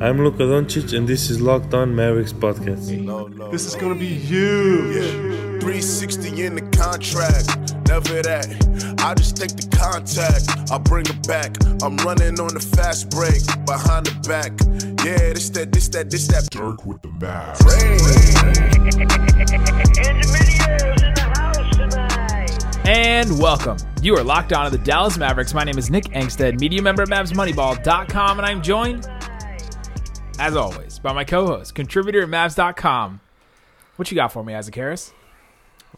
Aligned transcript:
I'm 0.00 0.22
Luka 0.22 0.44
Doncic, 0.44 0.96
and 0.96 1.08
this 1.08 1.28
is 1.28 1.40
Locked 1.40 1.74
On 1.74 1.92
Mavericks 1.92 2.32
podcast. 2.32 2.86
This 3.50 3.66
is 3.66 3.74
gonna 3.74 3.96
be 3.96 4.06
huge. 4.06 4.94
Yeah. 4.94 5.10
360 5.58 6.44
in 6.44 6.54
the 6.54 6.60
contract. 6.70 7.74
Never 7.88 8.22
that. 8.22 8.46
I 9.00 9.14
just 9.14 9.36
take 9.36 9.56
the 9.56 9.66
contact. 9.76 10.70
I 10.70 10.78
bring 10.78 11.04
it 11.06 11.26
back. 11.26 11.56
I'm 11.82 11.96
running 11.96 12.38
on 12.38 12.54
the 12.54 12.60
fast 12.60 13.10
break. 13.10 13.44
Behind 13.66 14.06
the 14.06 14.14
back. 14.28 14.52
Yeah, 15.04 15.32
this 15.34 15.50
that, 15.50 15.72
this 15.72 15.88
that, 15.88 16.10
this 16.10 16.28
that. 16.28 16.48
Dirk 16.50 16.86
with 16.86 17.02
the 17.02 17.08
mask. 17.18 17.66
And 22.86 23.38
welcome. 23.40 23.76
You 24.00 24.16
are 24.16 24.22
locked 24.22 24.52
on 24.52 24.70
to 24.70 24.78
the 24.78 24.82
Dallas 24.82 25.18
Mavericks. 25.18 25.52
My 25.52 25.64
name 25.64 25.76
is 25.76 25.90
Nick 25.90 26.04
Angstadt, 26.04 26.60
media 26.60 26.80
member 26.80 27.02
at 27.02 27.08
MavsMoneyball.com, 27.08 28.38
and 28.38 28.46
I'm 28.46 28.62
joined, 28.62 29.08
as 30.38 30.56
always, 30.56 30.98
by 30.98 31.12
my 31.12 31.24
co-host, 31.24 31.74
contributor 31.74 32.22
at 32.22 32.28
Mavs.com. 32.28 33.20
What 33.96 34.10
you 34.10 34.14
got 34.14 34.32
for 34.32 34.44
me, 34.44 34.54
Isaac 34.54 34.74
Harris? 34.74 35.12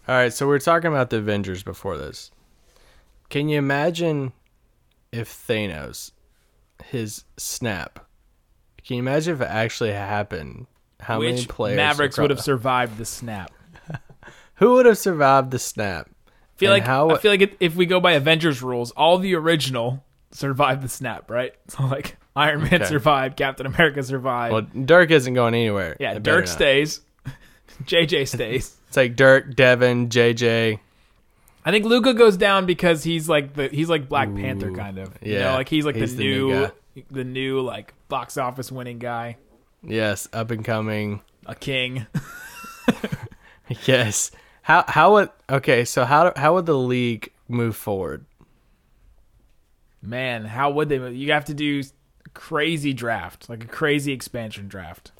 All 0.08 0.14
right, 0.14 0.32
so 0.32 0.48
we 0.48 0.54
are 0.54 0.58
talking 0.60 0.88
about 0.88 1.10
the 1.10 1.18
Avengers 1.18 1.62
before 1.62 1.98
this. 1.98 2.30
Can 3.28 3.48
you 3.48 3.58
imagine 3.58 4.32
if 5.12 5.28
Thanos, 5.28 6.12
his 6.84 7.24
snap, 7.36 8.06
can 8.84 8.96
you 8.96 9.02
imagine 9.02 9.34
if 9.34 9.40
it 9.40 9.48
actually 9.50 9.92
happened? 9.92 10.66
How 11.00 11.20
many 11.20 11.44
players 11.46 11.76
Mavericks 11.76 12.18
would 12.18 12.30
have 12.30 12.40
survived 12.40 12.98
the 12.98 13.04
snap? 13.04 13.50
Who 14.56 14.74
would 14.74 14.86
have 14.86 14.98
survived 14.98 15.50
the 15.50 15.58
snap? 15.58 16.08
I 16.28 16.32
feel 16.56 16.72
And 16.72 16.80
like 16.80 16.86
how- 16.86 17.10
I 17.10 17.18
feel 17.18 17.30
like 17.32 17.56
if 17.60 17.74
we 17.76 17.86
go 17.86 18.00
by 18.00 18.12
Avengers 18.12 18.62
rules, 18.62 18.90
all 18.92 19.18
the 19.18 19.34
original 19.34 20.04
survived 20.32 20.82
the 20.82 20.88
snap, 20.88 21.30
right? 21.30 21.52
So 21.68 21.84
like 21.86 22.16
Iron 22.36 22.62
Man 22.62 22.74
Okay. 22.74 22.84
survived, 22.84 23.36
Captain 23.36 23.66
America 23.66 24.02
survived. 24.02 24.52
Well, 24.52 24.84
Dirk 24.84 25.10
isn't 25.10 25.34
going 25.34 25.54
anywhere. 25.54 25.96
yeah, 26.00 26.12
It 26.12 26.22
Dirk 26.22 26.46
stays. 26.46 27.00
JJ 27.84 28.28
stays. 28.28 28.76
It's 28.88 28.96
like 28.96 29.14
Dirk, 29.14 29.54
Devin, 29.54 30.08
JJ. 30.08 30.80
I 31.64 31.70
think 31.70 31.84
Luka 31.84 32.12
goes 32.12 32.36
down 32.36 32.66
because 32.66 33.04
he's 33.04 33.28
like 33.28 33.54
the 33.54 33.68
he's 33.68 33.88
like 33.88 34.08
Black 34.08 34.34
Panther 34.34 34.72
kind 34.72 34.98
of. 34.98 35.16
You 35.22 35.34
yeah. 35.34 35.44
know, 35.50 35.54
like 35.54 35.68
he's 35.68 35.84
like 35.84 35.94
He's 35.94 36.16
the, 36.16 36.24
the 36.24 36.24
new 36.24 36.48
new, 36.96 37.02
the 37.10 37.24
new 37.24 37.60
like 37.60 37.94
box 38.08 38.36
office 38.36 38.72
winning 38.72 38.98
guy, 38.98 39.36
Yes, 39.84 40.28
up 40.32 40.50
and 40.50 40.64
coming. 40.64 41.20
a 41.46 41.54
king. 41.54 42.06
Yes. 43.86 44.32
How 44.62 44.84
how 44.88 45.12
would 45.12 45.30
okay? 45.48 45.84
So 45.84 46.04
how 46.04 46.32
how 46.34 46.54
would 46.54 46.66
the 46.66 46.76
league 46.76 47.30
move 47.48 47.76
forward? 47.76 48.24
Man, 50.02 50.44
how 50.44 50.70
would 50.70 50.88
they? 50.88 51.10
You 51.12 51.32
have 51.32 51.44
to 51.46 51.54
do 51.54 51.82
crazy 52.34 52.92
draft, 52.92 53.48
like 53.48 53.64
a 53.64 53.66
crazy 53.68 54.12
expansion 54.12 54.68
draft. 54.68 55.12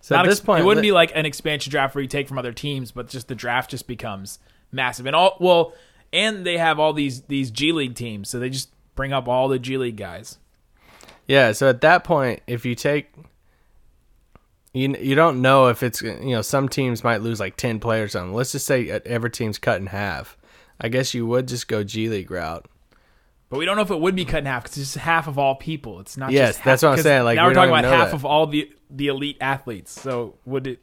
So 0.00 0.16
Not 0.16 0.26
at 0.26 0.28
this 0.30 0.38
ex- 0.40 0.46
point, 0.46 0.62
it 0.62 0.64
wouldn't 0.64 0.82
let- 0.84 0.88
be 0.88 0.92
like 0.92 1.12
an 1.14 1.26
expansion 1.26 1.70
draft 1.70 1.94
where 1.94 2.02
you 2.02 2.08
take 2.08 2.28
from 2.28 2.38
other 2.38 2.52
teams, 2.52 2.90
but 2.92 3.08
just 3.08 3.28
the 3.28 3.34
draft 3.34 3.70
just 3.70 3.86
becomes 3.86 4.38
massive. 4.72 5.06
And 5.06 5.14
all 5.14 5.36
well, 5.40 5.74
and 6.12 6.44
they 6.44 6.58
have 6.58 6.78
all 6.80 6.92
these 6.92 7.22
these 7.22 7.50
G 7.50 7.72
League 7.72 7.94
teams, 7.94 8.28
so 8.28 8.38
they 8.38 8.50
just 8.50 8.70
bring 8.94 9.12
up 9.12 9.28
all 9.28 9.48
the 9.48 9.58
G 9.58 9.76
League 9.78 9.96
guys. 9.96 10.38
Yeah, 11.28 11.52
so 11.52 11.68
at 11.68 11.80
that 11.82 12.02
point, 12.04 12.40
if 12.46 12.66
you 12.66 12.74
take 12.74 13.12
you 14.72 14.94
you 15.00 15.14
don't 15.14 15.40
know 15.42 15.68
if 15.68 15.82
it's 15.82 16.02
you 16.02 16.30
know 16.30 16.42
some 16.42 16.68
teams 16.68 17.04
might 17.04 17.20
lose 17.22 17.38
like 17.40 17.56
10 17.56 17.78
players 17.78 18.16
on. 18.16 18.32
Let's 18.32 18.52
just 18.52 18.66
say 18.66 18.88
every 18.90 19.30
team's 19.30 19.58
cut 19.58 19.80
in 19.80 19.86
half. 19.86 20.36
I 20.80 20.88
guess 20.88 21.14
you 21.14 21.26
would 21.26 21.46
just 21.48 21.68
go 21.68 21.84
G 21.84 22.08
League 22.08 22.30
route. 22.30 22.66
But 23.52 23.58
we 23.58 23.66
don't 23.66 23.76
know 23.76 23.82
if 23.82 23.90
it 23.90 24.00
would 24.00 24.16
be 24.16 24.24
cut 24.24 24.38
in 24.38 24.46
half 24.46 24.62
because 24.62 24.78
it's 24.78 24.94
just 24.94 25.04
half 25.04 25.28
of 25.28 25.38
all 25.38 25.56
people. 25.56 26.00
It's 26.00 26.16
not. 26.16 26.30
Yes, 26.32 26.54
just 26.54 26.64
that's 26.64 26.82
what 26.82 26.92
I'm 26.92 27.02
saying, 27.02 27.24
like, 27.24 27.36
now 27.36 27.42
we 27.44 27.50
we're 27.50 27.54
talking 27.54 27.68
about 27.70 27.84
half 27.84 28.06
that. 28.08 28.14
of 28.14 28.24
all 28.24 28.46
the 28.46 28.72
the 28.88 29.08
elite 29.08 29.36
athletes. 29.42 29.92
So 29.92 30.36
would 30.46 30.66
it? 30.66 30.80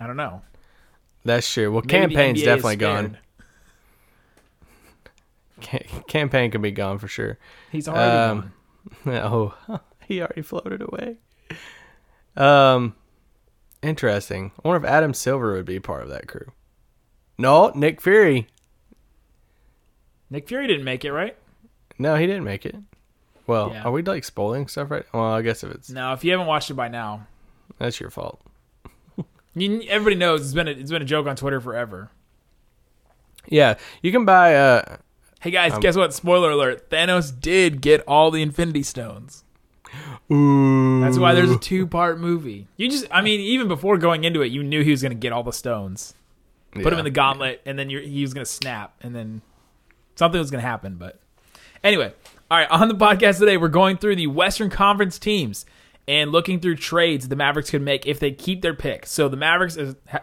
I 0.00 0.08
don't 0.08 0.16
know. 0.16 0.42
That's 1.24 1.48
true. 1.48 1.70
Well, 1.70 1.82
Maybe 1.82 2.16
campaign's 2.16 2.42
definitely 2.42 2.76
gone. 2.78 3.16
Campaign 6.08 6.50
can 6.50 6.62
be 6.62 6.72
gone 6.72 6.98
for 6.98 7.06
sure. 7.06 7.38
He's 7.70 7.86
already 7.86 8.10
Um, 8.10 8.52
gone. 9.04 9.14
Oh, 9.68 9.80
he 10.08 10.20
already 10.20 10.42
floated 10.42 10.82
away. 10.82 11.18
Um, 12.36 12.96
interesting. 13.84 14.50
I 14.64 14.68
wonder 14.68 14.84
if 14.84 14.92
Adam 14.92 15.14
Silver 15.14 15.52
would 15.52 15.64
be 15.64 15.78
part 15.78 16.02
of 16.02 16.08
that 16.08 16.26
crew. 16.26 16.50
No, 17.38 17.70
Nick 17.76 18.00
Fury. 18.00 18.48
Nick 20.28 20.48
Fury 20.48 20.66
didn't 20.66 20.84
make 20.84 21.04
it, 21.04 21.12
right? 21.12 21.36
No, 21.98 22.16
he 22.16 22.26
didn't 22.26 22.44
make 22.44 22.66
it. 22.66 22.76
Well, 23.46 23.70
Yeah. 23.72 23.82
are 23.84 23.92
we 23.92 24.02
like 24.02 24.24
spoiling 24.24 24.66
stuff 24.68 24.90
right? 24.90 25.04
Well, 25.12 25.24
I 25.24 25.42
guess 25.42 25.62
if 25.64 25.70
it's 25.72 25.90
No, 25.90 26.12
if 26.12 26.24
you 26.24 26.30
haven't 26.32 26.46
watched 26.46 26.70
it 26.70 26.74
by 26.74 26.88
now, 26.88 27.26
that's 27.78 28.00
your 28.00 28.10
fault. 28.10 28.40
you, 29.54 29.82
everybody 29.88 30.16
knows 30.16 30.40
it's 30.42 30.54
been 30.54 30.68
a, 30.68 30.72
it's 30.72 30.90
been 30.90 31.02
a 31.02 31.06
joke 31.06 31.26
on 31.26 31.36
Twitter 31.36 31.60
forever. 31.60 32.10
Yeah, 33.46 33.74
you 34.02 34.12
can 34.12 34.24
buy. 34.24 34.54
Uh, 34.56 34.96
Hey 35.40 35.50
guys, 35.50 35.74
Um, 35.74 35.80
guess 35.80 35.94
what? 35.94 36.14
Spoiler 36.14 36.52
alert: 36.52 36.88
Thanos 36.88 37.30
did 37.38 37.82
get 37.82 38.00
all 38.08 38.30
the 38.30 38.40
Infinity 38.40 38.82
Stones. 38.82 39.44
ooh, 40.32 41.02
That's 41.02 41.18
why 41.18 41.34
there's 41.34 41.50
a 41.50 41.58
two 41.58 41.86
part 41.86 42.18
movie. 42.18 42.66
You 42.78 42.88
just, 42.90 43.04
I 43.10 43.20
mean, 43.20 43.40
even 43.40 43.68
before 43.68 43.98
going 43.98 44.24
into 44.24 44.40
it, 44.40 44.46
you 44.46 44.62
knew 44.62 44.82
he 44.82 44.90
was 44.90 45.02
going 45.02 45.12
to 45.12 45.18
get 45.18 45.32
all 45.34 45.42
the 45.42 45.52
stones. 45.52 46.14
Put 46.72 46.94
him 46.94 46.98
in 46.98 47.04
the 47.04 47.10
gauntlet, 47.10 47.60
and 47.66 47.78
then 47.78 47.90
you're, 47.90 48.00
he 48.00 48.22
was 48.22 48.32
going 48.32 48.44
to 48.46 48.50
snap, 48.50 48.94
and 49.02 49.14
then 49.14 49.42
something 50.16 50.40
was 50.40 50.50
going 50.50 50.62
to 50.62 50.66
happen. 50.68 50.94
But 50.96 51.20
anyway, 51.84 52.12
all 52.50 52.58
right, 52.58 52.70
on 52.70 52.88
the 52.88 52.94
podcast 52.94 53.38
today, 53.38 53.56
we're 53.56 53.68
going 53.68 53.98
through 53.98 54.16
the 54.16 54.26
Western 54.26 54.70
Conference 54.70 55.18
teams 55.18 55.64
and 56.08 56.32
looking 56.32 56.58
through 56.60 56.76
trades 56.76 57.28
the 57.28 57.36
Mavericks 57.36 57.70
could 57.70 57.82
make 57.82 58.06
if 58.06 58.18
they 58.18 58.32
keep 58.32 58.62
their 58.62 58.74
pick. 58.74 59.06
So 59.06 59.28
the 59.28 59.36
Mavericks 59.36 59.78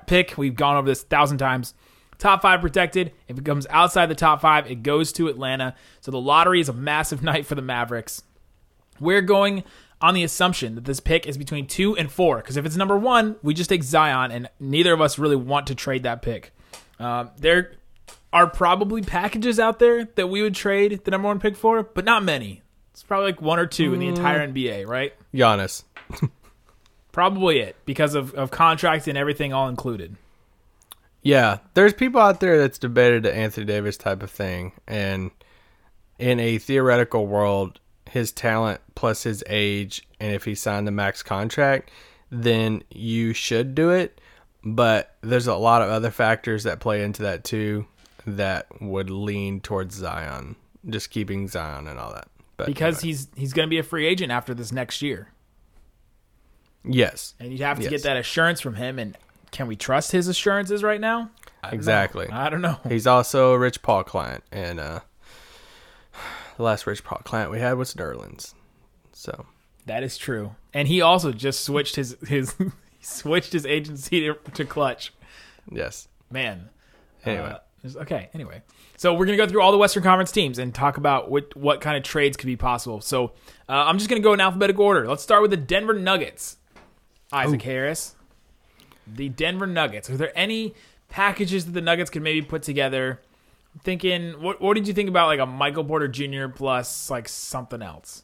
pick, 0.07 0.37
we've 0.37 0.55
gone 0.55 0.75
over 0.75 0.87
this 0.87 1.03
a 1.03 1.05
thousand 1.05 1.37
times. 1.37 1.73
Top 2.17 2.43
five 2.43 2.61
protected. 2.61 3.13
If 3.27 3.39
it 3.39 3.45
comes 3.45 3.65
outside 3.69 4.05
the 4.07 4.15
top 4.15 4.41
five, 4.41 4.69
it 4.69 4.83
goes 4.83 5.11
to 5.13 5.27
Atlanta. 5.27 5.75
So 6.01 6.11
the 6.11 6.19
lottery 6.19 6.59
is 6.59 6.69
a 6.69 6.73
massive 6.73 7.23
night 7.23 7.45
for 7.45 7.55
the 7.55 7.63
Mavericks. 7.63 8.23
We're 8.99 9.21
going 9.21 9.63
on 9.99 10.13
the 10.13 10.23
assumption 10.23 10.75
that 10.75 10.85
this 10.85 10.99
pick 10.99 11.25
is 11.25 11.37
between 11.37 11.65
two 11.65 11.95
and 11.97 12.11
four. 12.11 12.37
Because 12.37 12.57
if 12.57 12.65
it's 12.65 12.75
number 12.75 12.97
one, 12.97 13.37
we 13.41 13.53
just 13.53 13.69
take 13.69 13.83
Zion, 13.83 14.31
and 14.31 14.49
neither 14.59 14.93
of 14.93 15.01
us 15.01 15.17
really 15.17 15.35
want 15.35 15.67
to 15.67 15.75
trade 15.75 16.03
that 16.03 16.21
pick. 16.21 16.51
Um, 16.99 17.31
there 17.37 17.73
are 18.33 18.47
probably 18.47 19.01
packages 19.01 19.59
out 19.59 19.79
there 19.79 20.05
that 20.15 20.27
we 20.27 20.41
would 20.41 20.55
trade 20.55 21.03
the 21.03 21.11
number 21.11 21.27
one 21.27 21.39
pick 21.39 21.55
for, 21.55 21.83
but 21.83 22.05
not 22.05 22.23
many. 22.23 22.61
It's 22.91 23.03
probably 23.03 23.31
like 23.31 23.41
one 23.41 23.59
or 23.59 23.65
two 23.65 23.93
in 23.93 23.99
the 23.99 24.07
mm. 24.07 24.15
entire 24.15 24.47
NBA, 24.47 24.87
right? 24.87 25.13
Giannis. 25.33 25.83
Probably 27.11 27.59
it 27.59 27.75
because 27.85 28.15
of, 28.15 28.33
of 28.35 28.51
contracts 28.51 29.07
and 29.07 29.17
everything 29.17 29.53
all 29.53 29.67
included. 29.67 30.15
Yeah, 31.21 31.59
there's 31.73 31.93
people 31.93 32.21
out 32.21 32.39
there 32.39 32.57
that's 32.57 32.79
debated 32.79 33.23
the 33.23 33.33
Anthony 33.33 33.65
Davis 33.65 33.97
type 33.97 34.23
of 34.23 34.31
thing, 34.31 34.71
and 34.87 35.29
in 36.17 36.39
a 36.39 36.57
theoretical 36.57 37.27
world, 37.27 37.79
his 38.09 38.31
talent 38.31 38.81
plus 38.95 39.23
his 39.23 39.43
age, 39.47 40.07
and 40.19 40.33
if 40.33 40.45
he 40.45 40.55
signed 40.55 40.87
the 40.87 40.91
max 40.91 41.21
contract, 41.21 41.91
then 42.31 42.83
you 42.89 43.33
should 43.33 43.75
do 43.75 43.91
it. 43.91 44.19
But 44.63 45.15
there's 45.21 45.47
a 45.47 45.55
lot 45.55 45.81
of 45.81 45.89
other 45.89 46.11
factors 46.11 46.63
that 46.63 46.79
play 46.79 47.03
into 47.03 47.23
that 47.23 47.43
too, 47.43 47.85
that 48.25 48.67
would 48.81 49.09
lean 49.09 49.59
towards 49.61 49.95
Zion, 49.95 50.55
just 50.89 51.09
keeping 51.09 51.47
Zion 51.47 51.87
and 51.87 51.99
all 51.99 52.13
that. 52.13 52.27
But 52.57 52.67
Because 52.67 52.99
anyway. 52.99 53.07
he's 53.07 53.27
he's 53.35 53.53
going 53.53 53.67
to 53.67 53.69
be 53.69 53.79
a 53.79 53.83
free 53.83 54.05
agent 54.07 54.31
after 54.31 54.53
this 54.53 54.71
next 54.71 55.01
year. 55.01 55.29
yes, 56.83 57.33
And 57.39 57.51
you'd 57.51 57.61
have 57.61 57.77
to 57.77 57.83
Yes. 57.83 57.89
get 57.91 58.03
that 58.03 58.17
assurance 58.17 58.61
from 58.61 58.75
him. 58.75 58.99
And 58.99 59.17
can 59.51 59.67
we 59.67 59.75
trust 59.75 60.11
his 60.11 60.27
assurances 60.27 60.83
right 60.83 60.99
now? 61.01 61.29
I 61.63 61.67
don't 61.67 61.71
know. 61.73 61.75
Exactly. 61.77 62.27
I 62.29 62.49
don't 62.49 62.61
know. 62.61 62.77
He's 62.87 63.05
also 63.07 63.53
a 63.53 63.57
Rich 63.59 63.81
Paul 63.83 64.03
client, 64.03 64.43
and 64.51 64.79
uh, 64.79 64.99
the 66.57 66.63
last 66.63 66.87
Rich 66.87 67.03
Paul 67.03 67.21
client 67.23 67.51
we 67.51 67.59
had 67.59 67.73
was 67.73 67.93
Nerlens. 67.93 68.53
So 69.13 69.45
That 69.85 70.03
is 70.03 70.17
true. 70.17 70.55
And 70.73 70.87
he 70.87 71.01
also 71.01 71.31
just 71.31 71.61
switched 71.63 71.95
his 71.97 72.15
his 72.27 72.53
he 72.57 72.71
switched 73.03 73.53
his 73.53 73.65
agency 73.65 74.21
to, 74.21 74.35
to 74.53 74.65
Clutch. 74.65 75.13
yes, 75.71 76.07
Man. 76.31 76.69
Anyway. 77.25 77.49
Uh, 77.51 77.57
is- 77.83 77.97
okay. 77.97 78.29
Anyway, 78.33 78.61
so 78.97 79.13
we're 79.13 79.25
gonna 79.25 79.37
go 79.37 79.47
through 79.47 79.61
all 79.61 79.71
the 79.71 79.77
Western 79.77 80.03
Conference 80.03 80.31
teams 80.31 80.59
and 80.59 80.73
talk 80.73 80.97
about 80.97 81.29
what 81.31 81.55
what 81.55 81.81
kind 81.81 81.97
of 81.97 82.03
trades 82.03 82.37
could 82.37 82.47
be 82.47 82.55
possible. 82.55 83.01
So 83.01 83.27
uh, 83.69 83.73
I'm 83.87 83.97
just 83.97 84.09
gonna 84.09 84.21
go 84.21 84.33
in 84.33 84.39
alphabetical 84.41 84.85
order. 84.85 85.07
Let's 85.07 85.23
start 85.23 85.41
with 85.41 85.51
the 85.51 85.57
Denver 85.57 85.93
Nuggets. 85.93 86.57
Isaac 87.33 87.61
Harris, 87.61 88.15
the 89.07 89.29
Denver 89.29 89.67
Nuggets. 89.67 90.09
Are 90.09 90.17
there 90.17 90.33
any 90.35 90.73
packages 91.09 91.65
that 91.65 91.71
the 91.71 91.81
Nuggets 91.81 92.09
could 92.09 92.21
maybe 92.21 92.41
put 92.41 92.61
together? 92.63 93.21
I'm 93.73 93.79
thinking, 93.81 94.41
what 94.41 94.61
what 94.61 94.73
did 94.75 94.87
you 94.87 94.93
think 94.93 95.07
about 95.09 95.27
like 95.27 95.39
a 95.39 95.45
Michael 95.45 95.85
Porter 95.85 96.07
Jr. 96.09 96.47
plus 96.47 97.09
like 97.09 97.29
something 97.29 97.81
else? 97.81 98.23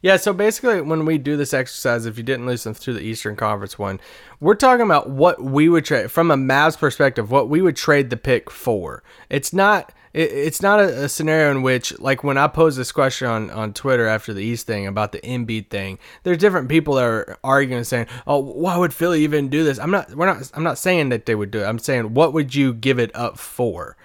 Yeah, 0.00 0.16
so 0.16 0.32
basically, 0.32 0.80
when 0.80 1.04
we 1.04 1.18
do 1.18 1.36
this 1.36 1.52
exercise, 1.52 2.06
if 2.06 2.16
you 2.16 2.22
didn't 2.22 2.46
listen 2.46 2.74
to 2.74 2.92
the 2.92 3.00
Eastern 3.00 3.34
Conference 3.34 3.78
one, 3.78 3.98
we're 4.38 4.54
talking 4.54 4.84
about 4.84 5.10
what 5.10 5.42
we 5.42 5.68
would 5.68 5.84
trade 5.84 6.10
from 6.10 6.30
a 6.30 6.36
Mavs 6.36 6.78
perspective, 6.78 7.30
what 7.30 7.48
we 7.48 7.60
would 7.60 7.76
trade 7.76 8.10
the 8.10 8.16
pick 8.16 8.50
for. 8.50 9.02
It's 9.28 9.52
not 9.52 9.92
it's 10.14 10.62
not 10.62 10.80
a, 10.80 11.08
scenario 11.08 11.50
in 11.50 11.62
which, 11.62 11.96
like, 12.00 12.24
when 12.24 12.38
I 12.38 12.48
posed 12.48 12.78
this 12.78 12.92
question 12.92 13.28
on, 13.28 13.50
on 13.50 13.74
Twitter 13.74 14.06
after 14.06 14.32
the 14.32 14.42
East 14.42 14.66
thing 14.66 14.86
about 14.86 15.12
the 15.12 15.20
Embiid 15.20 15.68
thing, 15.68 15.98
there's 16.22 16.38
different 16.38 16.68
people 16.68 16.94
that 16.94 17.04
are 17.04 17.38
arguing 17.44 17.84
saying, 17.84 18.06
"Oh, 18.26 18.38
why 18.38 18.76
would 18.76 18.94
Philly 18.94 19.22
even 19.22 19.48
do 19.48 19.64
this?" 19.64 19.78
I'm 19.78 19.90
not. 19.90 20.14
We're 20.14 20.26
not. 20.26 20.50
I'm 20.54 20.64
not 20.64 20.78
saying 20.78 21.10
that 21.10 21.26
they 21.26 21.34
would 21.34 21.50
do 21.50 21.60
it. 21.60 21.66
I'm 21.66 21.78
saying, 21.78 22.14
what 22.14 22.32
would 22.32 22.54
you 22.54 22.72
give 22.72 22.98
it 22.98 23.14
up 23.14 23.38
for? 23.38 23.96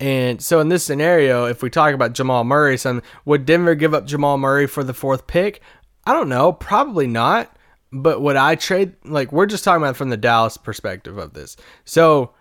And 0.00 0.40
so 0.40 0.60
in 0.60 0.68
this 0.68 0.84
scenario, 0.84 1.46
if 1.46 1.62
we 1.62 1.70
talk 1.70 1.92
about 1.92 2.12
Jamal 2.12 2.44
Murray, 2.44 2.78
some 2.78 3.02
would 3.24 3.44
Denver 3.44 3.74
give 3.74 3.94
up 3.94 4.06
Jamal 4.06 4.38
Murray 4.38 4.66
for 4.66 4.84
the 4.84 4.94
fourth 4.94 5.26
pick? 5.26 5.60
I 6.06 6.12
don't 6.12 6.28
know. 6.28 6.52
Probably 6.52 7.06
not. 7.06 7.54
But 7.90 8.20
would 8.20 8.36
I 8.36 8.54
trade? 8.54 8.94
Like 9.04 9.32
we're 9.32 9.46
just 9.46 9.64
talking 9.64 9.82
about 9.82 9.96
from 9.96 10.10
the 10.10 10.16
Dallas 10.16 10.56
perspective 10.56 11.18
of 11.18 11.32
this. 11.32 11.56
So 11.84 12.32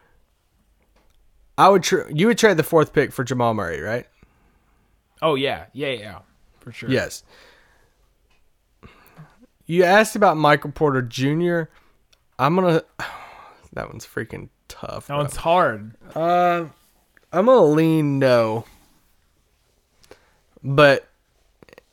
I 1.57 1.69
would. 1.69 1.83
Tra- 1.83 2.13
you 2.13 2.27
would 2.27 2.37
trade 2.37 2.57
the 2.57 2.63
fourth 2.63 2.93
pick 2.93 3.11
for 3.11 3.23
Jamal 3.23 3.53
Murray, 3.53 3.81
right? 3.81 4.05
Oh 5.21 5.35
yeah, 5.35 5.65
yeah, 5.73 5.91
yeah, 5.91 6.19
for 6.59 6.71
sure. 6.71 6.89
Yes. 6.89 7.23
You 9.65 9.83
asked 9.83 10.15
about 10.15 10.37
Michael 10.37 10.71
Porter 10.71 11.01
Jr. 11.01 11.63
I'm 12.37 12.55
gonna. 12.55 12.83
That 13.73 13.89
one's 13.89 14.07
freaking 14.07 14.49
tough. 14.69 15.05
That 15.05 15.15
bro. 15.17 15.25
it's 15.25 15.35
hard. 15.35 15.93
Uh, 16.15 16.65
I'm 17.37 17.45
gonna 17.45 17.65
lean 17.65 18.17
no, 18.17 18.65
but 20.63 21.07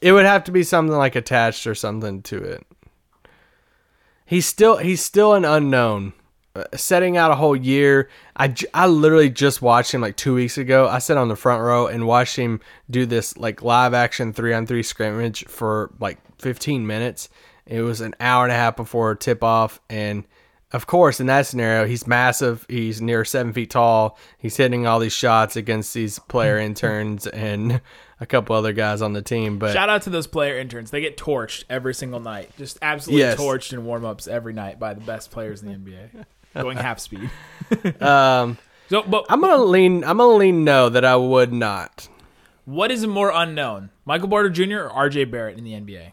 it 0.01 0.13
would 0.13 0.25
have 0.25 0.45
to 0.45 0.53
be 0.53 0.63
something 0.63 0.97
like 0.97 1.17
attached 1.17 1.67
or 1.67 1.75
something 1.75 2.23
to 2.23 2.39
it. 2.43 2.67
He's 4.25 4.47
still 4.47 4.79
he's 4.79 5.05
still 5.05 5.35
an 5.35 5.45
unknown. 5.45 6.15
Uh, 6.57 6.65
setting 6.75 7.19
out 7.19 7.31
a 7.31 7.35
whole 7.35 7.57
year, 7.57 8.09
I, 8.37 8.87
literally 8.87 9.29
just 9.29 9.61
watched 9.61 9.93
him 9.93 10.01
like 10.01 10.17
two 10.17 10.35
weeks 10.35 10.57
ago. 10.57 10.89
I 10.89 10.99
sat 10.99 11.19
on 11.19 11.29
the 11.29 11.37
front 11.37 11.63
row 11.63 11.89
and 11.89 12.07
watched 12.07 12.37
him 12.37 12.61
do 12.89 13.05
this 13.05 13.37
like 13.37 13.61
live 13.61 13.93
action 13.93 14.33
three 14.33 14.55
on 14.55 14.65
three 14.65 14.85
scrimmage 14.85 15.45
for 15.47 15.91
like 15.99 16.19
15 16.39 16.87
minutes. 16.87 17.29
It 17.67 17.83
was 17.83 18.01
an 18.01 18.15
hour 18.19 18.45
and 18.45 18.53
a 18.53 18.57
half 18.57 18.77
before 18.77 19.15
tip 19.15 19.43
off, 19.43 19.81
and 19.91 20.25
of 20.75 20.87
course, 20.87 21.21
in 21.21 21.27
that 21.29 21.47
scenario, 21.47 21.87
he's 21.87 22.07
massive. 22.07 22.67
He's 22.69 23.01
near 23.01 23.25
seven 23.25 23.53
feet 23.53 23.71
tall. 23.71 24.19
He's 24.37 24.57
hitting 24.57 24.87
all 24.87 24.99
these 24.99 25.13
shots 25.13 25.57
against 25.57 25.95
these 25.95 26.19
player 26.19 26.59
interns 26.69 27.27
and 27.27 27.81
a 28.21 28.27
couple 28.27 28.57
other 28.57 28.73
guys 28.73 29.01
on 29.01 29.13
the 29.13 29.23
team. 29.23 29.59
But 29.59 29.73
Shout 29.73 29.89
out 29.89 30.03
to 30.03 30.11
those 30.11 30.27
player 30.27 30.59
interns. 30.59 30.91
They 30.91 31.01
get 31.01 31.17
torched 31.17 31.65
every 31.71 31.95
single 31.95 32.21
night. 32.21 32.51
Just 32.59 32.79
absolutely 32.83 33.21
Yes. 33.23 33.39
torched 33.39 33.73
in 33.73 33.85
warm 33.85 34.05
ups 34.05 34.27
every 34.27 34.53
night 34.53 34.79
by 34.79 34.95
the 34.95 35.01
best 35.01 35.31
players 35.31 35.63
in 35.63 35.69
the 35.69 35.75
NBA. 35.93 36.25
Going 36.61 36.77
half 36.77 36.99
speed. 37.01 37.31
um, 38.03 38.59
So, 38.89 39.03
but 39.03 39.27
I'm 39.29 39.41
gonna 39.41 39.63
lean. 39.63 40.05
I'm 40.05 40.19
gonna 40.19 40.35
lean 40.37 40.65
no 40.65 40.89
that 40.89 41.05
I 41.05 41.17
would 41.17 41.53
not. 41.53 42.09
what 42.65 42.91
is 42.91 43.07
more 43.07 43.31
unknown? 43.35 43.91
Michael 44.05 44.29
Porter 44.29 44.51
Jr. 44.51 44.81
or 44.89 45.09
RJ 45.09 45.31
Barrett 45.31 45.57
in 45.57 45.65
the 45.65 45.73
NBA? 45.73 46.13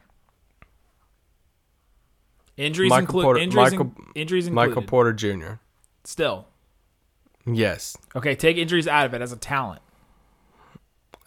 Injuries 2.61 2.89
Michael 2.89 3.01
include 3.05 3.23
Porter- 3.23 3.39
injuries, 3.39 3.73
in- 3.73 3.77
Michael- 3.79 4.03
injuries 4.15 4.47
included. 4.47 4.69
Michael 4.69 4.83
Porter 4.83 5.13
Jr. 5.13 5.53
Still. 6.03 6.47
Yes, 7.45 7.97
Okay, 8.15 8.35
take 8.35 8.57
injuries 8.57 8.87
out 8.87 9.05
of 9.07 9.13
it 9.15 9.21
as 9.21 9.31
a 9.31 9.35
talent. 9.37 9.81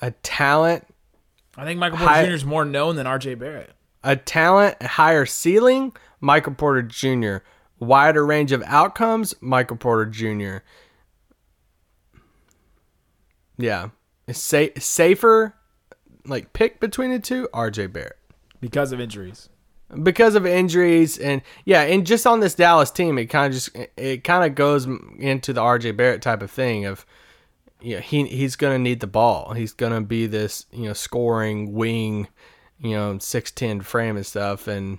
a 0.01 0.13
talent, 0.13 0.87
I 1.57 1.65
think 1.65 1.79
Michael 1.81 1.99
Porter 1.99 2.13
High- 2.13 2.27
Jr. 2.27 2.33
is 2.35 2.45
more 2.45 2.65
known 2.65 2.95
than 2.97 3.07
RJ 3.07 3.35
Barrett. 3.35 3.73
a 4.05 4.15
talent, 4.17 4.81
higher 4.83 5.27
ceiling. 5.27 5.93
Michael 6.21 6.55
Porter 6.55 6.83
Jr. 6.83 7.39
Wider 7.81 8.25
range 8.25 8.53
of 8.53 8.63
outcomes. 8.67 9.35
Michael 9.41 9.77
Porter 9.77 10.07
Jr. 10.07 10.59
Yeah, 13.57 13.89
sa- 14.33 14.67
safer, 14.79 15.55
like 16.27 16.53
pick 16.53 16.81
between 16.81 17.11
the 17.11 17.19
two. 17.19 17.49
R.J. 17.53 17.87
Barrett. 17.89 18.19
Because 18.61 18.93
of 18.93 19.01
injuries. 19.01 19.49
Because 20.03 20.35
of 20.35 20.47
injuries 20.47 21.19
and 21.19 21.43
yeah, 21.65 21.83
and 21.83 22.07
just 22.07 22.27
on 22.27 22.41
this 22.41 22.55
Dallas 22.55 22.91
team, 22.91 23.19
it 23.19 23.27
kind 23.27 23.47
of 23.47 23.53
just 23.53 23.77
it 23.97 24.25
kind 24.25 24.45
of 24.45 24.55
goes 24.55 24.87
into 25.19 25.53
the 25.53 25.61
RJ 25.61 25.97
Barrett 25.97 26.23
type 26.23 26.43
of 26.43 26.51
thing 26.51 26.85
of 26.85 27.07
you 27.81 27.97
know, 27.97 28.01
he 28.01 28.27
he's 28.27 28.57
gonna 28.57 28.79
need 28.79 29.01
the 29.01 29.07
ball. 29.07 29.53
He's 29.53 29.73
gonna 29.73 30.01
be 30.01 30.27
this 30.27 30.67
you 30.73 30.87
know 30.87 30.95
scoring 30.95 31.75
wing, 31.75 32.29
you 32.79 32.93
know 32.93 33.19
six 33.19 33.51
ten 33.51 33.83
frame 33.83 34.17
and 34.17 34.27
stuff, 34.27 34.67
and 34.67 34.99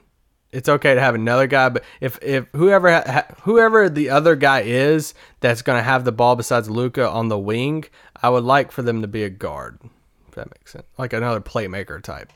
it's 0.51 0.69
okay 0.69 0.93
to 0.93 1.01
have 1.01 1.15
another 1.15 1.47
guy, 1.47 1.69
but 1.69 1.83
if 1.99 2.17
if 2.21 2.45
whoever 2.53 2.91
ha- 2.91 3.25
whoever 3.41 3.89
the 3.89 4.09
other 4.09 4.35
guy 4.35 4.61
is 4.61 5.13
that's 5.39 5.61
gonna 5.61 5.81
have 5.81 6.05
the 6.05 6.11
ball 6.11 6.35
besides 6.35 6.69
Luka 6.69 7.09
on 7.09 7.27
the 7.27 7.39
wing, 7.39 7.85
I 8.21 8.29
would 8.29 8.43
like 8.43 8.71
for 8.71 8.83
them 8.83 9.01
to 9.01 9.07
be 9.07 9.23
a 9.23 9.29
guard. 9.29 9.79
If 10.27 10.35
that 10.35 10.49
makes 10.51 10.71
sense, 10.71 10.85
like 10.97 11.11
another 11.11 11.41
playmaker 11.41 12.01
type. 12.01 12.31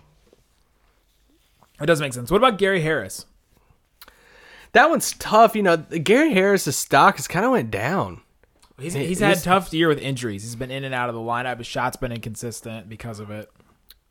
It 1.82 1.86
does 1.86 2.02
make 2.02 2.14
sense. 2.14 2.30
What 2.32 2.38
about 2.38 2.58
Gary 2.58 2.82
Harris? 2.82 3.26
That 4.74 4.90
one's 4.90 5.14
tough. 5.14 5.56
You 5.56 5.64
know, 5.64 5.78
Gary 5.78 6.34
Harris's 6.34 6.76
stock 6.78 7.16
has 7.16 7.28
kind 7.28 7.46
of 7.46 7.52
went 7.52 7.72
down. 7.72 8.22
He's, 8.80 8.94
He- 8.94 9.06
he's 9.08 9.20
had 9.20 9.38
a 9.38 9.42
tough 9.42 9.74
year 9.74 9.88
with 9.88 10.00
injuries. 10.00 10.44
He's 10.44 10.56
been 10.56 10.72
in 10.72 10.84
and 10.84 10.94
out 10.94 11.10
of 11.10 11.16
the 11.16 11.22
lineup. 11.22 11.58
His 11.58 11.68
shot's 11.68 11.98
been 11.98 12.12
inconsistent 12.12 12.88
because 12.88 13.20
of 13.20 13.30
it. 13.32 13.50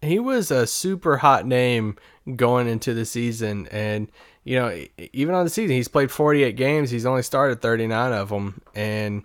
He 0.03 0.19
was 0.19 0.51
a 0.51 0.67
super 0.67 1.19
hot 1.19 1.47
name 1.47 1.97
going 2.37 2.69
into 2.69 2.95
the 2.95 3.05
season, 3.05 3.67
and 3.73 4.09
you 4.45 4.57
know, 4.57 4.85
even 5.13 5.35
on 5.35 5.45
the 5.45 5.51
season, 5.51 5.75
he's 5.75 5.89
played 5.89 6.11
48 6.11 6.55
games. 6.57 6.91
He's 6.91 7.05
only 7.07 7.23
started 7.23 7.61
39 7.61 8.13
of 8.13 8.29
them, 8.29 8.61
and 8.77 9.25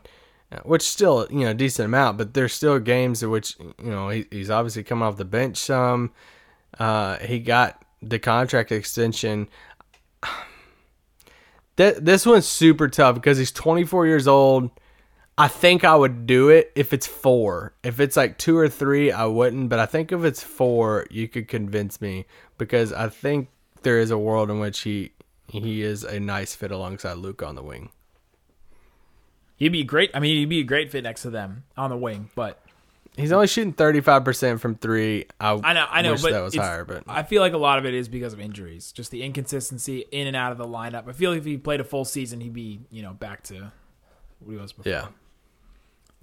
uh, 0.52 0.60
which 0.64 0.82
still 0.82 1.28
you 1.30 1.42
know 1.42 1.52
a 1.52 1.54
decent 1.54 1.86
amount. 1.86 2.18
But 2.18 2.34
there's 2.34 2.54
still 2.54 2.80
games 2.80 3.22
in 3.22 3.30
which 3.30 3.56
you 3.60 3.92
know 3.92 4.10
he, 4.10 4.26
he's 4.32 4.50
obviously 4.50 4.84
come 4.84 5.04
off 5.04 5.18
the 5.18 5.26
bench 5.26 5.58
some. 5.58 6.12
Uh, 6.80 7.18
he 7.20 7.38
got 7.38 7.83
the 8.10 8.20
contract 8.20 8.72
extension. 8.72 9.48
That 11.76 12.06
this 12.06 12.26
one's 12.26 12.48
super 12.48 12.88
tough 12.88 13.16
because 13.16 13.38
he's 13.40 13.52
24 13.52 14.06
years 14.06 14.28
old. 14.28 14.70
I 15.38 15.48
think 15.48 15.84
I 15.84 15.96
would 15.96 16.28
do 16.28 16.50
it 16.50 16.72
if 16.76 16.94
it's 16.94 17.08
four. 17.08 17.74
If 17.84 18.00
it's 18.00 18.16
like 18.16 18.38
two 18.38 18.56
or 18.56 18.70
three, 18.70 19.12
I 19.12 19.26
wouldn't. 19.26 19.70
But 19.70 19.80
I 19.80 19.88
think 19.88 20.12
if 20.12 20.24
it's 20.24 20.44
four, 20.44 21.08
you 21.10 21.28
could 21.28 21.48
convince 21.48 22.00
me 22.00 22.26
because 22.60 22.94
I 22.94 23.10
think 23.10 23.50
there 23.82 24.00
is 24.00 24.12
a 24.12 24.18
world 24.18 24.52
in 24.52 24.60
which 24.60 24.82
he 24.82 25.14
he 25.48 25.82
is 25.82 26.04
a 26.04 26.20
nice 26.20 26.56
fit 26.56 26.72
alongside 26.72 27.18
Luke 27.18 27.42
on 27.42 27.56
the 27.56 27.64
wing. 27.64 27.90
He'd 29.56 29.70
be 29.70 29.84
great. 29.84 30.12
I 30.14 30.20
mean, 30.20 30.38
he'd 30.38 30.50
be 30.50 30.60
a 30.60 30.64
great 30.66 30.92
fit 30.92 31.04
next 31.04 31.24
to 31.24 31.30
them 31.30 31.64
on 31.78 31.90
the 31.90 31.98
wing. 31.98 32.30
But 32.36 32.64
He's 33.16 33.32
only 33.32 33.48
shooting 33.48 33.74
35% 33.74 34.60
from 34.60 34.76
three. 34.76 35.26
I, 35.40 35.52
I 35.64 35.74
know, 35.74 35.86
I 35.90 36.02
know, 36.02 36.16
but 36.20 36.32
that 36.32 36.42
was 36.42 36.56
higher. 36.56 36.84
But 36.84 37.04
I 37.08 37.22
feel 37.24 37.42
like 37.42 37.54
a 37.54 37.58
lot 37.58 37.78
of 37.78 37.86
it 37.86 37.94
is 37.94 38.08
because 38.08 38.34
of 38.34 38.40
injuries, 38.40 38.92
just 38.92 39.12
the 39.12 39.22
inconsistency 39.24 40.06
in 40.12 40.26
and 40.26 40.36
out 40.36 40.52
of 40.52 40.58
the 40.58 40.66
lineup. 40.68 41.08
I 41.08 41.12
feel 41.14 41.32
like 41.32 41.40
if 41.40 41.46
he 41.46 41.58
played 41.58 41.80
a 41.80 41.84
full 41.84 42.06
season, 42.06 42.42
he'd 42.42 42.54
be 42.54 42.80
you 42.90 43.04
know 43.04 43.14
back 43.14 43.44
to 43.44 43.72
what 44.40 44.52
he 44.52 44.58
was 44.58 44.74
before. 44.74 44.92
yeah. 44.92 45.06
At 45.06 45.12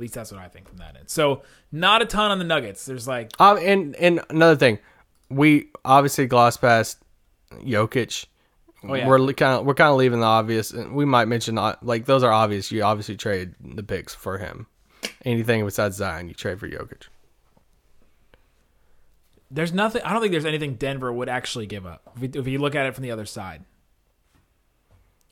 least 0.03 0.15
that's 0.15 0.33
what 0.33 0.41
I 0.41 0.49
think 0.49 0.67
from 0.69 0.79
that 0.79 0.97
end. 0.97 1.11
So 1.11 1.43
not 1.71 2.01
a 2.03 2.07
ton 2.07 2.31
on 2.31 2.39
the 2.39 2.45
Nuggets. 2.45 2.87
There's 2.87 3.07
like 3.07 3.31
Um, 3.39 3.59
and 3.59 3.95
and 3.97 4.21
another 4.31 4.57
thing, 4.57 4.79
we 5.29 5.69
obviously 5.85 6.27
glossed 6.27 6.61
past 6.61 6.99
Jokic. 7.63 8.27
Oh, 8.83 8.95
yeah. 8.95 9.07
We're 9.07 9.33
kind 9.35 9.61
of 9.61 9.67
we're 9.67 9.75
kind 9.75 9.91
of 9.91 9.97
leaving 9.97 10.21
the 10.21 10.27
obvious. 10.27 10.71
and 10.71 10.95
We 10.95 11.05
might 11.05 11.27
mention 11.27 11.57
like 11.83 12.07
those 12.07 12.23
are 12.23 12.33
obvious. 12.33 12.73
You 12.73 12.83
obviously 12.83 13.17
trade 13.17 13.55
the 13.61 13.83
picks 13.83 14.15
for 14.15 14.39
him. 14.39 14.67
Anything 15.25 15.65
besides 15.65 15.97
Zion, 15.97 16.29
you 16.29 16.35
trade 16.35 16.59
for 16.61 16.69
Jokic. 16.69 17.05
there's 19.51 19.73
nothing. 19.73 20.03
I 20.03 20.13
don't 20.13 20.21
think 20.21 20.33
there's 20.33 20.45
anything 20.47 20.75
Denver 20.75 21.13
would 21.13 21.29
actually 21.29 21.67
give 21.67 21.85
up 21.87 22.03
if, 22.15 22.21
we, 22.21 22.29
if 22.41 22.47
you 22.47 22.59
look 22.59 22.75
at 22.75 22.87
it 22.87 22.95
from 22.95 23.03
the 23.03 23.11
other 23.11 23.27
side. 23.27 23.65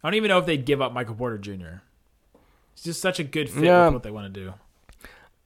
I 0.03 0.09
don't 0.09 0.15
even 0.15 0.29
know 0.29 0.39
if 0.39 0.47
they'd 0.47 0.65
give 0.65 0.81
up 0.81 0.93
Michael 0.93 1.15
Porter 1.15 1.39
Jr. 1.39 1.81
It's 2.73 2.85
just 2.85 3.01
such 3.01 3.19
a 3.19 3.25
good 3.25 3.51
fit 3.51 3.65
Yeah. 3.65 3.87
with 3.87 3.95
what 3.95 4.03
they 4.03 4.11
want 4.11 4.33
to 4.33 4.41
do. 4.41 4.55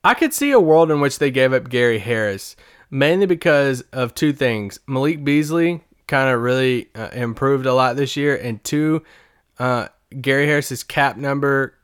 I 0.05 0.15
could 0.15 0.35
see 0.35 0.51
a 0.51 0.61
world 0.61 0.91
in 0.91 1.01
which 1.01 1.19
they 1.19 1.31
gave 1.31 1.53
up 1.53 1.69
Gary 1.69 1.99
Harris, 1.99 2.57
mainly 2.91 3.27
because 3.27 3.83
of 3.93 4.15
two 4.15 4.33
things. 4.33 4.79
Malik 4.87 5.23
Beasley 5.25 5.83
kind 6.09 6.35
of 6.35 6.41
really 6.43 6.89
uh, 6.95 7.09
improved 7.13 7.67
a 7.67 7.75
lot 7.75 7.97
this 7.97 8.17
year, 8.17 8.37
and 8.37 8.63
two, 8.65 9.03
uh, 9.59 9.89
Gary 10.21 10.47
Harris's 10.47 10.83
cap 10.83 11.17
number 11.17 11.75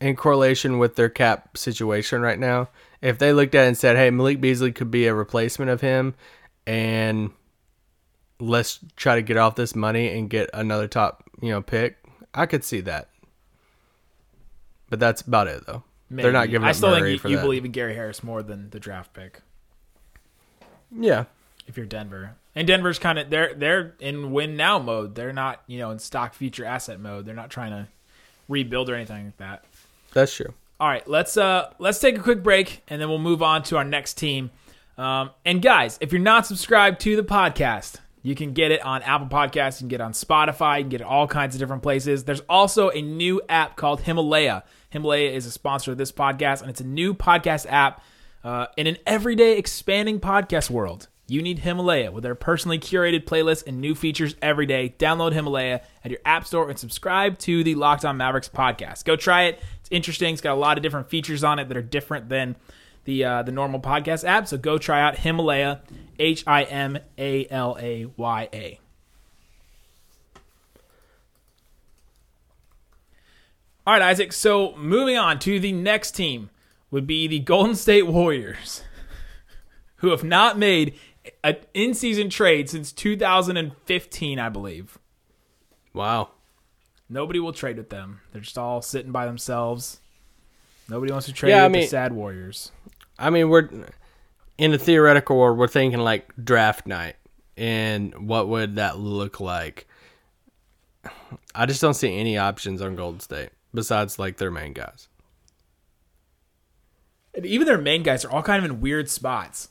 in 0.00 0.16
correlation 0.16 0.78
with 0.78 0.96
their 0.96 1.08
cap 1.08 1.56
situation 1.56 2.20
right 2.20 2.38
now. 2.38 2.68
If 3.00 3.18
they 3.18 3.32
looked 3.32 3.54
at 3.54 3.64
it 3.64 3.68
and 3.68 3.78
said, 3.78 3.96
"Hey, 3.96 4.10
Malik 4.10 4.40
Beasley 4.40 4.72
could 4.72 4.90
be 4.90 5.06
a 5.06 5.14
replacement 5.14 5.70
of 5.70 5.80
him," 5.80 6.14
and 6.66 7.30
let's 8.40 8.80
try 8.96 9.16
to 9.16 9.22
get 9.22 9.36
off 9.36 9.54
this 9.56 9.74
money 9.74 10.16
and 10.16 10.30
get 10.30 10.50
another 10.54 10.86
top, 10.88 11.24
you 11.40 11.50
know, 11.50 11.60
pick, 11.62 11.98
I 12.34 12.46
could 12.46 12.62
see 12.64 12.80
that. 12.82 13.08
But 14.88 15.00
that's 15.00 15.22
about 15.22 15.48
it, 15.48 15.66
though. 15.66 15.82
They're 16.10 16.32
not 16.32 16.48
giving 16.50 16.66
I 16.66 16.72
still 16.72 16.90
Murray 16.98 17.18
think 17.18 17.24
you, 17.32 17.36
you 17.36 17.42
believe 17.42 17.64
in 17.64 17.72
Gary 17.72 17.94
Harris 17.94 18.22
more 18.22 18.42
than 18.42 18.70
the 18.70 18.80
draft 18.80 19.12
pick 19.12 19.40
Yeah. 20.90 21.24
if 21.66 21.76
you're 21.76 21.84
Denver. 21.84 22.36
And 22.54 22.66
Denver's 22.66 22.98
kind 22.98 23.18
of 23.18 23.28
they're 23.28 23.52
they're 23.54 23.94
in 24.00 24.32
win 24.32 24.56
now 24.56 24.78
mode. 24.78 25.14
They're 25.14 25.34
not 25.34 25.62
you 25.66 25.78
know 25.78 25.90
in 25.90 25.98
stock 25.98 26.32
future 26.34 26.64
asset 26.64 26.98
mode. 26.98 27.26
They're 27.26 27.34
not 27.34 27.50
trying 27.50 27.70
to 27.72 27.88
rebuild 28.48 28.88
or 28.88 28.94
anything 28.94 29.26
like 29.26 29.36
that. 29.36 29.64
That's 30.18 30.34
true. 30.34 30.52
All 30.80 30.88
right, 30.88 31.06
let's 31.08 31.36
uh 31.36 31.72
let's 31.78 32.00
take 32.00 32.18
a 32.18 32.20
quick 32.20 32.42
break 32.42 32.82
and 32.88 33.00
then 33.00 33.08
we'll 33.08 33.18
move 33.18 33.42
on 33.42 33.62
to 33.64 33.76
our 33.76 33.84
next 33.84 34.14
team. 34.14 34.50
Um, 34.96 35.30
and 35.44 35.62
guys, 35.62 35.96
if 36.00 36.12
you're 36.12 36.20
not 36.20 36.44
subscribed 36.44 37.00
to 37.02 37.14
the 37.14 37.22
podcast, 37.22 37.98
you 38.22 38.34
can 38.34 38.52
get 38.52 38.72
it 38.72 38.84
on 38.84 39.02
Apple 39.02 39.28
Podcasts, 39.28 39.80
you 39.80 39.82
can 39.82 39.88
get 39.88 40.00
it 40.00 40.04
on 40.04 40.12
Spotify, 40.12 40.78
you 40.78 40.82
can 40.82 40.88
get 40.90 41.00
it 41.02 41.06
all 41.06 41.28
kinds 41.28 41.54
of 41.54 41.60
different 41.60 41.84
places. 41.84 42.24
There's 42.24 42.42
also 42.48 42.90
a 42.90 43.00
new 43.00 43.40
app 43.48 43.76
called 43.76 44.00
Himalaya. 44.00 44.64
Himalaya 44.90 45.30
is 45.30 45.46
a 45.46 45.52
sponsor 45.52 45.92
of 45.92 45.98
this 45.98 46.10
podcast, 46.10 46.62
and 46.62 46.70
it's 46.70 46.80
a 46.80 46.86
new 46.86 47.14
podcast 47.14 47.66
app 47.68 48.02
uh, 48.42 48.66
in 48.76 48.88
an 48.88 48.96
everyday 49.06 49.56
expanding 49.56 50.18
podcast 50.18 50.68
world. 50.68 51.06
You 51.30 51.42
need 51.42 51.58
Himalaya 51.58 52.10
with 52.10 52.22
their 52.22 52.34
personally 52.34 52.78
curated 52.78 53.24
playlists 53.24 53.66
and 53.66 53.82
new 53.82 53.94
features 53.94 54.34
every 54.40 54.64
day. 54.64 54.94
Download 54.98 55.34
Himalaya 55.34 55.82
at 56.02 56.10
your 56.10 56.20
app 56.24 56.46
store 56.46 56.70
and 56.70 56.78
subscribe 56.78 57.38
to 57.40 57.62
the 57.62 57.74
Locked 57.74 58.06
On 58.06 58.16
Mavericks 58.16 58.48
podcast. 58.48 59.04
Go 59.04 59.14
try 59.14 59.42
it. 59.42 59.60
It's 59.80 59.90
interesting. 59.90 60.32
It's 60.32 60.40
got 60.40 60.54
a 60.54 60.60
lot 60.60 60.78
of 60.78 60.82
different 60.82 61.10
features 61.10 61.44
on 61.44 61.58
it 61.58 61.68
that 61.68 61.76
are 61.76 61.82
different 61.82 62.30
than 62.30 62.56
the 63.04 63.24
uh, 63.24 63.42
the 63.42 63.52
normal 63.52 63.78
podcast 63.78 64.26
app. 64.26 64.48
So 64.48 64.56
go 64.56 64.78
try 64.78 65.02
out 65.02 65.18
Himalaya, 65.18 65.82
H 66.18 66.44
I 66.46 66.62
M 66.62 66.98
A 67.18 67.46
L 67.50 67.76
A 67.78 68.06
Y 68.16 68.48
A. 68.54 68.80
All 73.86 73.92
right, 73.92 74.02
Isaac. 74.02 74.32
So 74.32 74.74
moving 74.76 75.18
on 75.18 75.38
to 75.40 75.60
the 75.60 75.72
next 75.72 76.12
team 76.12 76.48
would 76.90 77.06
be 77.06 77.26
the 77.26 77.38
Golden 77.38 77.74
State 77.74 78.06
Warriors, 78.06 78.82
who 79.96 80.08
have 80.08 80.24
not 80.24 80.58
made 80.58 80.94
an 81.44 81.56
in-season 81.74 82.30
trade 82.30 82.68
since 82.68 82.92
2015, 82.92 84.38
I 84.38 84.48
believe. 84.48 84.98
Wow. 85.94 86.30
Nobody 87.08 87.40
will 87.40 87.52
trade 87.52 87.76
with 87.76 87.90
them. 87.90 88.20
They're 88.32 88.42
just 88.42 88.58
all 88.58 88.82
sitting 88.82 89.12
by 89.12 89.26
themselves. 89.26 90.00
Nobody 90.88 91.12
wants 91.12 91.26
to 91.26 91.32
trade 91.32 91.50
Yeah, 91.50 91.64
I 91.64 91.68
with 91.68 91.82
the 91.82 91.86
sad 91.86 92.12
Warriors. 92.12 92.72
I 93.18 93.30
mean, 93.30 93.48
we're 93.48 93.68
in 94.58 94.70
the 94.70 94.78
theoretical 94.78 95.36
world. 95.36 95.58
We're 95.58 95.68
thinking 95.68 96.00
like 96.00 96.32
draft 96.42 96.86
night, 96.86 97.16
and 97.56 98.28
what 98.28 98.48
would 98.48 98.76
that 98.76 98.98
look 98.98 99.40
like? 99.40 99.86
I 101.54 101.66
just 101.66 101.80
don't 101.80 101.94
see 101.94 102.16
any 102.16 102.38
options 102.38 102.80
on 102.80 102.96
Golden 102.96 103.20
State 103.20 103.50
besides 103.74 104.18
like 104.18 104.36
their 104.36 104.50
main 104.50 104.72
guys. 104.72 105.08
And 107.34 107.44
even 107.46 107.66
their 107.66 107.78
main 107.78 108.02
guys 108.02 108.24
are 108.24 108.30
all 108.30 108.42
kind 108.42 108.64
of 108.64 108.70
in 108.70 108.80
weird 108.80 109.08
spots. 109.08 109.68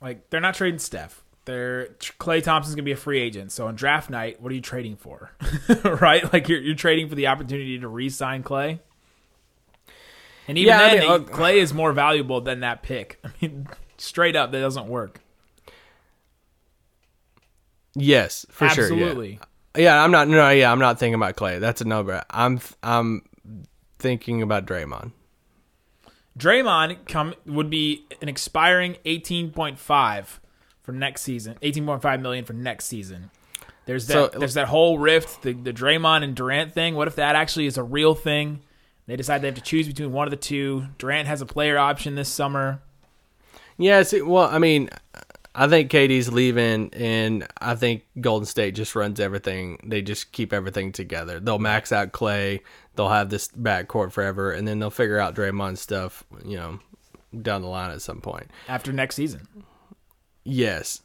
Like 0.00 0.30
they're 0.30 0.40
not 0.40 0.54
trading 0.54 0.78
Steph. 0.78 1.22
They're 1.44 1.88
Klay 2.18 2.42
Thompson's 2.42 2.74
gonna 2.74 2.84
be 2.84 2.92
a 2.92 2.96
free 2.96 3.20
agent. 3.20 3.52
So 3.52 3.66
on 3.66 3.74
draft 3.74 4.10
night, 4.10 4.40
what 4.40 4.50
are 4.52 4.54
you 4.54 4.60
trading 4.60 4.96
for? 4.96 5.30
right? 5.84 6.30
Like 6.32 6.48
you're 6.48 6.60
you're 6.60 6.74
trading 6.74 7.08
for 7.08 7.14
the 7.14 7.26
opportunity 7.26 7.78
to 7.78 7.88
re-sign 7.88 8.42
Klay. 8.42 8.80
And 10.46 10.58
even 10.58 10.68
Yeah, 10.68 10.78
I 10.78 10.88
then, 10.90 10.98
mean, 11.00 11.10
uh, 11.10 11.18
Klay 11.20 11.54
is 11.56 11.72
more 11.72 11.92
valuable 11.92 12.40
than 12.40 12.60
that 12.60 12.82
pick. 12.82 13.18
I 13.24 13.30
mean, 13.40 13.66
straight 13.96 14.36
up, 14.36 14.52
that 14.52 14.60
doesn't 14.60 14.86
work. 14.88 15.20
Yes, 17.94 18.44
for 18.50 18.68
sure. 18.68 18.84
Absolutely. 18.84 19.38
Yeah. 19.76 19.82
yeah, 19.82 20.02
I'm 20.04 20.10
not. 20.10 20.28
No, 20.28 20.50
yeah, 20.50 20.70
I'm 20.72 20.80
not 20.80 20.98
thinking 20.98 21.14
about 21.14 21.36
Klay. 21.36 21.60
That's 21.60 21.80
a 21.80 21.84
no. 21.84 22.20
I'm 22.30 22.60
I'm 22.82 23.22
thinking 23.98 24.42
about 24.42 24.66
Draymond. 24.66 25.12
Draymond 26.38 27.06
come 27.06 27.34
would 27.46 27.70
be 27.70 28.06
an 28.20 28.28
expiring 28.28 28.96
18.5 29.04 30.26
for 30.82 30.92
next 30.92 31.22
season. 31.22 31.56
18.5 31.62 32.20
million 32.20 32.44
for 32.44 32.52
next 32.52 32.86
season. 32.86 33.30
There's 33.86 34.06
that 34.08 34.32
So- 34.32 34.38
there's 34.38 34.54
that 34.54 34.68
whole 34.68 34.98
rift, 34.98 35.42
the 35.42 35.52
the 35.52 35.72
Draymond 35.72 36.24
and 36.24 36.34
Durant 36.34 36.72
thing. 36.72 36.94
What 36.94 37.06
if 37.08 37.16
that 37.16 37.36
actually 37.36 37.66
is 37.66 37.76
a 37.76 37.82
real 37.82 38.14
thing? 38.14 38.60
They 39.06 39.16
decide 39.16 39.42
they 39.42 39.48
have 39.48 39.54
to 39.56 39.60
choose 39.60 39.86
between 39.86 40.12
one 40.12 40.26
of 40.26 40.30
the 40.30 40.36
two. 40.38 40.86
Durant 40.98 41.28
has 41.28 41.42
a 41.42 41.46
player 41.46 41.76
option 41.76 42.14
this 42.14 42.28
summer. 42.30 42.80
Yeah, 43.76 44.02
well, 44.24 44.48
I 44.50 44.58
mean, 44.58 44.88
I 45.54 45.68
think 45.68 45.90
KD's 45.90 46.32
leaving, 46.32 46.90
and 46.94 47.46
I 47.60 47.74
think 47.74 48.04
Golden 48.20 48.46
State 48.46 48.74
just 48.74 48.94
runs 48.94 49.20
everything. 49.20 49.78
They 49.84 50.00
just 50.00 50.32
keep 50.32 50.52
everything 50.52 50.90
together. 50.92 51.38
They'll 51.38 51.58
max 51.58 51.92
out 51.92 52.12
Klay. 52.12 52.60
They'll 52.96 53.08
have 53.08 53.30
this 53.30 53.48
backcourt 53.48 54.12
forever, 54.12 54.52
and 54.52 54.66
then 54.66 54.78
they'll 54.78 54.90
figure 54.90 55.18
out 55.18 55.34
Draymond 55.34 55.78
stuff, 55.78 56.24
you 56.44 56.56
know, 56.56 56.78
down 57.42 57.62
the 57.62 57.68
line 57.68 57.90
at 57.90 58.02
some 58.02 58.20
point. 58.20 58.50
after 58.68 58.92
next 58.92 59.16
season. 59.16 59.48
Yes. 60.44 61.00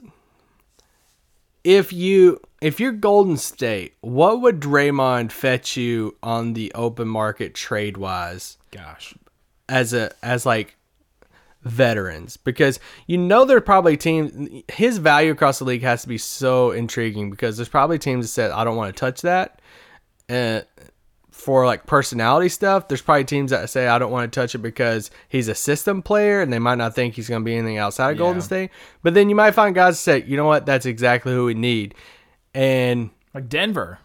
If 1.63 1.91
you 1.91 2.39
if 2.61 2.79
you're 2.79 2.91
Golden 2.91 3.37
State, 3.37 3.95
what 4.01 4.41
would 4.41 4.59
Draymond 4.59 5.31
fetch 5.31 5.77
you 5.77 6.15
on 6.23 6.53
the 6.53 6.71
open 6.73 7.07
market 7.07 7.53
trade 7.53 7.97
wise? 7.97 8.57
Gosh. 8.71 9.15
as 9.67 9.93
a 9.93 10.11
as 10.23 10.45
like 10.45 10.75
veterans 11.63 12.37
because 12.37 12.79
you 13.07 13.17
know 13.17 13.43
there 13.43 13.57
are 13.57 13.61
probably 13.61 13.97
teams 13.97 14.63
his 14.69 14.97
value 14.97 15.31
across 15.31 15.59
the 15.59 15.65
league 15.65 15.81
has 15.81 16.03
to 16.03 16.07
be 16.07 16.17
so 16.17 16.71
intriguing 16.71 17.29
because 17.29 17.57
there's 17.57 17.67
probably 17.67 17.99
teams 17.99 18.25
that 18.25 18.29
said 18.29 18.51
I 18.51 18.63
don't 18.63 18.77
want 18.77 18.95
to 18.95 18.99
touch 18.99 19.21
that 19.23 19.61
uh, 20.29 20.61
for 21.39 21.65
like 21.65 21.85
personality 21.85 22.49
stuff 22.49 22.87
there's 22.87 23.01
probably 23.01 23.23
teams 23.23 23.51
that 23.51 23.69
say 23.69 23.87
I 23.87 23.97
don't 23.97 24.11
want 24.11 24.31
to 24.31 24.39
touch 24.39 24.53
it 24.55 24.59
because 24.59 25.09
he's 25.29 25.47
a 25.47 25.55
system 25.55 26.01
player 26.01 26.41
and 26.41 26.51
they 26.51 26.59
might 26.59 26.77
not 26.77 26.93
think 26.93 27.15
he's 27.15 27.29
going 27.29 27.41
to 27.41 27.45
be 27.45 27.55
anything 27.55 27.77
outside 27.77 28.11
of 28.11 28.17
Golden 28.17 28.41
State 28.41 28.71
but 29.03 29.13
then 29.13 29.29
you 29.29 29.35
might 29.35 29.51
find 29.51 29.73
guys 29.73 29.95
that 29.95 30.01
say 30.01 30.23
you 30.27 30.35
know 30.37 30.45
what 30.45 30.65
that's 30.65 30.85
exactly 30.85 31.31
who 31.31 31.45
we 31.45 31.53
need 31.53 31.95
and 32.53 33.09
Like 33.33 33.47
Denver. 33.47 33.99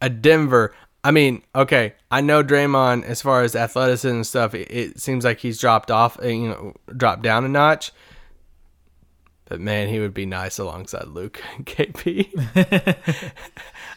a 0.00 0.08
Denver. 0.10 0.74
I 1.02 1.12
mean, 1.12 1.42
okay, 1.54 1.94
I 2.10 2.20
know 2.20 2.42
Draymond 2.42 3.04
as 3.04 3.22
far 3.22 3.42
as 3.42 3.54
athleticism 3.54 4.08
and 4.08 4.26
stuff. 4.26 4.54
It, 4.54 4.68
it 4.70 5.00
seems 5.00 5.24
like 5.24 5.38
he's 5.38 5.60
dropped 5.60 5.90
off, 5.90 6.18
you 6.22 6.48
know, 6.48 6.74
dropped 6.96 7.22
down 7.22 7.44
a 7.44 7.48
notch. 7.48 7.92
But 9.48 9.60
man, 9.60 9.88
he 9.88 10.00
would 10.00 10.12
be 10.12 10.26
nice 10.26 10.58
alongside 10.58 11.06
Luke 11.06 11.40
and 11.56 11.64
KP. 11.66 12.28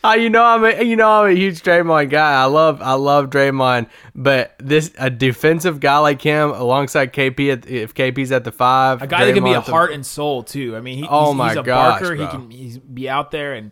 uh, 0.04 0.12
you 0.18 0.30
know, 0.30 0.44
I'm 0.44 0.64
a, 0.64 0.84
you 0.84 0.96
know 0.96 1.10
I'm 1.10 1.32
a 1.32 1.36
huge 1.36 1.62
Draymond 1.64 2.12
guy. 2.12 2.40
I 2.40 2.46
love 2.46 2.82
I 2.84 2.94
love 2.94 3.32
Draymond, 3.32 3.88
but 4.14 4.54
this 4.60 4.92
a 5.00 5.10
defensive 5.10 5.80
guy 5.80 5.98
like 5.98 6.22
him 6.22 6.52
alongside 6.52 7.14
KP 7.14 7.52
at, 7.52 7.68
if 7.68 7.96
KP's 7.96 8.32
at 8.32 8.44
the 8.44 8.52
five, 8.52 9.02
A 9.02 9.08
guy 9.08 9.26
that 9.26 9.34
can 9.34 9.44
be 9.44 9.54
a 9.54 9.62
heart 9.62 9.92
and 9.92 10.06
soul 10.06 10.44
too. 10.44 10.78
I 10.78 10.82
mean, 10.82 11.00
he, 11.00 11.08
Oh 11.10 11.30
he's, 11.30 11.36
my 11.36 11.48
he's 11.50 11.58
a 11.58 11.64
gosh, 11.64 12.00
barker. 12.02 12.16
bro. 12.16 12.26
He 12.26 12.32
can 12.32 12.52
he's 12.52 12.78
be 12.78 13.10
out 13.10 13.32
there 13.32 13.54
and, 13.54 13.72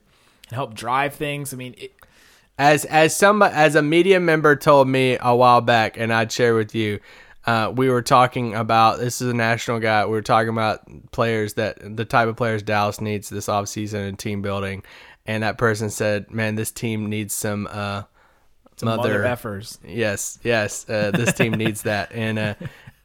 and 0.49 0.55
help 0.55 0.73
drive 0.73 1.13
things. 1.13 1.53
I 1.53 1.57
mean, 1.57 1.75
it, 1.77 1.93
as 2.57 2.85
as 2.85 3.15
some 3.15 3.43
as 3.43 3.75
a 3.75 3.83
media 3.83 4.19
member 4.19 4.55
told 4.55 4.87
me 4.87 5.17
a 5.21 5.35
while 5.35 5.61
back, 5.61 5.95
and 5.95 6.11
I'd 6.11 6.31
share 6.31 6.55
with 6.55 6.73
you. 6.73 6.99
Uh, 7.47 7.71
we 7.73 7.89
were 7.89 8.01
talking 8.01 8.53
about 8.53 8.99
this 8.99 9.21
is 9.21 9.29
a 9.29 9.33
national 9.33 9.79
guy. 9.79 10.05
We 10.05 10.11
were 10.11 10.21
talking 10.21 10.49
about 10.49 10.81
players 11.11 11.53
that 11.53 11.77
the 11.95 12.03
type 12.03 12.27
of 12.27 12.35
players 12.35 12.61
Dallas 12.61 12.99
needs 12.99 13.29
this 13.29 13.47
offseason 13.47 14.05
and 14.09 14.19
team 14.19 14.41
building, 14.41 14.83
and 15.25 15.43
that 15.43 15.57
person 15.57 15.89
said, 15.89 16.29
"Man, 16.29 16.55
this 16.55 16.71
team 16.71 17.09
needs 17.09 17.33
some 17.33 17.65
uh, 17.71 18.03
some 18.75 18.87
mother 18.87 19.23
effers. 19.23 19.77
Yes, 19.85 20.39
yes. 20.43 20.89
Uh, 20.89 21.11
this 21.11 21.33
team 21.33 21.53
needs 21.53 21.83
that, 21.83 22.11
and 22.13 22.37
uh, 22.37 22.55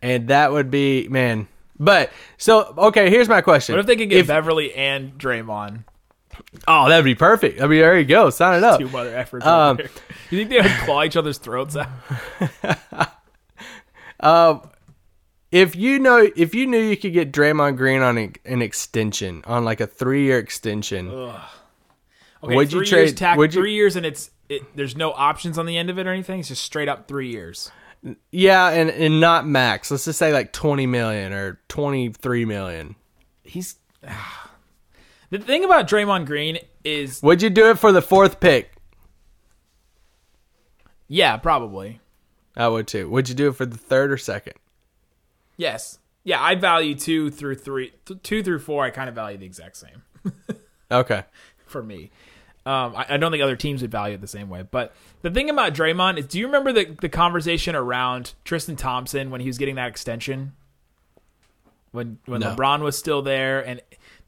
and 0.02 0.26
that 0.26 0.50
would 0.50 0.72
be 0.72 1.06
man. 1.06 1.46
But 1.78 2.10
so 2.36 2.74
okay, 2.76 3.10
here's 3.10 3.28
my 3.28 3.42
question: 3.42 3.74
What 3.74 3.80
if 3.80 3.86
they 3.86 3.96
could 3.96 4.10
get 4.10 4.18
If- 4.18 4.26
Beverley 4.26 4.74
and 4.74 5.16
Draymond? 5.16 5.84
Oh, 6.66 6.88
that'd 6.88 7.04
be 7.04 7.14
perfect. 7.14 7.60
I 7.60 7.66
mean, 7.68 7.80
there 7.80 7.96
you 7.96 8.06
go. 8.06 8.30
Sign 8.30 8.58
it 8.58 8.64
up. 8.64 8.80
Two 8.80 8.88
mother 8.88 9.12
effers. 9.12 9.44
Um. 9.46 9.78
You 10.30 10.38
think 10.38 10.50
they 10.50 10.60
would 10.62 10.70
claw 10.84 11.04
each 11.04 11.16
other's 11.16 11.38
throats 11.38 11.76
out? 11.76 11.88
Uh, 14.22 14.60
if 15.50 15.74
you 15.76 15.98
know 15.98 16.26
if 16.36 16.54
you 16.54 16.66
knew 16.66 16.78
you 16.80 16.96
could 16.96 17.12
get 17.12 17.32
Draymond 17.32 17.76
Green 17.76 18.00
on 18.02 18.16
an, 18.16 18.34
an 18.44 18.62
extension 18.62 19.42
on 19.46 19.64
like 19.64 19.80
a 19.80 19.86
three 19.86 20.24
year 20.24 20.38
extension, 20.38 21.08
Okay, 22.44 22.56
Would 22.56 22.72
you 22.72 22.84
trade- 22.84 23.16
tack, 23.16 23.36
would 23.38 23.54
you- 23.54 23.60
three 23.60 23.74
years, 23.74 23.94
and 23.96 24.04
it's 24.06 24.30
it, 24.48 24.62
there's 24.76 24.96
no 24.96 25.12
options 25.12 25.58
on 25.58 25.66
the 25.66 25.76
end 25.78 25.90
of 25.90 25.98
it 25.98 26.06
or 26.06 26.10
anything. 26.12 26.40
It's 26.40 26.48
just 26.48 26.62
straight 26.64 26.88
up 26.88 27.06
three 27.06 27.30
years. 27.30 27.70
yeah, 28.32 28.68
and 28.70 28.90
and 28.90 29.20
not 29.20 29.46
max. 29.46 29.90
Let's 29.90 30.04
just 30.06 30.18
say 30.18 30.32
like 30.32 30.52
twenty 30.52 30.86
million 30.86 31.32
or 31.32 31.60
twenty 31.68 32.08
three 32.10 32.44
million. 32.44 32.96
He's 33.44 33.76
the 35.30 35.38
thing 35.38 35.64
about 35.64 35.86
Draymond 35.88 36.26
Green 36.26 36.58
is 36.84 37.22
Would 37.22 37.42
you 37.42 37.50
do 37.50 37.70
it 37.70 37.78
for 37.78 37.92
the 37.92 38.02
fourth 38.02 38.40
pick? 38.40 38.72
yeah, 41.08 41.36
probably 41.36 42.00
I 42.56 42.68
would 42.68 42.86
too. 42.86 43.08
Would 43.10 43.28
you 43.28 43.34
do 43.34 43.48
it 43.48 43.56
for 43.56 43.66
the 43.66 43.78
third 43.78 44.12
or 44.12 44.16
second? 44.18 44.54
yes, 45.56 45.98
yeah. 46.24 46.42
I 46.42 46.54
value 46.54 46.94
two 46.94 47.30
through 47.30 47.56
three, 47.56 47.92
th- 48.04 48.22
two 48.22 48.42
through 48.42 48.58
four. 48.60 48.84
I 48.84 48.90
kind 48.90 49.08
of 49.08 49.14
value 49.14 49.38
the 49.38 49.46
exact 49.46 49.76
same 49.76 50.02
Okay. 50.90 51.24
for 51.66 51.82
me. 51.82 52.10
Um, 52.64 52.94
I, 52.94 53.06
I 53.10 53.16
don't 53.16 53.32
think 53.32 53.42
other 53.42 53.56
teams 53.56 53.82
would 53.82 53.90
value 53.90 54.14
it 54.14 54.20
the 54.20 54.26
same 54.28 54.48
way. 54.48 54.62
But 54.70 54.94
the 55.22 55.30
thing 55.30 55.50
about 55.50 55.74
Draymond 55.74 56.18
is, 56.18 56.26
do 56.26 56.38
you 56.38 56.46
remember 56.46 56.72
the 56.72 56.96
the 57.00 57.08
conversation 57.08 57.74
around 57.74 58.34
Tristan 58.44 58.76
Thompson 58.76 59.30
when 59.30 59.40
he 59.40 59.46
was 59.48 59.58
getting 59.58 59.74
that 59.76 59.88
extension? 59.88 60.52
When 61.90 62.18
when 62.26 62.40
No. 62.40 62.54
LeBron 62.54 62.80
was 62.80 62.96
still 62.96 63.20
there, 63.22 63.60
and 63.66 63.80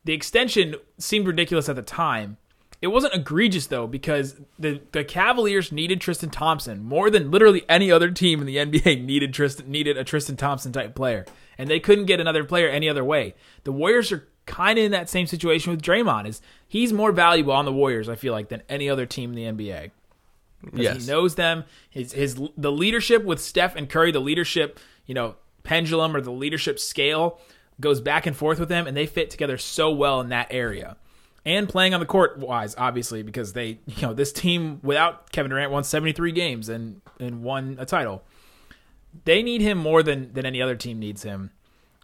the 0.05 0.13
extension 0.13 0.75
seemed 0.99 1.27
ridiculous 1.27 1.69
at 1.69 1.77
the 1.77 1.83
time. 1.83 2.37
It 2.85 2.89
wasn't 2.89 3.15
egregious 3.15 3.67
though 3.69 3.87
because 3.87 4.39
the 4.59 4.79
the 4.93 5.05
Cavaliers 5.05 5.73
needed 5.73 6.03
Tristan 6.03 6.29
Thompson 6.29 6.85
more 6.85 7.09
than 7.09 7.31
literally 7.31 7.65
any 7.67 7.91
other 7.91 8.11
team 8.11 8.43
in 8.43 8.47
the 8.47 8.57
NBA 8.57 9.03
needed 9.07 9.33
Tristan 9.33 9.71
needed 9.71 9.97
a 9.97 10.05
Tristan 10.05 10.37
Thompson 10.37 10.71
type 10.71 10.95
player, 10.95 11.25
and 11.57 11.71
they 11.71 11.81
couldn't 11.81 12.05
get 12.05 12.21
another 12.21 12.45
player 12.45 12.69
any 12.69 12.87
other 12.87 13.03
way. 13.03 13.37
The 13.63 13.73
Warriors 13.73 14.13
are 14.13 14.29
kind 14.45 14.79
of 14.79 14.85
in 14.85 14.91
that 14.93 15.09
same 15.09 15.27
situation 15.27 15.71
with 15.71 15.81
Draymond. 15.81 16.29
Is 16.29 16.43
he's 16.69 16.93
more 16.93 17.11
valuable 17.11 17.55
on 17.55 17.65
the 17.65 17.73
Warriors? 17.73 18.07
I 18.07 18.17
feel 18.17 18.35
like 18.35 18.51
than 18.51 18.61
any 18.69 18.91
other 18.91 19.07
team 19.07 19.35
in 19.35 19.57
the 19.57 19.65
NBA. 19.65 19.91
Yes. 20.75 21.07
he 21.07 21.11
knows 21.11 21.37
them. 21.37 21.65
His 21.89 22.13
his 22.13 22.39
the 22.59 22.71
leadership 22.71 23.25
with 23.25 23.41
Steph 23.41 23.77
and 23.77 23.89
Curry, 23.89 24.13
the 24.13 24.21
leadership 24.21 24.79
you 25.07 25.15
know 25.15 25.37
pendulum 25.63 26.15
or 26.15 26.21
the 26.21 26.31
leadership 26.31 26.79
scale 26.79 27.41
goes 27.81 28.03
back 28.03 28.27
and 28.27 28.37
forth 28.37 28.61
with 28.61 28.69
them, 28.69 28.87
and 28.87 28.95
they 28.95 29.07
fit 29.07 29.31
together 29.31 29.57
so 29.57 29.91
well 29.91 30.21
in 30.21 30.29
that 30.29 30.49
area. 30.51 30.99
And 31.47 31.69
playing 31.69 31.93
on 31.93 32.01
the 32.01 32.07
court 32.07 32.39
wise, 32.39 32.75
obviously, 32.79 33.23
because 33.23 33.53
they 33.53 33.79
you 33.87 34.03
know 34.03 34.15
this 34.15 34.33
team 34.33 34.81
without 34.83 35.31
Kevin 35.31 35.51
Durant 35.51 35.71
won 35.71 35.85
seventy 35.85 36.13
three 36.13 36.33
games 36.33 36.69
and 36.69 37.03
and 37.21 37.43
won 37.43 37.77
a 37.79 37.85
title. 37.85 38.23
They 39.25 39.43
need 39.43 39.61
him 39.61 39.79
more 39.79 40.03
than 40.03 40.33
than 40.33 40.47
any 40.47 40.63
other 40.63 40.75
team 40.75 40.99
needs 40.99 41.23
him. 41.23 41.51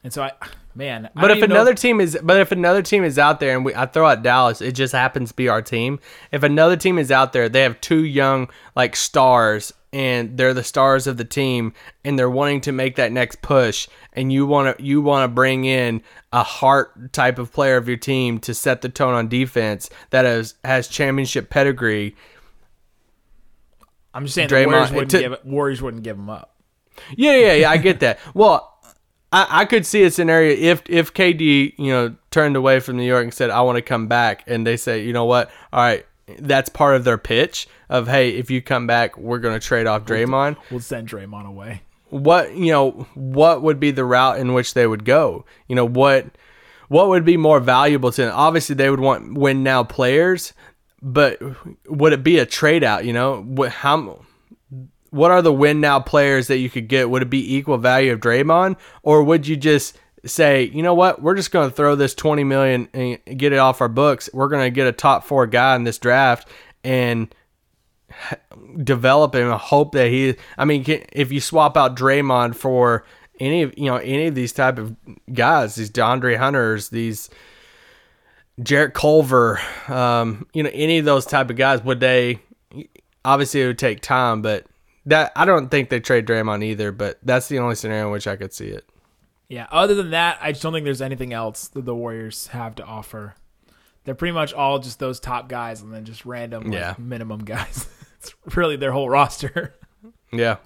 And 0.03 0.13
so 0.13 0.23
I, 0.23 0.33
man, 0.75 1.11
But 1.15 1.23
don't 1.23 1.31
if 1.33 1.37
even 1.39 1.51
know 1.51 1.57
another 1.57 1.75
team 1.75 2.01
is, 2.01 2.19
but 2.23 2.41
if 2.41 2.53
another 2.53 2.83
team 2.83 3.05
is 3.05 3.19
out 3.19 3.39
there, 3.41 3.55
and 3.55 3.65
we, 3.65 3.75
I 3.75 3.87
throw 3.87 4.07
out 4.07 4.23
Dallas, 4.23 4.63
it 4.63 4.73
just 4.73 4.93
happens 4.93 5.31
to 5.31 5.37
be 5.37 5.49
our 5.49 5.61
team. 5.61 6.01
If 6.33 6.43
another 6.43 6.77
team 6.77 6.99
is 6.99 7.11
out 7.11 7.33
there, 7.33 7.49
they 7.49 7.63
have 7.63 7.81
two 7.81 8.05
young 8.05 8.49
like 8.75 8.97
stars, 8.97 9.73
and 9.93 10.37
they're 10.37 10.55
the 10.55 10.63
stars 10.65 11.07
of 11.07 11.17
the 11.17 11.25
team, 11.25 11.73
and 12.05 12.19
they're 12.19 12.31
wanting 12.31 12.61
to 12.63 12.73
make 12.73 12.97
that 12.97 13.11
next 13.13 13.43
push, 13.43 13.89
and 14.13 14.33
you 14.33 14.47
want 14.47 14.77
to 14.79 14.83
you 14.85 15.01
want 15.03 15.29
to 15.29 15.35
bring 15.35 15.65
in 15.65 16.03
a 16.33 16.43
heart 16.43 17.13
type 17.13 17.39
of 17.39 17.53
player 17.53 17.77
of 17.77 17.89
your 17.89 17.97
team 17.97 18.39
to 18.41 18.55
set 18.55 18.83
the 18.83 18.89
tone 18.89 19.15
on 19.15 19.29
defense 19.29 19.91
that 20.11 20.25
has 20.25 20.55
has 20.65 20.87
championship 20.89 21.51
pedigree. 21.51 22.15
I'm 24.15 24.25
just 24.25 24.35
saying 24.35 24.49
Draymond- 24.49 24.65
the 24.65 24.69
Warriors 24.69 24.93
wouldn't 24.93 25.11
to- 25.13 25.19
give 25.21 25.39
Warriors 25.45 25.83
wouldn't 25.83 26.03
give 26.03 26.17
him 26.19 26.31
up. 26.31 26.55
Yeah, 27.17 27.37
yeah, 27.37 27.53
yeah. 27.55 27.71
I 27.71 27.77
get 27.77 28.01
that. 28.01 28.19
Well, 28.35 28.67
I, 29.33 29.47
I 29.63 29.65
could 29.65 29.87
see 29.87 30.03
a 30.03 30.11
scenario 30.11 30.55
if 30.57 30.83
if 30.89 31.15
KD, 31.15 31.75
you 31.79 31.93
know, 31.93 32.17
turned 32.31 32.57
away 32.57 32.81
from 32.81 32.97
New 32.97 33.05
York 33.05 33.23
and 33.25 33.33
said, 33.35 33.51
"I 33.51 33.61
want 33.63 33.77
to 33.77 33.83
come 33.83 34.09
back," 34.09 34.43
and 34.47 34.67
they 34.67 34.77
say, 34.77 35.05
"You 35.05 35.13
know 35.13 35.25
what? 35.25 35.51
All 35.73 35.81
right." 35.83 36.05
That's 36.39 36.69
part 36.69 36.97
of 36.97 37.05
their 37.05 37.19
pitch 37.19 37.69
of 37.89 38.09
hey, 38.09 38.31
if 38.31 38.51
you 38.51 38.63
come 38.63 38.87
back, 38.87 39.17
we're 39.17 39.39
gonna 39.39 39.61
trade 39.61 39.87
off 39.87 40.05
Draymond. 40.05 40.57
We'll 40.71 40.81
send 40.81 41.09
Draymond 41.09 41.47
away. 41.47 41.83
What 42.11 42.55
you 42.57 42.73
know, 42.73 43.07
what 43.15 43.63
would 43.63 43.81
be 43.81 43.91
the 43.91 44.05
route 44.05 44.39
in 44.39 44.53
which 44.53 44.75
they 44.75 44.87
would 44.87 45.05
go? 45.05 45.45
You 45.69 45.77
know, 45.77 45.87
what 45.87 46.27
what 46.89 47.09
would 47.09 47.25
be 47.25 47.37
more 47.37 47.61
valuable 47.61 48.11
to 48.13 48.23
them? 48.23 48.33
Obviously, 48.35 48.75
they 48.75 48.91
would 48.91 49.01
want 49.01 49.35
win 49.35 49.63
now 49.63 49.85
players, 49.85 50.53
but 51.01 51.41
would 51.87 52.13
it 52.13 52.25
be 52.25 52.39
a 52.39 52.47
trade 52.47 52.83
out? 52.83 53.05
You 53.05 53.13
know, 53.13 53.43
what 53.43 53.71
how 53.71 54.25
what 55.11 55.31
are 55.31 55.43
the 55.43 55.53
win 55.53 55.81
now 55.81 56.01
players 56.01 56.49
that 56.49 56.59
you 56.59 56.71
could 56.71 56.89
get? 56.89 57.11
Would 57.11 57.23
it 57.23 57.31
be 57.31 57.55
equal 57.55 57.79
value 57.79 58.13
of 58.13 58.21
Draymond, 58.21 58.77
or 59.03 59.23
would 59.23 59.47
you 59.47 59.57
just 59.57 59.97
say, 60.25 60.65
you 60.65 60.83
know 60.83 60.95
what, 60.95 61.23
we're 61.23 61.35
just 61.35 61.51
going 61.51 61.71
to 61.71 61.75
throw 61.75 61.95
this 61.95 62.15
twenty 62.15 62.45
million 62.45 62.89
and 62.93 63.19
get 63.39 63.53
it 63.53 63.59
off 63.59 63.81
our 63.81 63.89
books? 63.89 64.29
We're 64.33 64.49
going 64.49 64.65
to 64.65 64.71
get 64.71 64.87
a 64.87 64.93
top 64.93 65.25
four 65.25 65.47
guy 65.47 65.77
in 65.77 65.85
this 65.85 65.99
draft 65.99 66.49
and 66.85 67.35
develop 68.83 69.35
him. 69.35 69.51
Hope 69.51 69.93
that 69.93 70.09
he. 70.09 70.37
I 70.59 70.65
mean, 70.65 70.85
if 71.13 71.33
you 71.33 71.41
swap 71.41 71.77
out 71.77 71.97
Draymond 71.97 72.55
for 72.55 73.05
any 73.39 73.63
of 73.63 73.77
you 73.77 73.87
know 73.87 73.97
any 73.97 74.27
of 74.27 74.35
these 74.35 74.53
type 74.53 74.79
of 74.79 74.95
guys, 75.33 75.75
these 75.75 75.91
DeAndre 75.91 76.37
Hunters, 76.37 76.91
these 76.91 77.31
Jarrett 78.63 78.95
Culver, 78.95 79.61
um, 79.89 80.47
you 80.53 80.63
know, 80.63 80.71
any 80.73 80.99
of 80.99 81.05
those 81.05 81.25
type 81.25 81.51
of 81.51 81.57
guys, 81.57 81.83
would 81.83 82.01
they? 82.01 82.41
Obviously, 83.25 83.63
it 83.63 83.67
would 83.67 83.79
take 83.79 84.01
time, 84.01 84.43
but 84.43 84.67
that 85.07 85.33
I 85.37 85.45
don't 85.45 85.71
think 85.71 85.89
they 85.89 86.01
trade 86.01 86.27
Draymond 86.27 86.65
either. 86.65 86.93
But 86.93 87.19
that's 87.23 87.49
the 87.49 87.59
only 87.59 87.75
scenario 87.75 88.07
in 88.07 88.13
which 88.13 88.27
I 88.27 88.37
could 88.37 88.53
see 88.53 88.69
it. 88.69 88.89
Yeah. 89.51 89.67
Other 89.71 89.95
than 89.95 90.11
that, 90.13 90.39
I 90.41 90.53
just 90.53 90.63
don't 90.63 90.73
think 90.73 90.85
there's 90.85 91.03
anything 91.03 91.35
else 91.35 91.69
that 91.69 91.85
the 91.85 91.95
Warriors 91.95 92.47
have 92.47 92.77
to 92.77 92.85
offer. 92.85 93.35
They're 94.05 94.15
pretty 94.15 94.33
much 94.33 94.55
all 94.55 94.79
just 94.79 94.99
those 94.99 95.21
top 95.21 95.49
guys, 95.51 95.83
and 95.83 95.93
then 95.93 96.07
just 96.07 96.25
random 96.25 96.65
like, 96.65 96.73
Yeah. 96.73 96.95
minimum 96.97 97.45
guys. 97.45 97.87
it's 98.19 98.35
really 98.57 98.77
their 98.77 98.93
whole 98.93 99.11
roster. 99.11 99.75
Yeah, 100.33 100.59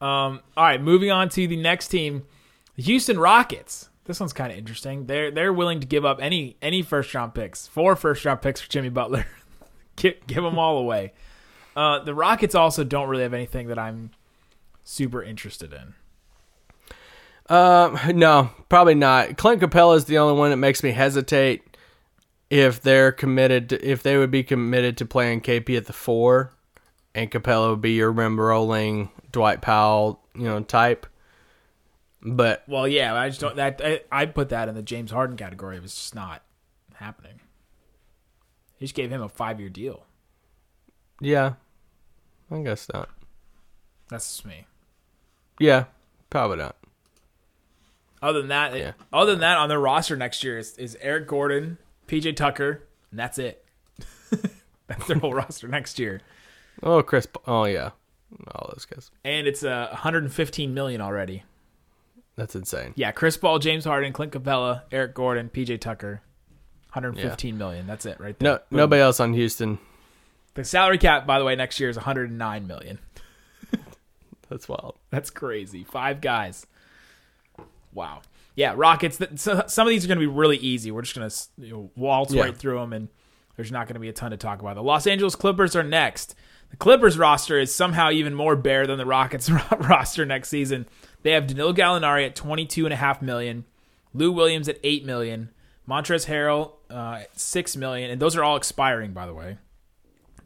Um, 0.00 0.40
all 0.56 0.64
right, 0.64 0.82
moving 0.82 1.10
on 1.12 1.28
to 1.30 1.46
the 1.46 1.56
next 1.56 1.86
team, 1.88 2.26
the 2.74 2.82
Houston 2.82 3.16
Rockets. 3.18 3.88
This 4.04 4.18
one's 4.18 4.32
kind 4.32 4.50
of 4.50 4.58
interesting. 4.58 5.06
They're 5.06 5.30
they're 5.30 5.52
willing 5.52 5.78
to 5.80 5.86
give 5.86 6.04
up 6.04 6.18
any 6.20 6.56
any 6.60 6.82
first 6.82 7.14
round 7.14 7.32
picks, 7.32 7.68
four 7.68 7.94
first 7.94 8.24
round 8.24 8.42
picks 8.42 8.60
for 8.60 8.68
Jimmy 8.68 8.88
Butler. 8.88 9.24
give, 9.96 10.14
give 10.26 10.42
them 10.42 10.58
all 10.58 10.78
away. 10.78 11.12
Uh, 11.76 12.00
the 12.00 12.12
Rockets 12.14 12.56
also 12.56 12.82
don't 12.82 13.08
really 13.08 13.22
have 13.22 13.34
anything 13.34 13.68
that 13.68 13.78
I'm 13.78 14.10
super 14.82 15.22
interested 15.22 15.72
in. 15.72 15.94
Um, 17.48 17.98
no, 18.14 18.50
probably 18.68 18.94
not. 18.94 19.36
Clint 19.36 19.62
Capela 19.62 19.96
is 19.96 20.04
the 20.04 20.18
only 20.18 20.38
one 20.38 20.50
that 20.50 20.56
makes 20.56 20.82
me 20.82 20.90
hesitate. 20.90 21.62
If 22.50 22.80
they're 22.80 23.12
committed, 23.12 23.68
to, 23.70 23.86
if 23.86 24.02
they 24.02 24.16
would 24.16 24.30
be 24.30 24.42
committed 24.42 24.96
to 24.98 25.06
playing 25.06 25.42
KP 25.42 25.76
at 25.76 25.86
the 25.86 25.92
four, 25.92 26.52
and 27.14 27.30
Capela 27.30 27.70
would 27.70 27.82
be 27.82 27.92
your 27.92 28.10
rim 28.10 28.40
rolling 28.40 29.10
Dwight 29.32 29.60
Powell, 29.60 30.22
you 30.34 30.44
know, 30.44 30.60
type. 30.60 31.06
But 32.22 32.64
Well, 32.66 32.88
yeah, 32.88 33.14
I 33.14 33.28
just 33.28 33.40
don't. 33.40 33.56
That 33.56 33.80
I, 33.84 34.00
I 34.10 34.26
put 34.26 34.48
that 34.48 34.68
in 34.68 34.74
the 34.74 34.82
James 34.82 35.10
Harden 35.10 35.36
category. 35.36 35.76
It 35.76 35.82
was 35.82 35.94
just 35.94 36.14
not 36.14 36.42
happening. 36.94 37.40
He 38.76 38.84
just 38.84 38.94
gave 38.94 39.10
him 39.10 39.22
a 39.22 39.28
five 39.28 39.60
year 39.60 39.68
deal. 39.68 40.04
yeah, 41.20 41.54
I 42.50 42.58
guess 42.62 42.88
not. 42.92 43.10
That's 44.08 44.26
just 44.26 44.46
me. 44.46 44.66
Yeah, 45.60 45.84
probably 46.30 46.56
not. 46.56 46.76
Other 48.20 48.40
than 48.40 48.48
that, 48.48 48.76
Yeah. 48.76 48.92
other 49.12 49.32
than 49.32 49.40
that, 49.40 49.56
on 49.58 49.68
their 49.68 49.78
roster 49.80 50.16
next 50.16 50.42
year 50.42 50.58
is, 50.58 50.76
is 50.78 50.96
Eric 51.00 51.26
Gordon, 51.28 51.78
PJ 52.06 52.34
Tucker, 52.36 52.82
and 53.10 53.18
that's 53.18 53.38
it. 53.38 53.64
that's 54.86 55.06
their 55.06 55.18
whole 55.18 55.32
roster 55.34 55.68
next 55.68 55.98
year, 55.98 56.20
Oh, 56.82 57.02
Chris. 57.02 57.26
Oh, 57.46 57.64
yeah, 57.64 57.90
all 58.54 58.70
those 58.74 58.84
guys. 58.86 59.10
and 59.24 59.46
it's 59.46 59.62
uh, 59.64 59.88
115 59.90 60.74
million 60.74 61.00
already. 61.00 61.44
That's 62.36 62.54
insane. 62.54 62.92
Yeah, 62.96 63.10
Chris 63.12 63.36
Paul, 63.36 63.58
James 63.58 63.84
Harden, 63.84 64.12
Clint 64.12 64.32
Capela, 64.32 64.82
Eric 64.92 65.14
Gordon, 65.14 65.48
PJ 65.52 65.80
Tucker, 65.80 66.22
115 66.92 67.58
million. 67.58 67.86
That's 67.86 68.06
it 68.06 68.20
right 68.20 68.38
there. 68.38 68.52
No, 68.52 68.58
Boom. 68.70 68.76
nobody 68.78 69.02
else 69.02 69.18
on 69.20 69.32
Houston. 69.34 69.78
The 70.54 70.64
salary 70.64 70.98
cap, 70.98 71.26
by 71.26 71.38
the 71.38 71.44
way, 71.44 71.54
next 71.56 71.78
year 71.80 71.88
is 71.88 71.96
109 71.96 72.66
million. 72.66 72.98
That's 74.48 74.68
wild. 74.68 74.96
That's 75.10 75.30
crazy. 75.30 75.84
Five 75.84 76.20
guys. 76.20 76.66
Wow. 77.98 78.22
Yeah, 78.54 78.74
Rockets. 78.76 79.18
th- 79.18 79.30
So 79.36 79.64
some 79.68 79.86
of 79.86 79.90
these 79.90 80.04
are 80.04 80.08
going 80.08 80.18
to 80.18 80.26
be 80.26 80.32
really 80.32 80.56
easy. 80.56 80.90
We're 80.90 81.02
just 81.02 81.14
going 81.16 81.28
to 81.28 81.36
you 81.58 81.72
know, 81.72 81.90
waltz 81.96 82.32
Yeah. 82.32 82.42
right 82.44 82.56
through 82.56 82.78
them, 82.78 82.92
and 82.92 83.08
there's 83.56 83.70
not 83.70 83.86
going 83.86 83.94
to 83.94 84.00
be 84.00 84.08
a 84.08 84.12
ton 84.12 84.30
to 84.32 84.36
talk 84.36 84.60
about. 84.60 84.74
The 84.74 84.82
Los 84.82 85.06
Angeles 85.06 85.36
Clippers 85.36 85.76
are 85.76 85.82
next. 85.82 86.34
The 86.70 86.76
Clippers 86.76 87.16
roster 87.18 87.58
is 87.58 87.74
somehow 87.74 88.10
even 88.10 88.34
more 88.34 88.54
bare 88.56 88.86
than 88.86 88.98
the 88.98 89.06
Rockets 89.06 89.50
roster 89.78 90.26
next 90.26 90.48
season. 90.48 90.86
They 91.22 91.32
have 91.32 91.46
Danilo 91.46 91.72
Gallinari 91.72 92.26
at 92.26 92.36
22.5 92.36 93.22
million, 93.22 93.64
Lou 94.14 94.32
Williams 94.32 94.68
at 94.68 94.78
8 94.82 95.04
million, 95.04 95.50
Montrezl 95.88 96.26
Harrell 96.26 96.72
uh, 96.90 97.20
at 97.22 97.38
6 97.38 97.76
million, 97.76 98.10
and 98.10 98.20
those 98.20 98.36
are 98.36 98.44
all 98.44 98.56
expiring, 98.56 99.12
by 99.12 99.26
the 99.26 99.34
way. 99.34 99.56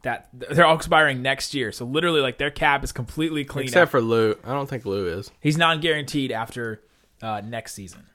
That 0.03 0.27
they're 0.33 0.65
all 0.65 0.75
expiring 0.75 1.21
next 1.21 1.53
year. 1.53 1.71
So 1.71 1.85
literally, 1.85 2.19
like 2.21 2.37
their 2.37 2.51
cap 2.51 2.83
is 2.83 2.91
completely 2.91 3.45
clean. 3.45 3.65
Except 3.65 3.89
for 3.89 4.01
Lou. 4.01 4.35
I 4.43 4.51
don't 4.53 4.69
think 4.69 4.85
Lou 4.85 5.07
is. 5.07 5.31
He's 5.39 5.57
non 5.57 5.79
guaranteed 5.79 6.31
after 6.31 6.81
uh, 7.23 7.41
next 7.43 7.73
season. 7.73 8.05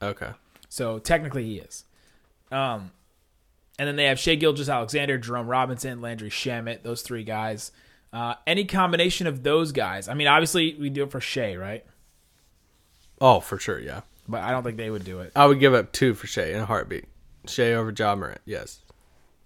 Okay. 0.00 0.30
So 0.70 0.98
technically 0.98 1.44
he 1.44 1.58
is. 1.58 1.84
Um, 2.50 2.92
and 3.78 3.86
then 3.88 3.96
they 3.96 4.04
have 4.04 4.18
Shai 4.18 4.36
Gilgeous-Alexander, 4.36 5.18
Jerome 5.18 5.48
Robinson, 5.48 6.00
Landry 6.00 6.30
Shamet, 6.30 6.82
those 6.82 7.02
three 7.02 7.24
guys. 7.24 7.72
Uh, 8.12 8.34
any 8.46 8.64
combination 8.64 9.26
of 9.26 9.42
those 9.42 9.72
guys. 9.72 10.08
I 10.08 10.14
mean, 10.14 10.28
obviously 10.28 10.76
we 10.78 10.88
do 10.88 11.02
it 11.02 11.10
for 11.10 11.20
Shai, 11.20 11.56
right? 11.56 11.84
Oh, 13.20 13.40
for 13.40 13.58
sure. 13.58 13.80
Yeah. 13.80 14.02
But 14.28 14.42
I 14.42 14.52
don't 14.52 14.62
think 14.62 14.76
they 14.76 14.90
would 14.90 15.04
do 15.04 15.20
it. 15.20 15.32
I 15.34 15.46
would 15.46 15.60
give 15.60 15.74
up 15.74 15.92
two 15.92 16.14
for 16.14 16.26
Shai 16.26 16.46
in 16.46 16.60
a 16.60 16.66
heartbeat. 16.66 17.06
Shai 17.46 17.72
over 17.72 17.92
Ja 17.96 18.14
Morant. 18.14 18.40
Yes. 18.44 18.80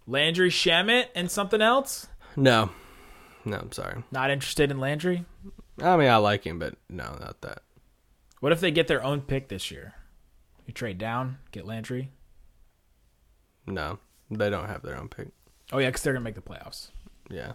Landry 0.07 0.51
Shamet 0.51 1.07
and 1.15 1.31
something 1.31 1.61
else? 1.61 2.09
No. 2.37 2.71
No, 3.45 3.57
I'm 3.57 3.73
sorry. 3.73 4.05
Not 4.11 4.31
interested 4.31 4.71
in 4.71 4.79
Landry? 4.79 5.25
I 5.83 5.97
mean, 5.97 6.09
I 6.09 6.17
like 6.17 6.45
him, 6.45 6.59
but 6.59 6.75
no, 6.89 7.17
not 7.21 7.41
that. 7.43 7.63
What 8.41 8.53
if 8.53 8.61
they 8.61 8.71
get 8.71 8.89
their 8.89 9.03
own 9.03 9.21
pick 9.21 9.49
this 9.49 9.71
year? 9.71 9.95
You 10.67 10.73
trade 10.75 10.99
down, 10.99 11.39
get 11.53 11.67
Landry? 11.67 12.11
No, 13.67 13.99
they 14.31 14.51
don't 14.51 14.67
have 14.69 14.83
their 14.83 14.97
own 14.97 15.09
pick. 15.09 15.29
Oh, 15.73 15.79
yeah, 15.79 15.89
because 15.89 16.03
they're 16.03 16.13
going 16.13 16.23
to 16.23 16.25
make 16.25 16.35
the 16.35 16.41
playoffs. 16.41 16.91
Yeah, 17.31 17.53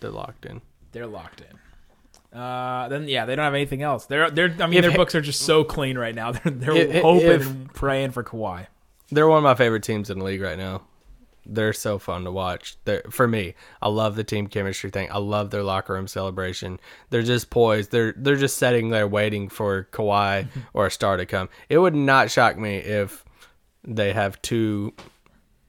they're 0.00 0.10
locked 0.10 0.44
in. 0.44 0.60
They're 0.92 1.06
locked 1.06 1.40
in. 1.42 2.38
Uh, 2.38 2.88
then 2.88 3.08
yeah, 3.08 3.24
they 3.24 3.34
don't 3.34 3.44
have 3.44 3.54
anything 3.54 3.82
else. 3.82 4.04
They're 4.06 4.30
they're. 4.30 4.54
I 4.60 4.66
mean, 4.66 4.78
If 4.78 4.82
their 4.82 4.96
books 4.96 5.14
are 5.14 5.20
just 5.22 5.42
so 5.42 5.64
clean 5.64 5.96
right 5.96 6.14
now. 6.14 6.32
They're 6.32 6.52
they're 6.52 6.76
If- 6.76 7.02
hoping 7.02 7.26
if- 7.30 7.46
and 7.46 7.72
praying 7.72 8.10
for 8.10 8.22
Kawhi. 8.22 8.66
They're 9.10 9.28
one 9.28 9.38
of 9.38 9.44
my 9.44 9.54
favorite 9.54 9.84
teams 9.84 10.10
in 10.10 10.18
the 10.18 10.24
league 10.24 10.42
right 10.42 10.58
now. 10.58 10.82
They're 11.48 11.72
so 11.72 11.98
fun 11.98 12.24
to 12.24 12.30
watch. 12.30 12.76
They're, 12.84 13.04
for 13.10 13.28
me, 13.28 13.54
I 13.80 13.88
love 13.88 14.16
the 14.16 14.24
team 14.24 14.46
chemistry 14.46 14.90
thing. 14.90 15.08
I 15.10 15.18
love 15.18 15.50
their 15.50 15.62
locker 15.62 15.92
room 15.92 16.08
celebration. 16.08 16.80
They're 17.10 17.22
just 17.22 17.50
poised. 17.50 17.90
They're 17.90 18.14
they're 18.16 18.36
just 18.36 18.58
sitting 18.58 18.90
there 18.90 19.08
waiting 19.08 19.48
for 19.48 19.88
Kawhi 19.92 20.48
or 20.74 20.86
a 20.86 20.90
star 20.90 21.16
to 21.16 21.26
come. 21.26 21.48
It 21.68 21.78
would 21.78 21.94
not 21.94 22.30
shock 22.30 22.58
me 22.58 22.76
if 22.76 23.24
they 23.84 24.12
have 24.12 24.40
two 24.42 24.94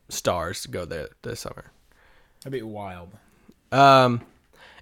stars 0.10 0.64
to 0.64 0.70
go 0.70 0.86
there 0.86 1.10
this 1.22 1.42
summer. 1.42 1.72
That'd 2.44 2.60
be 2.60 2.64
wild. 2.64 3.10
Um, 3.72 4.22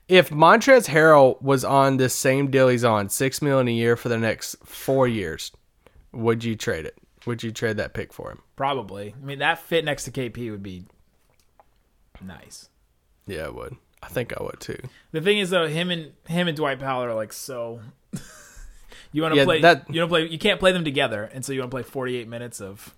if 0.07 0.29
Montrezl 0.29 0.87
Harrell 0.87 1.41
was 1.41 1.63
on 1.63 1.97
this 1.97 2.13
same 2.13 2.51
deal 2.51 2.67
he's 2.67 2.83
on, 2.83 3.09
six 3.09 3.41
million 3.41 3.67
a 3.67 3.71
year 3.71 3.95
for 3.95 4.09
the 4.09 4.17
next 4.17 4.55
four 4.63 5.07
years, 5.07 5.51
would 6.11 6.43
you 6.43 6.55
trade 6.55 6.85
it? 6.85 6.97
Would 7.25 7.43
you 7.43 7.51
trade 7.51 7.77
that 7.77 7.93
pick 7.93 8.13
for 8.13 8.31
him? 8.31 8.41
Probably. 8.55 9.15
I 9.21 9.25
mean, 9.25 9.39
that 9.39 9.59
fit 9.59 9.83
next 9.85 10.03
to 10.05 10.11
KP 10.11 10.51
would 10.51 10.63
be 10.63 10.85
nice. 12.21 12.69
Yeah, 13.27 13.45
I 13.45 13.49
would. 13.49 13.75
I 14.03 14.07
think 14.07 14.33
I 14.39 14.43
would 14.43 14.59
too. 14.59 14.77
The 15.11 15.21
thing 15.21 15.39
is, 15.39 15.49
though, 15.49 15.67
him 15.67 15.89
and 15.89 16.11
him 16.27 16.47
and 16.47 16.55
Dwight 16.55 16.79
Powell 16.79 17.03
are 17.03 17.13
like 17.15 17.33
so. 17.33 17.79
you 19.11 19.21
want 19.21 19.33
to 19.33 19.39
Yeah, 19.39 19.45
play? 19.45 19.61
that- 19.61 19.85
you 19.89 19.99
don't 19.99 20.09
play. 20.09 20.27
You 20.27 20.37
can't 20.37 20.59
play 20.59 20.71
them 20.71 20.83
together, 20.83 21.23
and 21.33 21.43
so 21.43 21.51
you 21.53 21.59
want 21.59 21.71
to 21.71 21.75
play 21.75 21.83
forty-eight 21.83 22.27
minutes 22.27 22.61
of. 22.61 22.93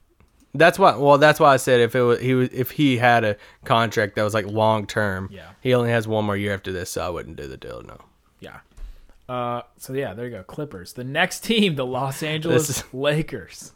That's 0.53 0.77
why. 0.79 0.95
Well, 0.97 1.17
that's 1.17 1.39
why 1.39 1.53
I 1.53 1.57
said 1.57 1.79
if 1.81 1.95
it 1.95 2.01
was 2.01 2.19
he 2.19 2.33
was 2.33 2.49
if 2.51 2.71
he 2.71 2.97
had 2.97 3.23
a 3.23 3.37
contract 3.63 4.15
that 4.15 4.23
was 4.23 4.33
like 4.33 4.47
long 4.47 4.85
term. 4.87 5.29
Yeah. 5.31 5.49
He 5.61 5.73
only 5.73 5.91
has 5.91 6.07
one 6.07 6.25
more 6.25 6.35
year 6.37 6.53
after 6.53 6.71
this, 6.71 6.89
so 6.89 7.05
I 7.05 7.09
wouldn't 7.09 7.37
do 7.37 7.47
the 7.47 7.57
deal. 7.57 7.81
No. 7.83 7.99
Yeah. 8.39 8.59
Uh, 9.29 9.61
so 9.77 9.93
yeah, 9.93 10.13
there 10.13 10.25
you 10.25 10.31
go. 10.31 10.43
Clippers. 10.43 10.93
The 10.93 11.03
next 11.03 11.41
team, 11.43 11.75
the 11.75 11.85
Los 11.85 12.21
Angeles 12.23 12.69
is- 12.69 12.83
Lakers. 12.93 13.71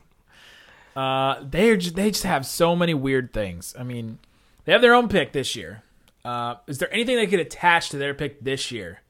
Uh, 0.95 1.43
they're 1.43 1.77
just, 1.77 1.95
they 1.95 2.11
just 2.11 2.23
have 2.23 2.45
so 2.45 2.75
many 2.75 2.93
weird 2.93 3.33
things. 3.33 3.73
I 3.77 3.83
mean, 3.83 4.19
they 4.65 4.71
have 4.71 4.81
their 4.81 4.93
own 4.93 5.07
pick 5.07 5.31
this 5.31 5.55
year. 5.55 5.83
Uh, 6.23 6.55
is 6.67 6.77
there 6.77 6.93
anything 6.93 7.15
they 7.15 7.27
could 7.27 7.39
attach 7.39 7.89
to 7.89 7.97
their 7.97 8.13
pick 8.13 8.43
this 8.43 8.71
year? 8.71 9.01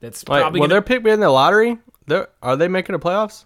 That's 0.00 0.24
Wait, 0.26 0.40
probably 0.40 0.60
will 0.60 0.66
gonna, 0.66 0.74
their 0.74 0.82
pick 0.82 1.02
be 1.04 1.10
in 1.10 1.20
the 1.20 1.28
lottery? 1.28 1.78
They're, 2.06 2.28
are 2.42 2.56
they 2.56 2.68
making 2.68 2.94
the 2.94 2.98
playoffs? 2.98 3.44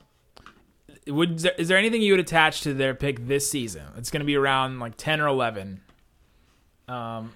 would 1.06 1.36
is 1.36 1.42
there, 1.42 1.54
is 1.58 1.68
there 1.68 1.78
anything 1.78 2.02
you 2.02 2.12
would 2.12 2.20
attach 2.20 2.62
to 2.62 2.74
their 2.74 2.94
pick 2.94 3.26
this 3.26 3.50
season? 3.50 3.82
It's 3.96 4.10
going 4.10 4.20
to 4.20 4.26
be 4.26 4.36
around 4.36 4.78
like 4.78 4.96
ten 4.96 5.20
or 5.20 5.26
eleven. 5.26 5.80
Um, 6.88 7.32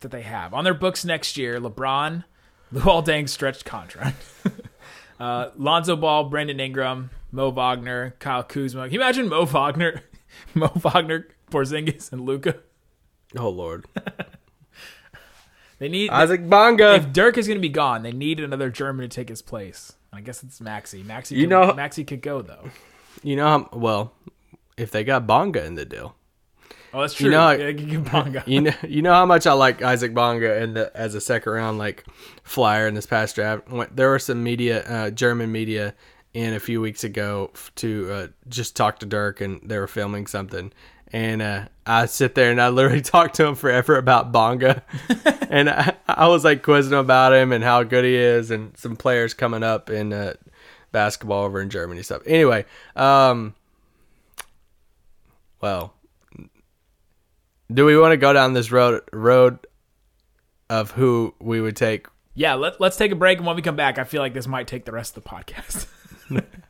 that 0.00 0.10
they 0.10 0.22
have 0.22 0.52
on 0.52 0.64
their 0.64 0.74
books 0.74 1.04
next 1.04 1.36
year. 1.36 1.58
LeBron, 1.60 2.24
Luol 2.74 3.04
Deng 3.04 3.28
stretched 3.28 3.64
contract. 3.64 4.22
uh, 5.20 5.50
Lonzo 5.56 5.96
Ball, 5.96 6.24
Brandon 6.24 6.60
Ingram, 6.60 7.10
Mo 7.32 7.50
Wagner, 7.50 8.14
Kyle 8.18 8.42
Kuzma. 8.44 8.84
Can 8.84 8.92
you 8.92 9.00
imagine 9.00 9.28
Mo 9.28 9.44
Wagner, 9.46 10.02
Mo 10.54 10.68
Wagner, 10.68 11.26
Porzingis, 11.50 12.12
and 12.12 12.20
Luka? 12.26 12.56
Oh 13.36 13.48
Lord, 13.48 13.86
They 15.78 15.88
need 15.88 16.10
Isaac 16.10 16.48
Bonga. 16.48 16.94
if 16.94 17.12
Dirk 17.12 17.36
is 17.38 17.46
going 17.48 17.56
to 17.58 17.62
be 17.62 17.68
gone, 17.68 18.02
they 18.02 18.12
need 18.12 18.38
another 18.38 18.70
German 18.70 19.08
to 19.08 19.14
take 19.14 19.28
his 19.28 19.42
place. 19.42 19.94
I 20.12 20.20
guess 20.20 20.42
it's 20.44 20.60
Maxi. 20.60 21.02
Maxi, 21.02 21.32
You 21.32 21.42
could, 21.44 21.48
know- 21.50 21.72
Maxi 21.72 22.06
could 22.06 22.22
go 22.22 22.42
though. 22.42 22.68
You 23.22 23.36
know, 23.36 23.46
how, 23.48 23.68
well, 23.72 24.12
if 24.76 24.90
they 24.90 25.02
got 25.04 25.26
Bonga 25.26 25.64
in 25.64 25.74
the 25.74 25.84
deal, 25.84 26.14
Oh, 26.94 27.00
that's 27.00 27.14
true. 27.14 27.26
You 27.26 27.30
know, 27.32 27.50
yeah, 27.52 27.68
you 27.68 28.04
you 28.46 28.60
know, 28.60 28.72
you 28.86 29.00
know 29.00 29.14
how 29.14 29.24
much 29.24 29.46
I 29.46 29.54
like 29.54 29.80
Isaac 29.80 30.12
Bonga 30.12 30.62
in 30.62 30.74
the 30.74 30.94
as 30.94 31.14
a 31.14 31.22
second 31.22 31.50
round 31.52 31.78
like 31.78 32.04
flyer 32.42 32.86
in 32.86 32.92
this 32.94 33.06
past 33.06 33.34
draft. 33.34 33.62
There 33.96 34.10
were 34.10 34.18
some 34.18 34.42
media, 34.44 34.82
uh, 34.86 35.10
German 35.10 35.50
media, 35.50 35.94
in 36.34 36.54
a 36.54 36.60
few 36.60 36.80
weeks 36.80 37.04
ago 37.04 37.50
to 37.76 38.10
uh, 38.10 38.26
just 38.48 38.76
talk 38.76 39.00
to 39.00 39.06
Dirk, 39.06 39.40
and 39.40 39.60
they 39.62 39.78
were 39.78 39.86
filming 39.86 40.26
something. 40.26 40.72
And 41.12 41.42
uh, 41.42 41.66
I 41.84 42.06
sit 42.06 42.34
there 42.34 42.50
and 42.50 42.60
I 42.60 42.70
literally 42.70 43.00
talked 43.02 43.34
to 43.36 43.46
him 43.46 43.54
forever 43.54 43.96
about 43.96 44.32
Bonga, 44.32 44.82
and 45.50 45.68
I, 45.68 45.94
I 46.08 46.28
was 46.28 46.44
like 46.44 46.62
quizzing 46.62 46.92
him 46.92 47.00
about 47.00 47.34
him 47.34 47.52
and 47.52 47.62
how 47.62 47.82
good 47.82 48.04
he 48.04 48.14
is, 48.14 48.50
and 48.50 48.76
some 48.76 48.96
players 48.96 49.34
coming 49.34 49.62
up 49.62 49.90
in 49.90 50.12
uh, 50.12 50.34
basketball 50.90 51.44
over 51.44 51.60
in 51.60 51.70
Germany 51.70 52.02
stuff. 52.02 52.22
Anyway, 52.26 52.64
um, 52.96 53.54
well, 55.60 55.94
do 57.72 57.84
we 57.84 57.98
want 57.98 58.12
to 58.12 58.16
go 58.16 58.32
down 58.32 58.52
this 58.54 58.70
road 58.70 59.02
road 59.12 59.58
of 60.70 60.92
who 60.92 61.34
we 61.40 61.60
would 61.60 61.76
take? 61.76 62.06
Yeah, 62.34 62.54
let, 62.54 62.80
let's 62.80 62.96
take 62.96 63.12
a 63.12 63.16
break, 63.16 63.38
and 63.38 63.46
when 63.46 63.56
we 63.56 63.62
come 63.62 63.76
back, 63.76 63.98
I 63.98 64.04
feel 64.04 64.22
like 64.22 64.32
this 64.32 64.46
might 64.46 64.66
take 64.66 64.86
the 64.86 64.92
rest 64.92 65.16
of 65.16 65.22
the 65.22 65.28
podcast. 65.28 65.86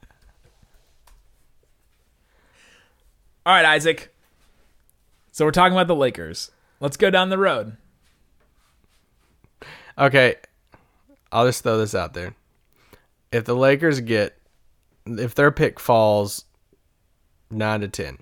All 3.47 3.55
right, 3.55 3.65
Isaac. 3.65 4.15
So 5.33 5.45
we're 5.45 5.51
talking 5.51 5.73
about 5.73 5.87
the 5.89 5.97
Lakers. 5.97 6.51
Let's 6.81 6.97
go 6.97 7.11
down 7.11 7.31
the 7.31 7.39
road. 7.39 7.77
Okay, 9.99 10.37
I'll 11.31 11.47
just 11.47 11.63
throw 11.63 11.79
this 11.79 11.95
out 11.95 12.15
there. 12.15 12.35
If 13.31 13.45
the 13.45 13.55
Lakers 13.57 14.01
get, 14.01 14.39
if 15.07 15.35
their 15.35 15.51
pick 15.51 15.81
falls 15.81 16.45
nine 17.51 17.81
to 17.81 17.89
ten, 17.89 18.19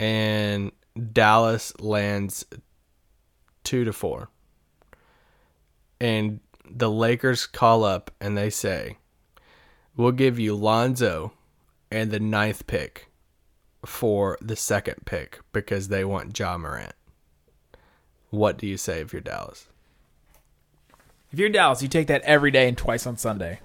and 0.00 0.72
Dallas 1.12 1.78
lands 1.80 2.44
two 3.64 3.84
to 3.84 3.92
four, 3.92 4.28
and 6.00 6.40
the 6.78 6.90
Lakers 6.90 7.46
call 7.46 7.84
up 7.84 8.10
and 8.20 8.36
they 8.36 8.50
say, 8.50 8.98
"We'll 9.96 10.12
give 10.12 10.38
you 10.38 10.54
Lonzo 10.54 11.32
and 11.90 12.10
the 12.10 12.20
ninth 12.20 12.66
pick 12.66 13.08
for 13.84 14.38
the 14.40 14.56
second 14.56 15.04
pick 15.04 15.40
because 15.52 15.88
they 15.88 16.04
want 16.04 16.38
Ja 16.38 16.56
Morant." 16.58 16.94
What 18.30 18.56
do 18.58 18.66
you 18.66 18.76
say 18.76 19.00
if 19.00 19.12
you're 19.12 19.20
Dallas? 19.22 19.66
If 21.32 21.38
you're 21.38 21.48
Dallas, 21.50 21.82
you 21.82 21.88
take 21.88 22.06
that 22.08 22.22
every 22.22 22.50
day 22.50 22.68
and 22.68 22.76
twice 22.76 23.06
on 23.06 23.16
Sunday. 23.16 23.60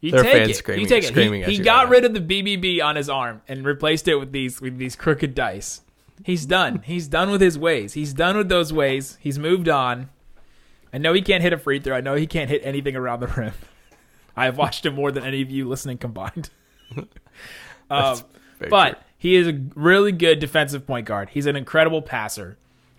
You 0.00 0.12
There 0.12 0.22
take 0.22 0.32
fans 0.32 0.50
it. 0.50 0.54
screaming- 0.56 0.82
you 0.82 0.88
take 0.88 1.04
it. 1.04 1.14
he 1.46 1.56
he 1.56 1.58
got 1.62 1.84
right 1.84 1.90
rid 1.90 2.04
of 2.06 2.14
the 2.14 2.20
BBB 2.20 2.80
on 2.80 2.96
his 2.96 3.10
arm 3.10 3.42
and 3.46 3.64
replaced 3.66 4.08
it 4.08 4.14
with 4.16 4.32
these 4.32 4.60
with 4.60 4.78
these 4.78 4.96
crooked 4.96 5.34
dice. 5.34 5.82
He's 6.24 6.46
done. 6.46 6.82
He's 6.84 7.06
done 7.06 7.30
with 7.30 7.40
his 7.42 7.58
ways. 7.58 7.92
He's 7.94 8.14
done 8.14 8.36
with 8.36 8.48
those 8.48 8.72
ways. 8.72 9.18
He's 9.20 9.38
moved 9.38 9.68
on. 9.68 10.08
I 10.92 10.98
know 10.98 11.12
he 11.12 11.22
can't 11.22 11.42
hit 11.42 11.52
a 11.52 11.58
free 11.58 11.78
throw. 11.80 11.96
I 11.96 12.00
know 12.00 12.14
he 12.14 12.26
can't 12.26 12.50
hit 12.50 12.62
anything 12.64 12.96
around 12.96 13.20
the 13.20 13.28
rim. 13.28 13.52
I 14.36 14.44
have 14.46 14.56
watched 14.56 14.86
him 14.86 14.94
more 14.94 15.12
than 15.12 15.24
any 15.24 15.42
of 15.42 15.50
you 15.50 15.68
listening 15.68 15.98
combined. 15.98 16.50
um, 17.90 18.18
but 18.68 18.92
true. 18.92 19.00
he 19.18 19.36
is 19.36 19.48
a 19.48 19.60
really 19.74 20.12
good 20.12 20.38
defensive 20.38 20.86
point 20.86 21.06
guard. 21.06 21.30
He's 21.30 21.46
an 21.46 21.56
incredible 21.56 22.02
passer, 22.02 22.56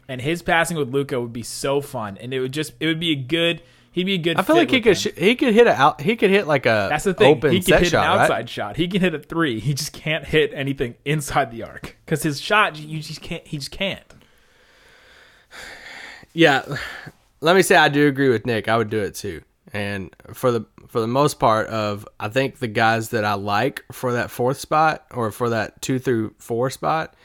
and 0.08 0.22
his 0.22 0.42
passing 0.42 0.78
with 0.78 0.90
Luka 0.94 1.20
would 1.20 1.34
be 1.34 1.44
so 1.44 1.82
fun. 1.82 2.18
And 2.18 2.34
it 2.34 2.40
would 2.40 2.54
just 2.54 2.74
it 2.80 2.86
would 2.86 3.00
be 3.00 3.12
a 3.12 3.16
good. 3.16 3.62
He'd 3.94 4.06
be 4.06 4.14
a 4.14 4.18
good. 4.20 4.38
I 4.38 4.44
feel 4.44 4.56
fit 4.56 4.62
like 4.62 4.72
he 4.72 4.80
could 4.82 4.96
them. 4.96 5.14
sh- 5.14 5.18
he 5.18 5.36
could 5.36 5.54
hit 5.54 5.68
a 5.68 5.74
out 5.74 6.00
he 6.00 6.16
could 6.16 6.30
hit 6.30 6.48
like 6.48 6.66
a 6.66 6.88
That's 6.90 7.04
the 7.04 7.14
thing. 7.14 7.36
open 7.36 7.52
He 7.52 7.62
could 7.62 7.80
hit 7.80 7.90
shot, 7.90 8.06
an 8.06 8.22
outside 8.22 8.36
right? 8.36 8.50
shot. 8.50 8.78
He 8.78 8.88
can 8.88 9.02
hit 9.02 9.14
a 9.14 9.20
three. 9.20 9.60
He 9.60 9.74
just 9.74 9.92
can't 9.92 10.26
hit 10.26 10.52
anything 10.54 10.96
inside 11.04 11.52
the 11.52 11.64
arc 11.64 11.98
because 12.06 12.24
his 12.24 12.40
shot 12.40 12.78
you 12.78 13.00
just 13.02 13.22
can't. 13.22 13.46
He 13.46 13.58
just 13.58 13.72
can't. 13.72 14.04
Yeah. 16.34 16.64
Let 17.42 17.56
me 17.56 17.62
say 17.64 17.76
I 17.76 17.90
do 17.90 18.08
agree 18.08 18.30
with 18.30 18.46
Nick. 18.46 18.68
I 18.68 18.78
would 18.78 18.90
do 18.90 19.00
it 19.00 19.16
too. 19.16 19.42
And 19.74 20.16
for 20.34 20.52
the 20.52 20.66
for 20.88 21.00
the 21.00 21.08
most 21.08 21.40
part 21.40 21.68
of 21.68 22.08
I 22.20 22.28
think 22.30 22.60
the 22.60 22.68
guys 22.68 23.10
that 23.10 23.24
I 23.26 23.34
like 23.34 23.84
for 23.92 24.14
that 24.14 24.30
fourth 24.30 24.60
spot 24.60 25.06
or 25.12 25.32
for 25.32 25.50
that 25.50 25.82
two 25.82 25.98
through 26.00 26.36
four 26.38 26.70
spot 26.70 27.16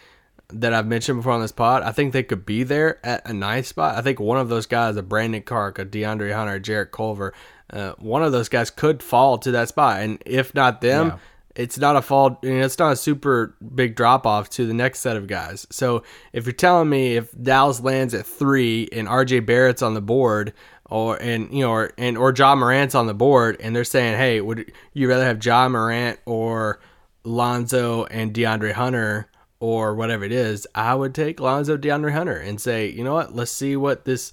that 0.52 0.72
I've 0.72 0.86
mentioned 0.86 1.18
before 1.18 1.32
on 1.32 1.40
this 1.40 1.50
pod, 1.50 1.82
I 1.82 1.90
think 1.90 2.12
they 2.12 2.22
could 2.22 2.46
be 2.46 2.62
there 2.62 3.04
at 3.04 3.28
a 3.28 3.32
ninth 3.32 3.66
spot. 3.66 3.96
I 3.96 4.02
think 4.02 4.20
one 4.20 4.38
of 4.38 4.48
those 4.48 4.66
guys, 4.66 4.96
a 4.96 5.02
Brandon 5.02 5.42
Clarke, 5.42 5.80
a 5.80 5.84
DeAndre 5.84 6.32
Hunter, 6.32 6.54
a 6.54 6.60
Jarrett 6.60 6.92
Culver, 6.92 7.34
uh, 7.72 7.92
one 7.98 8.22
of 8.22 8.30
those 8.30 8.48
guys 8.48 8.70
could 8.70 9.02
fall 9.02 9.38
to 9.38 9.50
that 9.50 9.68
spot. 9.68 10.00
And 10.00 10.22
if 10.24 10.54
not 10.54 10.80
them, 10.80 11.08
Yeah. 11.08 11.18
It's 11.56 11.78
not 11.78 11.96
a 11.96 12.02
fall. 12.02 12.38
You 12.42 12.58
know, 12.58 12.64
it's 12.64 12.78
not 12.78 12.92
a 12.92 12.96
super 12.96 13.56
big 13.74 13.96
drop 13.96 14.26
off 14.26 14.50
to 14.50 14.66
the 14.66 14.74
next 14.74 15.00
set 15.00 15.16
of 15.16 15.26
guys. 15.26 15.66
So 15.70 16.02
if 16.32 16.44
you're 16.44 16.52
telling 16.52 16.88
me 16.88 17.16
if 17.16 17.30
Dallas 17.42 17.80
lands 17.80 18.12
at 18.14 18.26
three 18.26 18.88
and 18.92 19.08
RJ 19.08 19.46
Barrett's 19.46 19.82
on 19.82 19.94
the 19.94 20.02
board, 20.02 20.52
or 20.84 21.16
and 21.16 21.50
you 21.50 21.62
know, 21.62 21.70
or 21.70 21.92
and 21.96 22.18
or 22.18 22.32
Ja 22.36 22.54
Morant's 22.54 22.94
on 22.94 23.06
the 23.06 23.14
board, 23.14 23.56
and 23.60 23.74
they're 23.74 23.84
saying, 23.84 24.16
hey, 24.16 24.40
would 24.40 24.70
you 24.92 25.08
rather 25.08 25.24
have 25.24 25.44
Ja 25.44 25.68
Morant 25.68 26.20
or 26.26 26.78
Lonzo 27.24 28.04
and 28.04 28.32
DeAndre 28.32 28.72
Hunter? 28.72 29.28
Or 29.58 29.94
whatever 29.94 30.22
it 30.22 30.32
is, 30.32 30.66
I 30.74 30.94
would 30.94 31.14
take 31.14 31.40
Lonzo 31.40 31.78
DeAndre 31.78 32.12
Hunter 32.12 32.36
and 32.36 32.60
say, 32.60 32.90
you 32.90 33.02
know 33.02 33.14
what, 33.14 33.34
let's 33.34 33.50
see 33.50 33.74
what 33.74 34.04
this, 34.04 34.30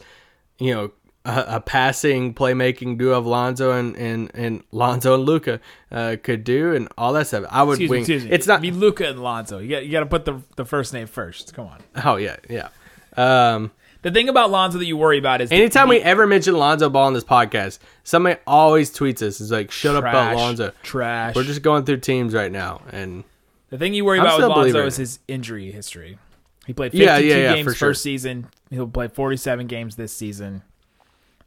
you 0.59 0.73
know, 0.73 0.91
a, 1.25 1.45
a 1.55 1.59
passing 1.61 2.33
playmaking 2.33 2.97
duo 2.97 3.17
of 3.17 3.25
Lonzo 3.25 3.71
and 3.71 3.95
and, 3.95 4.31
and 4.33 4.63
Lonzo 4.71 5.15
and 5.15 5.23
Luka 5.23 5.59
uh, 5.91 6.17
could 6.21 6.43
do, 6.43 6.73
and 6.75 6.87
all 6.97 7.13
that 7.13 7.27
stuff. 7.27 7.45
I 7.49 7.63
would 7.63 7.73
Excuse 7.73 7.89
me. 7.89 7.95
wing. 7.95 8.01
Excuse 8.01 8.25
me. 8.25 8.31
It's 8.31 8.47
not. 8.47 8.61
be 8.61 8.71
Luka 8.71 9.07
and 9.07 9.21
Lonzo. 9.23 9.59
You 9.59 9.69
got 9.69 9.85
you 9.85 9.91
got 9.91 10.01
to 10.01 10.05
put 10.05 10.25
the 10.25 10.41
the 10.55 10.65
first 10.65 10.93
name 10.93 11.07
first. 11.07 11.53
Come 11.53 11.67
on. 11.67 11.81
Oh 12.03 12.15
yeah, 12.17 12.37
yeah. 12.49 12.69
Um, 13.15 13.71
The 14.01 14.11
thing 14.11 14.27
about 14.27 14.49
Lonzo 14.51 14.79
that 14.79 14.85
you 14.85 14.97
worry 14.97 15.17
about 15.17 15.39
is 15.39 15.51
anytime 15.51 15.87
we 15.87 15.99
ever 16.01 16.27
mention 16.27 16.55
Lonzo 16.57 16.89
Ball 16.89 17.07
on 17.07 17.13
this 17.13 17.23
podcast, 17.23 17.79
somebody 18.03 18.37
always 18.45 18.91
tweets 18.91 19.21
us. 19.21 19.39
Is 19.39 19.51
like, 19.51 19.71
"Shut 19.71 19.95
up 19.95 20.03
about 20.03 20.35
Lonzo." 20.35 20.73
Trash. 20.83 21.35
We're 21.35 21.43
just 21.43 21.61
going 21.61 21.85
through 21.85 21.97
teams 22.01 22.33
right 22.33 22.51
now, 22.51 22.81
and 22.91 23.23
The 23.69 23.77
thing 23.77 23.93
you 23.93 24.03
worry 24.03 24.19
I'm 24.19 24.25
about 24.25 24.39
with 24.39 24.49
Lonzo 24.75 24.85
is 24.87 24.97
his 24.97 25.19
injury 25.29 25.71
history. 25.71 26.17
He 26.65 26.73
played 26.73 26.91
52 26.91 27.03
Yeah, 27.03 27.17
yeah, 27.17 27.35
yeah, 27.35 27.55
games 27.55 27.65
for 27.67 27.73
sure. 27.73 27.89
first 27.89 28.01
season. 28.03 28.47
He'll 28.69 28.87
play 28.87 29.07
47 29.09 29.67
games 29.67 29.95
this 29.95 30.13
season. 30.13 30.63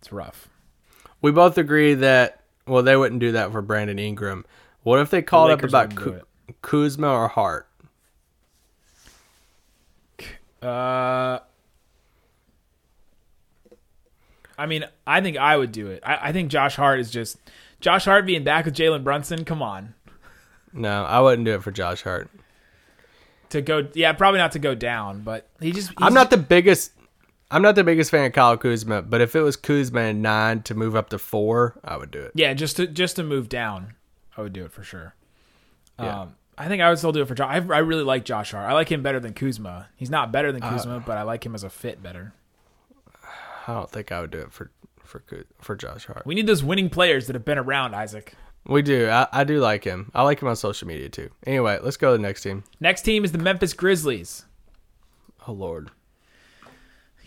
It's 0.07 0.12
rough. 0.12 0.49
We 1.21 1.33
both 1.33 1.59
agree 1.59 1.95
that 1.95 2.38
well, 2.64 2.85
they 2.85 2.97
wouldn't 2.97 3.21
do 3.21 3.33
that 3.33 3.51
for 3.51 3.61
Brandon 3.61 3.99
Ingram. 3.99 4.45
What 4.85 5.01
if 5.01 5.11
they 5.11 5.21
called 5.21 5.51
up 5.51 5.64
about 5.64 5.97
Ku- 5.97 6.21
Kuzma 6.62 7.09
or 7.09 7.27
Hart? 7.27 7.66
Uh, 10.62 11.40
I 14.57 14.66
mean, 14.66 14.85
I 15.09 15.21
think 15.21 15.38
I 15.38 15.57
would 15.57 15.73
do 15.73 15.88
it. 15.88 16.05
I, 16.07 16.29
I 16.29 16.33
think 16.33 16.53
Josh 16.53 16.77
Hart 16.77 17.01
is 17.01 17.11
just 17.11 17.38
Josh 17.81 18.05
Hart 18.05 18.27
being 18.27 18.45
back 18.45 18.64
with 18.64 18.77
Jalen 18.77 19.03
Brunson. 19.03 19.45
Come 19.45 19.61
on, 19.61 19.95
No, 20.73 21.05
I 21.05 21.19
wouldn't 21.21 21.45
do 21.47 21.55
it 21.55 21.64
for 21.64 21.73
Josh 21.73 22.03
Hart. 22.03 22.31
to 23.51 23.61
go. 23.61 23.88
Yeah, 23.95 24.12
probably 24.12 24.38
not 24.38 24.53
to 24.53 24.61
go 24.61 24.77
down, 24.77 25.23
but 25.23 25.49
he 25.61 25.73
just. 25.73 25.90
I'm 25.99 26.14
not 26.14 26.31
the 26.31 26.37
biggest. 26.37 26.92
I'm 27.50 27.62
not 27.62 27.76
the 27.76 27.85
biggest 27.85 28.11
fan 28.11 28.26
of 28.26 28.32
Kyle 28.32 28.56
Kuzma, 28.56 29.02
but 29.02 29.20
if 29.20 29.37
it 29.37 29.40
was 29.40 29.56
Kuzma 29.56 30.00
and 30.00 30.20
nine 30.22 30.62
to 30.62 30.74
move 30.74 30.96
up 30.96 31.11
to 31.11 31.18
four, 31.18 31.78
I 31.85 31.96
would 31.96 32.11
do 32.11 32.20
it. 32.20 32.32
Yeah, 32.35 32.54
just 32.54 32.76
to 32.76 32.87
just 32.87 33.16
to 33.16 33.22
move 33.22 33.48
down, 33.48 33.94
I 34.37 34.42
would 34.42 34.52
do 34.52 34.64
it 34.64 34.72
for 34.72 34.82
sure. 34.82 35.14
Yeah. 35.98 36.22
Um, 36.22 36.37
I 36.59 36.68
think 36.68 36.82
I 36.82 36.88
would 36.88 36.98
still 36.98 37.12
do 37.12 37.22
it 37.22 37.28
for 37.28 37.35
Josh. 37.35 37.48
I, 37.50 37.56
I 37.74 37.78
really 37.78 38.02
like 38.02 38.24
Josh 38.24 38.52
Hart. 38.52 38.68
I 38.68 38.72
like 38.72 38.90
him 38.90 39.02
better 39.02 39.20
than 39.20 39.35
Kuzma. 39.35 39.88
He's 39.96 40.11
not 40.11 40.32
better 40.32 40.52
than 40.52 40.62
Kuzma, 40.62 41.02
but 41.04 41.18
I 41.18 41.22
like 41.22 41.44
him 41.44 41.54
as 41.54 41.62
a 41.62 41.70
fit 41.70 42.02
better. 42.02 42.32
I 43.68 43.74
don't 43.74 43.90
think 43.90 44.11
I 44.11 44.20
would 44.20 44.30
do 44.30 44.40
it 44.40 44.52
for 44.52 44.70
for 45.04 45.22
for 45.61 45.76
Josh 45.76 46.06
Hart. 46.06 46.26
We 46.26 46.35
need 46.35 46.46
those 46.46 46.64
winning 46.64 46.90
players 46.90 47.26
that 47.26 47.35
have 47.35 47.44
been 47.44 47.59
around, 47.59 47.94
Isaac. 47.94 48.35
We 48.66 48.82
do. 48.82 49.09
I, 49.09 49.28
I 49.32 49.44
do 49.44 49.61
like 49.61 49.85
him. 49.85 50.11
I 50.14 50.22
like 50.22 50.42
him 50.42 50.48
on 50.48 50.56
social 50.56 50.88
media 50.88 51.09
too. 51.09 51.30
Anyway, 51.46 51.78
let's 51.82 51.96
go 51.96 52.11
to 52.11 52.16
the 52.16 52.22
next 52.22 52.42
team. 52.42 52.64
Next 52.80 53.02
team 53.02 53.24
is 53.24 53.32
the 53.32 53.38
Memphis 53.38 53.72
Grizzlies. 53.72 54.44
Oh 55.46 55.52
Lord. 55.52 55.90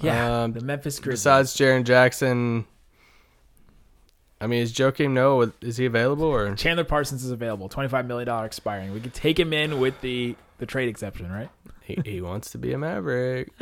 Yeah, 0.01 0.43
Um, 0.43 0.53
the 0.53 0.61
Memphis 0.61 0.99
Grizzlies. 0.99 1.19
Besides 1.23 1.55
Jaren 1.57 1.83
Jackson, 1.83 2.65
I 4.41 4.47
mean, 4.47 4.61
is 4.61 4.73
Joakim 4.73 5.11
Noah 5.11 5.51
is 5.61 5.77
he 5.77 5.85
available 5.85 6.25
or? 6.25 6.53
Chandler 6.55 6.83
Parsons 6.85 7.23
is 7.25 7.31
available. 7.31 7.67
Twenty-five 7.69 8.05
million 8.07 8.27
dollar 8.27 8.45
expiring. 8.45 8.93
We 8.93 8.99
could 9.01 9.13
take 9.13 9.37
him 9.39 9.51
in 9.53 9.79
with 9.79 9.99
the 10.01 10.35
the 10.59 10.65
trade 10.65 10.87
exception, 10.89 11.29
right? 11.31 11.49
He, 11.83 11.97
he 12.05 12.21
wants 12.21 12.51
to 12.51 12.57
be 12.57 12.71
a 12.73 12.77
Maverick. 12.77 13.49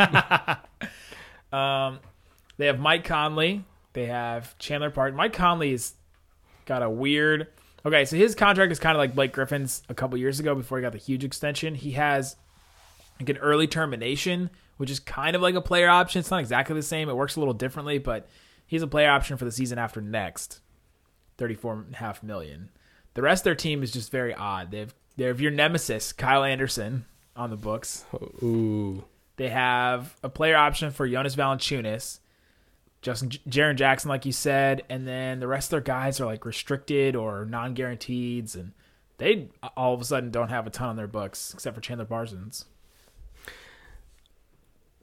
Um, 1.52 2.00
they 2.58 2.65
have 2.65 2.78
Mike 2.80 3.06
Conley. 3.06 3.63
They 3.93 4.08
have 4.08 4.58
Chandler 4.60 4.89
Park. 4.91 5.15
Mike 5.15 5.32
Conley's 5.34 5.93
got 6.65 6.84
a 6.84 6.89
weird. 6.89 7.47
Okay, 7.86 8.04
so 8.04 8.17
his 8.17 8.36
contract 8.36 8.71
is 8.71 8.80
kind 8.80 8.95
of 8.95 9.00
like 9.00 9.15
Blake 9.15 9.32
Griffin's 9.32 9.82
a 9.88 9.93
couple 9.93 10.17
years 10.17 10.39
ago 10.41 10.56
before 10.56 10.78
he 10.78 10.82
got 10.82 10.91
the 10.91 10.97
huge 10.97 11.23
extension. 11.23 11.73
He 11.73 11.91
has 11.93 12.36
like 13.19 13.30
an 13.30 13.38
early 13.38 13.65
termination, 13.65 14.50
which 14.78 14.90
is 14.90 15.00
kind 15.00 15.36
of 15.36 15.42
like 15.42 15.56
a 15.56 15.62
player 15.62 15.90
option. 15.90 16.20
It's 16.20 16.32
not 16.32 16.40
exactly 16.40 16.76
the 16.76 16.82
same. 16.82 17.10
It 17.10 17.16
works 17.16 17.36
a 17.36 17.40
little 17.40 17.54
differently, 17.54 17.98
but 17.98 18.28
he's 18.66 18.82
a 18.82 18.88
player 18.88 19.10
option 19.10 19.38
for 19.38 19.46
the 19.46 19.52
season 19.52 19.78
after 19.78 20.02
next. 20.02 20.62
Thirty-four 21.38 21.74
and 21.74 21.94
a 21.94 21.98
half 21.98 22.24
million. 22.24 22.70
The 23.13 23.22
rest 23.22 23.42
of 23.42 23.46
their 23.46 23.56
team 23.56 23.84
is 23.84 23.92
just 23.92 24.12
very 24.12 24.34
odd. 24.34 24.72
They 24.72 24.80
have 24.80 24.96
they 25.18 25.26
have 25.26 25.42
your 25.42 25.52
nemesis, 25.52 26.13
Kyle 26.13 26.44
Anderson, 26.44 27.06
on 27.36 27.50
the 27.50 27.58
books. 27.58 28.06
Oh, 28.13 28.46
ooh. 28.46 29.04
They 29.36 29.50
have 29.50 30.16
a 30.24 30.30
player 30.30 30.58
option 30.58 30.90
for 30.90 31.08
Jonas 31.08 31.36
Valanciunas, 31.36 32.20
Justin 33.04 33.30
Jaren 33.30 33.76
Jackson, 33.76 34.10
like 34.10 34.26
you 34.26 34.32
said, 34.32 34.84
and 34.90 35.08
then 35.08 35.40
the 35.40 35.48
rest 35.48 35.68
of 35.68 35.72
their 35.72 35.82
guys 35.82 36.20
are 36.20 36.26
like 36.26 36.44
restricted 36.44 37.16
or 37.16 37.46
non-guaranteeds, 37.46 38.56
and 38.56 38.74
they 39.20 39.50
all 39.76 39.94
of 39.94 40.02
a 40.02 40.06
sudden 40.06 40.32
don't 40.32 40.50
have 40.50 40.66
a 40.66 40.72
ton 40.72 40.90
on 40.90 40.96
their 40.96 41.08
books 41.08 41.54
except 41.54 41.76
for 41.76 41.82
Chandler 41.82 42.06
Parsons. 42.06 42.66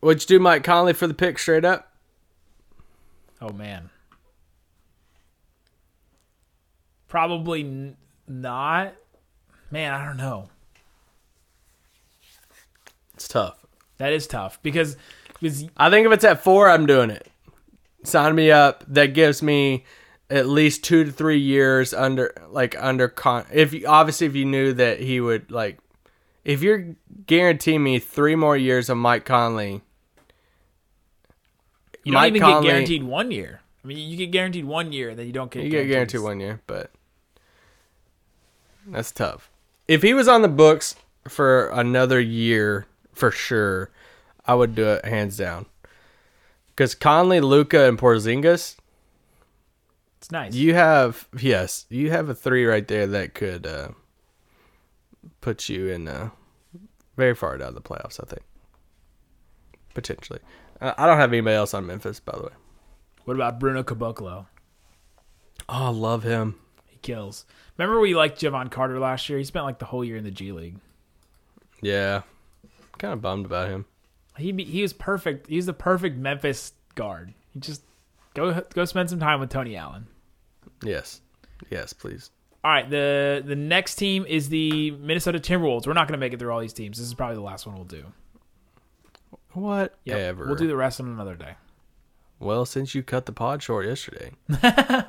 Would 0.04 0.20
you 0.20 0.26
do 0.26 0.38
Mike 0.38 0.64
Conley 0.64 0.92
for 0.92 1.06
the 1.06 1.14
pick 1.14 1.38
straight 1.38 1.64
up? 1.64 1.90
Oh 3.40 3.48
man, 3.54 3.88
probably 7.08 7.62
n- 7.62 7.96
not. 8.28 8.92
Man, 9.70 9.94
I 9.94 10.04
don't 10.04 10.18
know. 10.18 10.50
It's 13.14 13.28
tough. 13.28 13.64
That 13.96 14.12
is 14.12 14.26
tough 14.26 14.62
because 14.62 14.98
because 15.40 15.64
I 15.78 15.88
think 15.88 16.06
if 16.06 16.12
it's 16.12 16.24
at 16.24 16.44
four, 16.44 16.68
I'm 16.68 16.84
doing 16.84 17.08
it. 17.08 17.26
Sign 18.02 18.34
me 18.34 18.50
up. 18.50 18.84
That 18.86 19.14
gives 19.14 19.42
me 19.42 19.86
at 20.28 20.46
least 20.46 20.84
two 20.84 21.04
to 21.04 21.12
three 21.12 21.40
years 21.40 21.94
under, 21.94 22.34
like 22.50 22.76
under 22.78 23.08
con. 23.08 23.46
If 23.50 23.72
you, 23.72 23.86
obviously 23.86 24.26
if 24.26 24.36
you 24.36 24.44
knew 24.44 24.74
that 24.74 25.00
he 25.00 25.18
would 25.18 25.50
like, 25.50 25.78
if 26.44 26.62
you're 26.62 26.94
guaranteeing 27.26 27.82
me 27.82 27.98
three 27.98 28.34
more 28.34 28.56
years 28.56 28.90
of 28.90 28.98
Mike 28.98 29.24
Conley, 29.24 29.80
you 32.04 32.12
don't 32.12 32.24
even 32.26 32.40
Conley- 32.40 32.62
get 32.62 32.72
guaranteed 32.72 33.02
one 33.04 33.30
year. 33.30 33.60
I 33.82 33.86
mean, 33.86 33.98
you 33.98 34.16
get 34.16 34.30
guaranteed 34.30 34.64
one 34.64 34.92
year, 34.92 35.14
then 35.14 35.26
you 35.26 35.32
don't 35.32 35.50
get 35.50 35.64
you 35.64 35.70
get 35.70 35.86
guaranteed 35.88 36.20
one 36.20 36.40
year, 36.40 36.60
but 36.66 36.90
that's 38.86 39.12
tough. 39.12 39.50
If 39.88 40.02
he 40.02 40.14
was 40.14 40.28
on 40.28 40.42
the 40.42 40.48
books 40.48 40.96
for 41.28 41.68
another 41.68 42.20
year, 42.20 42.86
for 43.12 43.30
sure, 43.30 43.90
I 44.46 44.54
would 44.54 44.74
do 44.74 44.86
it 44.92 45.04
hands 45.04 45.36
down. 45.36 45.66
Because 46.68 46.94
Conley, 46.94 47.40
Luka, 47.40 47.86
and 47.88 47.98
Porzingis, 47.98 48.76
It's 50.18 50.30
nice. 50.30 50.54
You 50.54 50.74
have 50.74 51.28
yes, 51.38 51.86
you 51.88 52.10
have 52.10 52.28
a 52.28 52.34
three 52.34 52.64
right 52.64 52.86
there 52.88 53.06
that 53.06 53.34
could 53.34 53.66
uh, 53.66 53.88
put 55.40 55.68
you 55.68 55.88
in 55.88 56.08
uh, 56.08 56.30
very 57.16 57.34
far 57.34 57.58
down 57.58 57.74
the 57.74 57.82
playoffs. 57.82 58.18
I 58.18 58.26
think 58.26 58.42
potentially. 59.92 60.40
Uh, 60.80 60.92
I 60.96 61.06
don't 61.06 61.18
have 61.18 61.32
anybody 61.32 61.56
else 61.56 61.74
on 61.74 61.86
Memphis, 61.86 62.20
by 62.20 62.36
the 62.36 62.44
way. 62.44 62.52
What 63.24 63.34
about 63.34 63.58
Bruno 63.58 63.82
Caboclo? 63.82 64.46
Oh, 65.68 65.86
I 65.86 65.88
love 65.88 66.22
him. 66.24 66.56
He 66.86 66.98
kills. 66.98 67.46
Remember 67.76 68.00
we 68.00 68.14
liked 68.14 68.40
Jevon 68.40 68.70
Carter 68.70 68.98
last 68.98 69.28
year? 69.28 69.38
He 69.38 69.44
spent 69.44 69.64
like 69.64 69.78
the 69.78 69.86
whole 69.86 70.04
year 70.04 70.16
in 70.16 70.24
the 70.24 70.30
G 70.30 70.52
League. 70.52 70.76
Yeah, 71.80 72.22
kind 72.98 73.12
of 73.12 73.20
bummed 73.20 73.46
about 73.46 73.68
him. 73.68 73.86
He 74.36 74.52
he 74.64 74.82
was 74.82 74.92
perfect. 74.92 75.48
He's 75.48 75.66
the 75.66 75.72
perfect 75.72 76.16
Memphis 76.16 76.72
guard. 76.94 77.34
He 77.52 77.60
just 77.60 77.82
go 78.34 78.62
go 78.74 78.84
spend 78.84 79.10
some 79.10 79.20
time 79.20 79.40
with 79.40 79.50
Tony 79.50 79.76
Allen. 79.76 80.06
Yes, 80.82 81.20
yes, 81.70 81.92
please. 81.92 82.30
All 82.62 82.70
right, 82.70 82.88
the 82.88 83.42
the 83.44 83.56
next 83.56 83.96
team 83.96 84.24
is 84.26 84.48
the 84.48 84.90
Minnesota 84.92 85.38
Timberwolves. 85.38 85.86
We're 85.86 85.92
not 85.92 86.08
going 86.08 86.18
to 86.18 86.24
make 86.24 86.32
it 86.32 86.38
through 86.38 86.52
all 86.52 86.60
these 86.60 86.72
teams. 86.72 86.98
This 86.98 87.06
is 87.06 87.14
probably 87.14 87.36
the 87.36 87.42
last 87.42 87.66
one 87.66 87.74
we'll 87.76 87.84
do. 87.84 88.06
Whatever. 89.54 89.90
Yep, 90.04 90.36
We'll 90.38 90.54
do 90.56 90.66
the 90.66 90.76
rest 90.76 91.00
on 91.00 91.06
another 91.08 91.34
day. 91.34 91.54
well, 92.40 92.64
since 92.66 92.94
you 92.94 93.02
cut 93.02 93.26
the 93.26 93.32
pod 93.32 93.62
short 93.62 93.86
yesterday, 93.86 94.32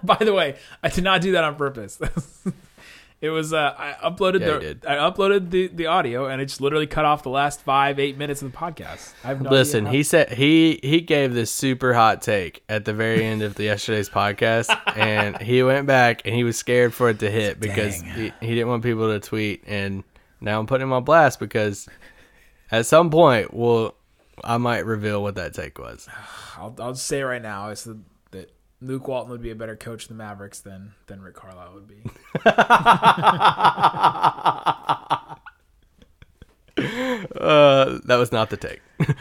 By 0.03 0.17
the 0.21 0.33
way, 0.33 0.57
I 0.83 0.89
did 0.89 1.03
not 1.03 1.21
do 1.21 1.31
that 1.33 1.43
on 1.43 1.55
purpose. 1.55 1.99
it 3.21 3.29
was 3.29 3.53
uh, 3.53 3.73
I 3.77 3.93
uploaded 4.03 4.41
Yeah, 4.41 4.73
the. 4.73 4.77
I 4.91 4.95
uploaded 5.09 5.49
the, 5.49 5.67
the 5.67 5.87
audio 5.87 6.27
and 6.27 6.41
it 6.41 6.45
just 6.45 6.61
literally 6.61 6.85
cut 6.87 7.05
off 7.05 7.23
the 7.23 7.29
last 7.29 7.61
five 7.61 7.99
eight 7.99 8.17
minutes 8.17 8.41
of 8.41 8.51
the 8.51 8.57
podcast. 8.57 9.13
I 9.23 9.29
have 9.29 9.41
no 9.41 9.49
listen. 9.49 9.87
idea 9.87 9.89
how- 9.89 9.93
He 9.95 10.03
said 10.03 10.31
he 10.33 10.79
he 10.83 11.01
gave 11.01 11.33
this 11.33 11.51
super 11.51 11.93
hot 11.93 12.21
take 12.21 12.63
at 12.69 12.85
the 12.85 12.93
very 12.93 13.23
end 13.25 13.41
of 13.41 13.55
the 13.55 13.63
yesterday's 13.71 14.09
podcast, 14.09 14.69
and 14.95 15.41
he 15.41 15.63
went 15.63 15.87
back 15.87 16.21
and 16.25 16.35
he 16.35 16.43
was 16.43 16.57
scared 16.57 16.93
for 16.93 17.09
it 17.09 17.19
to 17.19 17.31
hit 17.31 17.59
because 17.59 18.01
he, 18.01 18.31
he 18.41 18.47
didn't 18.53 18.67
want 18.67 18.83
people 18.83 19.07
to 19.11 19.19
tweet. 19.19 19.63
And 19.65 20.03
now 20.41 20.59
I'm 20.59 20.67
putting 20.67 20.83
him 20.87 20.93
on 20.93 21.03
blast 21.03 21.39
because 21.39 21.87
at 22.71 22.85
some 22.85 23.09
point, 23.09 23.53
we'll 23.53 23.95
I 24.43 24.57
might 24.57 24.85
reveal 24.85 25.21
what 25.23 25.35
that 25.35 25.53
take 25.53 25.79
was. 25.79 26.07
I'll, 26.57 26.75
I'll 26.79 26.95
say 26.95 27.21
right 27.21 27.41
now 27.41 27.69
is 27.69 27.83
that, 27.83 27.97
that 28.31 28.51
Luke 28.81 29.07
Walton 29.07 29.31
would 29.31 29.41
be 29.41 29.51
a 29.51 29.55
better 29.55 29.75
coach 29.75 30.03
of 30.03 30.09
the 30.09 30.15
Mavericks 30.15 30.59
than 30.59 30.93
than 31.07 31.21
Rick 31.21 31.35
Carlisle 31.35 31.73
would 31.73 31.87
be. 31.87 32.03
Uh, 37.39 37.99
that 38.03 38.17
was 38.17 38.31
not 38.31 38.49
the 38.49 38.57
take. 38.57 38.81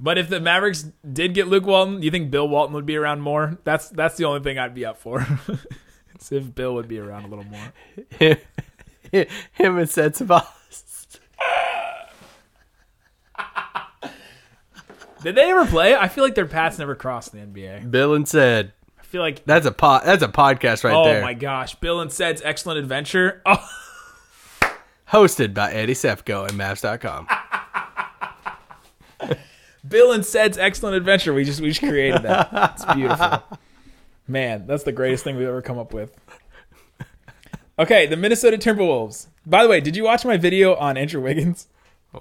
But 0.00 0.16
if 0.16 0.28
the 0.28 0.38
Mavericks 0.38 0.86
did 1.12 1.34
get 1.34 1.48
Luke 1.48 1.66
Walton, 1.66 2.02
you 2.02 2.10
think 2.12 2.30
Bill 2.30 2.48
Walton 2.48 2.72
would 2.74 2.86
be 2.86 2.94
around 2.96 3.20
more? 3.20 3.58
That's 3.64 3.88
that's 3.88 4.16
the 4.16 4.26
only 4.26 4.40
thing 4.40 4.56
I'd 4.56 4.74
be 4.74 4.84
up 4.84 4.98
for. 4.98 5.26
It's 6.14 6.32
if 6.32 6.52
Bill 6.52 6.74
would 6.74 6.88
be 6.88 6.98
around 6.98 7.24
a 7.24 7.28
little 7.28 7.44
more. 7.44 7.72
him 8.18 9.78
and 9.78 9.88
Setsabas. 9.88 11.20
Did 15.22 15.34
they 15.34 15.50
ever 15.50 15.66
play? 15.66 15.94
I 15.94 16.08
feel 16.08 16.24
like 16.24 16.34
their 16.34 16.46
paths 16.46 16.78
never 16.78 16.94
crossed 16.94 17.34
in 17.34 17.52
the 17.52 17.60
NBA. 17.60 17.90
Bill 17.90 18.14
and 18.14 18.28
said 18.28 18.72
I 18.98 19.02
feel 19.02 19.22
like 19.22 19.44
that's 19.44 19.66
a 19.66 19.72
pod. 19.72 20.02
That's 20.04 20.22
a 20.22 20.28
podcast 20.28 20.84
right 20.84 20.94
oh 20.94 21.04
there. 21.04 21.20
Oh 21.20 21.22
my 21.22 21.34
gosh, 21.34 21.74
Bill 21.76 22.00
and 22.00 22.12
Sed's 22.12 22.42
excellent 22.44 22.78
adventure. 22.78 23.42
Oh, 23.46 23.68
Hosted 25.10 25.54
by 25.54 25.72
Eddie 25.72 25.94
Sefko 25.94 26.46
and 26.46 26.58
Mavs.com. 26.58 27.26
Bill 29.88 30.12
and 30.12 30.24
Sed's 30.24 30.58
excellent 30.58 30.96
adventure. 30.96 31.32
We 31.32 31.44
just 31.44 31.60
we 31.60 31.68
just 31.68 31.80
created 31.80 32.22
that. 32.22 32.50
It's 32.74 32.84
beautiful. 32.94 33.42
Man, 34.26 34.66
that's 34.66 34.84
the 34.84 34.92
greatest 34.92 35.24
thing 35.24 35.36
we've 35.36 35.48
ever 35.48 35.62
come 35.62 35.78
up 35.78 35.94
with. 35.94 36.14
Okay, 37.78 38.06
the 38.06 38.16
Minnesota 38.16 38.58
Timberwolves. 38.58 39.28
By 39.46 39.62
the 39.62 39.68
way, 39.68 39.80
did 39.80 39.96
you 39.96 40.04
watch 40.04 40.24
my 40.24 40.36
video 40.36 40.74
on 40.74 40.96
Andrew 40.96 41.22
Wiggins? 41.22 41.68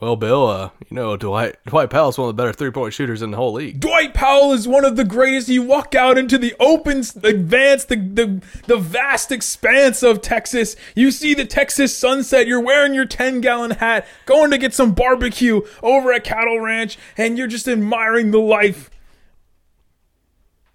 Well, 0.02 0.18
Bill, 0.18 0.48
uh, 0.48 0.70
you 0.90 0.96
know 0.96 1.16
Dwight 1.16 1.56
Dwight 1.66 1.90
Powell's 1.90 2.18
one 2.18 2.28
of 2.28 2.36
the 2.36 2.42
better 2.42 2.52
three 2.52 2.72
point 2.72 2.94
shooters 2.94 3.22
in 3.22 3.32
the 3.32 3.38
whole 3.38 3.54
league. 3.54 3.80
Dwight 3.80 4.14
Powell 4.14 4.52
is 4.52 4.68
one 4.68 4.84
of 4.84 4.98
the 4.98 5.06
greatest. 5.06 5.48
You 5.48 5.64
walk 5.64 5.96
out 5.96 6.18
into 6.18 6.38
the 6.38 6.54
open, 6.60 7.04
advance, 7.24 7.86
the, 7.86 7.96
the 7.96 8.42
the 8.66 8.76
vast 8.78 9.32
expanse 9.32 10.04
of 10.04 10.22
Texas. 10.22 10.76
You 10.94 11.10
see 11.10 11.34
the 11.34 11.46
Texas 11.46 11.98
sunset. 11.98 12.48
You're 12.48 12.60
wearing 12.60 12.94
your 12.94 13.06
10 13.06 13.40
gallon 13.40 13.72
hat, 13.72 14.06
going 14.26 14.52
to 14.52 14.58
get 14.58 14.74
some 14.74 14.94
barbecue 14.94 15.62
over 15.82 16.12
at 16.12 16.26
Cattle 16.26 16.60
Ranch, 16.60 16.98
and 17.16 17.38
you're 17.38 17.48
just 17.48 17.68
admiring 17.68 18.32
the 18.32 18.40
life. 18.40 18.90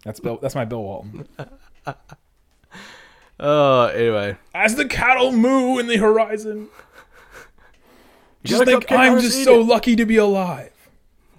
That's 0.05 0.21
Bill. 0.21 0.39
That's 0.41 0.55
my 0.55 0.65
Bill 0.65 0.83
Walton. 0.83 1.29
Uh, 3.41 3.87
anyway, 3.87 4.37
As 4.55 4.77
the 4.77 4.85
cattle 4.85 5.33
moo 5.33 5.77
in 5.79 5.89
the 5.89 5.97
horizon, 5.97 6.69
just 8.45 8.65
think 8.65 8.91
I'm 8.91 9.21
just 9.21 9.33
City. 9.35 9.45
so 9.45 9.61
lucky 9.61 9.97
to 9.97 10.05
be 10.07 10.17
alive. 10.17 10.73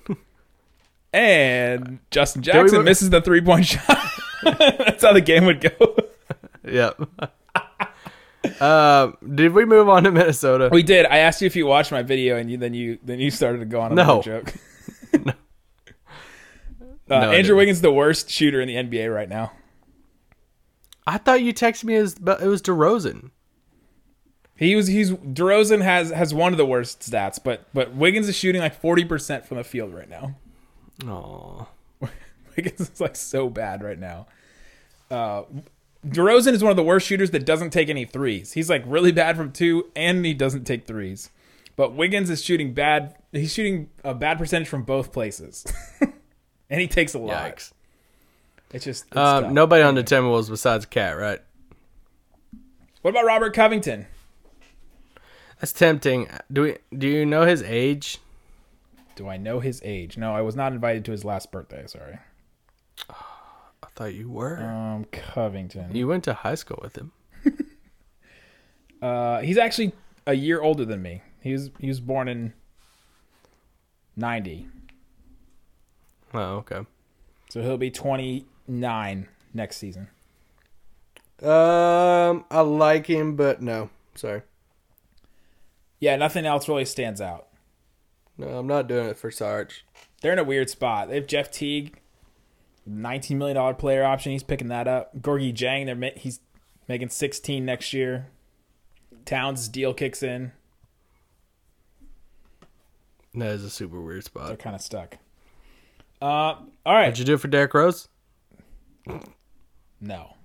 and 1.14 2.00
Justin 2.12 2.42
Jackson 2.42 2.78
move- 2.80 2.86
misses 2.86 3.10
the 3.10 3.22
three 3.22 3.42
point 3.42 3.66
shot. 3.68 3.98
That's 4.44 5.04
how 5.04 5.14
the 5.14 5.22
game 5.22 5.46
would 5.46 5.62
go. 5.62 5.96
yep. 6.68 7.00
uh, 8.60 9.12
did 9.34 9.54
we 9.54 9.66
move 9.66 9.88
on 9.90 10.04
to 10.04 10.12
Minnesota? 10.12 10.70
We 10.72 10.84
did. 10.84 11.06
I 11.06 11.18
asked 11.20 11.42
you 11.42 11.46
if 11.48 11.56
you 11.56 11.66
watched 11.66 11.92
my 11.92 12.02
video, 12.04 12.38
and 12.38 12.50
you, 12.52 12.58
then 12.58 12.74
you 12.74 13.00
then 13.04 13.20
you 13.20 13.32
started 13.32 13.60
to 13.60 13.66
go 13.66 13.80
on 13.82 13.92
a 13.92 13.96
No. 13.96 14.18
little 14.18 14.22
joke. 14.24 14.54
Uh, 17.10 17.20
No, 17.20 17.32
Andrew. 17.32 17.56
Wiggins 17.58 17.78
is 17.78 17.82
the 17.82 17.92
worst 17.92 18.30
shooter 18.30 18.62
in 18.62 18.68
the 18.68 18.76
NBA 18.76 19.14
right 19.14 19.28
now. 19.30 19.52
I 21.06 21.18
thought 21.18 21.42
you 21.42 21.54
texted 21.54 21.84
me 21.84 21.96
as 21.96 22.16
but 22.16 22.42
it 22.42 22.48
was 22.48 22.62
DeRozan. 22.62 23.32
He 24.56 24.76
was 24.76 24.88
he's 24.88 25.12
DeRozan 25.12 25.82
has 25.82 26.12
has 26.12 26.34
one 26.34 26.54
of 26.54 26.58
the 26.58 26.66
worst 26.66 27.02
stats, 27.02 27.40
but 27.44 27.66
but 27.74 27.96
Wiggins 27.96 28.28
is 28.30 28.36
shooting 28.36 28.62
like 28.62 28.80
forty 28.80 29.04
percent 29.04 29.46
from 29.46 29.58
the 29.58 29.64
field 29.64 29.94
right 29.94 30.10
now. 30.10 30.36
Oh, 31.06 31.68
Wiggins 32.56 32.82
is 32.82 33.02
like 33.02 33.16
so 33.16 33.50
bad 33.50 33.84
right 33.84 33.98
now. 33.98 34.28
Uh, 35.10 35.44
DeRozan 36.06 36.54
is 36.54 36.62
one 36.64 36.70
of 36.70 36.76
the 36.76 36.84
worst 36.84 37.08
shooters 37.08 37.32
that 37.32 37.46
doesn't 37.46 37.72
take 37.72 37.90
any 37.90 38.06
threes. 38.06 38.54
He's 38.54 38.70
like 38.70 38.84
really 38.86 39.12
bad 39.12 39.38
from 39.38 39.52
two, 39.52 39.90
and 39.96 40.24
he 40.26 40.34
doesn't 40.34 40.66
take 40.66 40.86
threes. 40.86 41.30
But 41.76 41.96
Wiggins 41.96 42.30
is 42.30 42.44
shooting 42.44 42.74
bad. 42.74 43.16
He's 43.32 43.54
shooting 43.54 43.90
a 44.04 44.14
bad 44.14 44.38
percentage 44.38 44.68
from 44.68 44.84
both 44.84 45.12
places, 45.12 45.66
and 46.70 46.80
he 46.80 46.88
takes 46.88 47.16
a 47.16 47.20
lot. 47.20 47.56
yikes! 47.56 47.72
It's 48.72 48.86
just 48.86 49.06
it's. 49.08 49.18
Um, 49.18 49.56
nobody 49.56 49.82
on 49.82 49.96
the 49.96 50.04
Timberwolves 50.04 50.50
besides 50.50 50.86
KAT, 50.86 51.18
right? 51.18 51.40
What 53.02 53.12
about 53.12 53.26
Robert 53.26 53.54
Covington? 53.56 54.06
That's 55.64 55.72
tempting. 55.72 56.28
Do 56.52 56.64
we? 56.64 56.78
Do 56.98 57.08
you 57.08 57.26
know 57.26 57.44
his 57.46 57.64
age? 57.64 58.18
Do 59.16 59.30
I 59.30 59.38
know 59.38 59.62
his 59.62 59.82
age? 59.86 60.18
No, 60.18 60.36
I 60.36 60.42
was 60.42 60.58
not 60.58 60.74
invited 60.74 61.06
to 61.06 61.12
his 61.14 61.24
last 61.24 61.54
birthday. 61.54 61.86
Sorry. 61.88 62.20
I 63.10 63.88
thought 63.96 64.14
you 64.14 64.30
were. 64.30 64.58
Um, 64.62 65.06
Covington. 65.14 65.96
you 65.96 66.06
went 66.06 66.26
to 66.26 66.34
high 66.34 66.56
school 66.56 66.80
with 66.82 66.98
him. 66.98 67.14
Uh, 69.02 69.40
he's 69.42 69.58
actually 69.58 69.92
a 70.28 70.34
year 70.34 70.62
older 70.62 70.84
than 70.86 71.02
me. 71.02 71.22
He 71.42 71.52
was 71.54 71.72
he 71.80 71.88
was 71.90 72.00
born 72.02 72.28
in 72.30 72.54
ninety, 74.16 74.68
Oh, 76.34 76.56
okay. 76.64 76.86
so 77.50 77.62
he'll 77.62 77.78
be 77.78 77.92
twenty 77.92 78.46
nine 78.66 79.28
next 79.54 79.76
season. 79.78 80.08
Um, 81.42 82.46
I 82.50 82.62
like 82.62 83.08
him, 83.08 83.36
but 83.36 83.62
no, 83.62 83.90
sorry, 84.16 84.44
Yeah, 86.04 86.18
nothing 86.18 86.46
else 86.46 86.68
really 86.68 86.84
stands 86.84 87.22
out. 87.22 87.48
no, 88.38 88.50
I'm 88.58 88.68
not 88.68 88.90
doing 88.90 89.08
it 89.08 89.18
for 89.18 89.32
Sarge. 89.32 89.86
They're 90.22 90.34
in 90.34 90.38
a 90.40 90.44
weird 90.44 90.70
spot. 90.70 91.08
They 91.08 91.16
have 91.16 91.28
Jeff 91.28 91.50
Teague, 91.50 91.98
nineteen 92.86 93.38
million 93.38 93.56
dollar 93.56 93.74
player 93.74 94.04
option. 94.04 94.34
He's 94.34 94.44
picking 94.44 94.68
that 94.68 94.86
up. 94.86 95.16
Gorgui 95.22 95.54
Dieng, 95.56 95.86
they're 95.86 96.12
he's 96.18 96.42
making 96.90 97.08
sixteen 97.08 97.64
next 97.64 97.94
year. 97.94 98.28
Towns' 99.24 99.70
deal 99.70 99.94
kicks 99.94 100.22
in. 100.22 100.52
That 103.34 103.52
is 103.52 103.64
a 103.64 103.70
super 103.70 104.02
weird 104.02 104.26
spot. 104.26 104.48
They're 104.48 104.58
kind 104.58 104.76
of 104.76 104.82
stuck. 104.82 105.16
Uh, 106.22 106.26
all 106.26 106.68
right. 106.86 107.12
Did 107.12 107.20
you 107.20 107.26
do 107.26 107.34
it 107.36 107.40
for 107.40 107.48
Derrick 107.48 107.74
Rose? 107.74 108.10
No, 110.02 110.36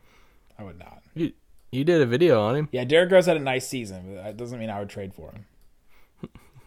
I 0.57 0.63
would 0.63 0.79
not. 0.79 1.03
You 1.15 1.33
you 1.73 1.83
did 1.83 2.01
a 2.01 2.07
video 2.07 2.41
on 2.43 2.55
him. 2.55 2.69
Yeah, 2.71 2.85
Derrick 2.85 3.11
Rose 3.11 3.27
had 3.27 3.37
a 3.37 3.41
nice 3.41 3.69
season, 3.69 4.15
but 4.15 4.23
that 4.23 4.37
doesn't 4.37 4.61
mean 4.61 4.71
I 4.71 4.79
would 4.79 4.89
trade 4.89 5.13
for 5.13 5.33
him. 5.33 5.45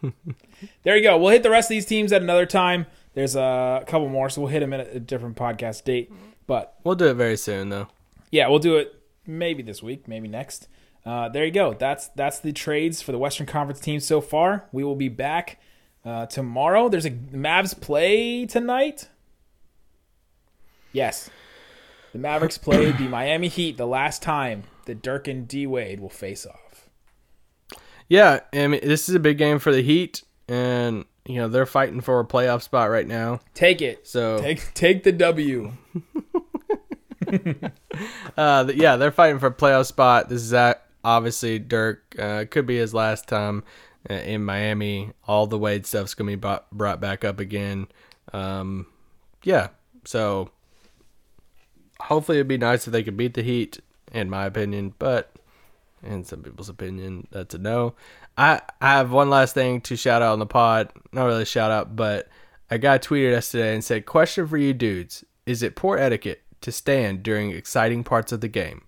there 0.82 0.96
you 0.96 1.02
go. 1.02 1.16
We'll 1.18 1.30
hit 1.30 1.42
the 1.42 1.50
rest 1.50 1.66
of 1.66 1.74
these 1.74 1.86
teams 1.86 2.12
at 2.12 2.22
another 2.22 2.46
time. 2.46 2.86
There's 3.14 3.36
a 3.36 3.84
couple 3.86 4.08
more, 4.08 4.30
so 4.30 4.40
we'll 4.42 4.50
hit 4.50 4.60
them 4.60 4.72
at 4.72 4.94
a 4.94 5.00
different 5.00 5.36
podcast 5.36 5.84
date. 5.84 6.12
But 6.46 6.74
We'll 6.84 6.94
do 6.94 7.06
it 7.06 7.14
very 7.14 7.36
soon 7.36 7.68
though. 7.68 7.88
yeah, 8.30 8.48
we'll 8.48 8.58
do 8.58 8.76
it 8.76 8.94
maybe 9.26 9.62
this 9.62 9.82
week, 9.82 10.08
maybe 10.08 10.28
next. 10.28 10.68
Uh, 11.04 11.28
there 11.28 11.44
you 11.44 11.50
go. 11.50 11.74
That's 11.74 12.08
that's 12.08 12.38
the 12.38 12.52
trades 12.52 13.02
for 13.02 13.12
the 13.12 13.18
Western 13.18 13.46
Conference 13.46 13.80
teams 13.80 14.04
so 14.06 14.20
far. 14.20 14.64
We 14.72 14.84
will 14.84 14.94
be 14.96 15.08
back 15.08 15.60
uh, 16.04 16.26
tomorrow. 16.26 16.88
There's 16.88 17.06
a 17.06 17.10
Mavs 17.10 17.78
play 17.80 18.46
tonight. 18.46 19.08
Yes, 20.92 21.28
the 22.12 22.18
Mavericks 22.18 22.58
played 22.58 22.98
the 22.98 23.08
Miami 23.08 23.48
Heat 23.48 23.76
the 23.78 23.86
last 23.86 24.22
time 24.22 24.64
that 24.86 25.02
Dirk 25.02 25.26
and 25.26 25.48
D 25.48 25.66
Wade 25.66 26.00
will 26.00 26.08
face 26.10 26.46
off. 26.46 26.60
Yeah, 28.12 28.40
I 28.52 28.66
mean 28.66 28.80
this 28.82 29.08
is 29.08 29.14
a 29.14 29.20
big 29.20 29.38
game 29.38 29.58
for 29.58 29.72
the 29.72 29.82
Heat, 29.82 30.22
and 30.46 31.06
you 31.24 31.36
know 31.36 31.48
they're 31.48 31.64
fighting 31.64 32.02
for 32.02 32.20
a 32.20 32.26
playoff 32.26 32.60
spot 32.60 32.90
right 32.90 33.06
now. 33.08 33.40
Take 33.54 33.80
it. 33.80 34.06
So 34.06 34.36
Take 34.36 34.74
take 34.74 35.02
the 35.02 35.12
W. 35.12 35.72
Uh, 38.36 38.70
yeah, 38.74 38.96
they're 38.96 39.12
fighting 39.12 39.38
for 39.38 39.48
a 39.48 39.54
playoff 39.54 39.84
spot. 39.86 40.28
This 40.28 40.40
is 40.42 40.52
at, 40.54 40.86
obviously 41.04 41.58
Dirk. 41.58 42.16
Uh, 42.18 42.46
could 42.50 42.66
be 42.66 42.78
his 42.78 42.94
last 42.94 43.28
time 43.28 43.64
uh, 44.08 44.14
in 44.14 44.44
Miami. 44.44 45.12
All 45.28 45.46
the 45.46 45.58
Wade 45.58 45.86
stuff's 45.86 46.14
gonna 46.14 46.30
be 46.30 46.36
brought, 46.36 46.70
brought 46.70 47.00
back 47.00 47.22
up 47.22 47.38
again. 47.38 47.86
Um, 48.32 48.86
yeah, 49.42 49.68
so 50.04 50.50
hopefully 52.00 52.38
it'd 52.38 52.48
be 52.48 52.58
nice 52.58 52.86
if 52.86 52.92
they 52.92 53.02
could 53.02 53.16
beat 53.16 53.34
the 53.34 53.42
Heat, 53.42 53.80
in 54.10 54.30
my 54.30 54.46
opinion. 54.46 54.94
But 54.98 55.31
in 56.02 56.24
some 56.24 56.42
people's 56.42 56.68
opinion, 56.68 57.26
that's 57.30 57.54
a 57.54 57.58
no. 57.58 57.94
I 58.36 58.60
I 58.80 58.92
have 58.92 59.12
one 59.12 59.30
last 59.30 59.54
thing 59.54 59.80
to 59.82 59.96
shout 59.96 60.22
out 60.22 60.32
on 60.32 60.38
the 60.38 60.46
pod. 60.46 60.90
Not 61.12 61.26
really 61.26 61.42
a 61.42 61.46
shout 61.46 61.70
out, 61.70 61.96
but 61.96 62.28
a 62.70 62.78
guy 62.78 62.98
tweeted 62.98 63.34
us 63.34 63.50
today 63.50 63.74
and 63.74 63.84
said, 63.84 64.06
"Question 64.06 64.46
for 64.46 64.56
you 64.56 64.72
dudes: 64.72 65.24
Is 65.46 65.62
it 65.62 65.76
poor 65.76 65.98
etiquette 65.98 66.42
to 66.62 66.72
stand 66.72 67.22
during 67.22 67.50
exciting 67.50 68.04
parts 68.04 68.32
of 68.32 68.40
the 68.40 68.48
game? 68.48 68.82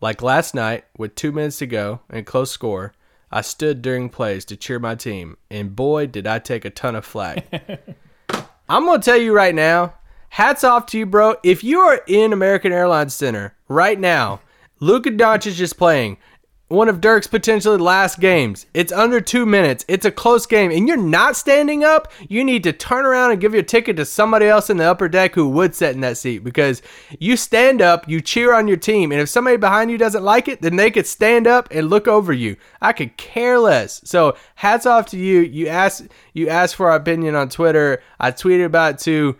Like 0.00 0.22
last 0.22 0.54
night, 0.54 0.84
with 0.98 1.14
two 1.14 1.32
minutes 1.32 1.58
to 1.58 1.66
go 1.66 2.00
and 2.10 2.26
close 2.26 2.50
score, 2.50 2.92
I 3.30 3.40
stood 3.40 3.82
during 3.82 4.08
plays 4.08 4.44
to 4.46 4.56
cheer 4.56 4.78
my 4.78 4.94
team, 4.94 5.36
and 5.50 5.74
boy, 5.74 6.06
did 6.06 6.26
I 6.26 6.38
take 6.38 6.64
a 6.64 6.70
ton 6.70 6.94
of 6.94 7.04
flack. 7.04 7.46
I'm 8.68 8.84
gonna 8.84 9.02
tell 9.02 9.16
you 9.16 9.32
right 9.32 9.54
now, 9.54 9.94
hats 10.30 10.64
off 10.64 10.86
to 10.86 10.98
you, 10.98 11.06
bro. 11.06 11.36
If 11.42 11.64
you 11.64 11.80
are 11.80 12.02
in 12.06 12.32
American 12.32 12.72
Airlines 12.72 13.14
Center 13.14 13.54
right 13.68 13.98
now, 13.98 14.40
Luka 14.80 15.10
Doncic 15.10 15.46
is 15.46 15.58
just 15.58 15.78
playing 15.78 16.18
one 16.68 16.88
of 16.88 17.00
Dirk's 17.00 17.28
potentially 17.28 17.78
last 17.78 18.18
games. 18.18 18.66
It's 18.74 18.90
under 18.90 19.20
two 19.20 19.46
minutes. 19.46 19.84
It's 19.86 20.04
a 20.04 20.10
close 20.10 20.46
game, 20.46 20.72
and 20.72 20.88
you're 20.88 20.96
not 20.96 21.36
standing 21.36 21.84
up. 21.84 22.10
You 22.28 22.42
need 22.42 22.64
to 22.64 22.72
turn 22.72 23.06
around 23.06 23.30
and 23.30 23.40
give 23.40 23.54
your 23.54 23.62
ticket 23.62 23.96
to 23.98 24.04
somebody 24.04 24.46
else 24.46 24.68
in 24.68 24.76
the 24.76 24.84
upper 24.84 25.08
deck 25.08 25.36
who 25.36 25.48
would 25.50 25.76
sit 25.76 25.94
in 25.94 26.00
that 26.00 26.18
seat 26.18 26.42
because 26.42 26.82
you 27.20 27.36
stand 27.36 27.80
up, 27.80 28.08
you 28.08 28.20
cheer 28.20 28.52
on 28.52 28.66
your 28.66 28.76
team, 28.76 29.12
and 29.12 29.20
if 29.20 29.28
somebody 29.28 29.56
behind 29.56 29.92
you 29.92 29.98
doesn't 29.98 30.24
like 30.24 30.48
it, 30.48 30.60
then 30.60 30.74
they 30.74 30.90
could 30.90 31.06
stand 31.06 31.46
up 31.46 31.68
and 31.70 31.88
look 31.88 32.08
over 32.08 32.32
you. 32.32 32.56
I 32.80 32.92
could 32.92 33.16
care 33.16 33.60
less. 33.60 34.00
So 34.04 34.36
hats 34.56 34.86
off 34.86 35.06
to 35.10 35.16
you. 35.16 35.40
You 35.42 35.68
asked 35.68 36.08
you 36.32 36.48
asked 36.48 36.74
for 36.74 36.90
our 36.90 36.96
opinion 36.96 37.36
on 37.36 37.48
Twitter. 37.48 38.02
I 38.18 38.32
tweeted 38.32 38.64
about 38.64 38.94
it 38.94 38.98
too. 38.98 39.36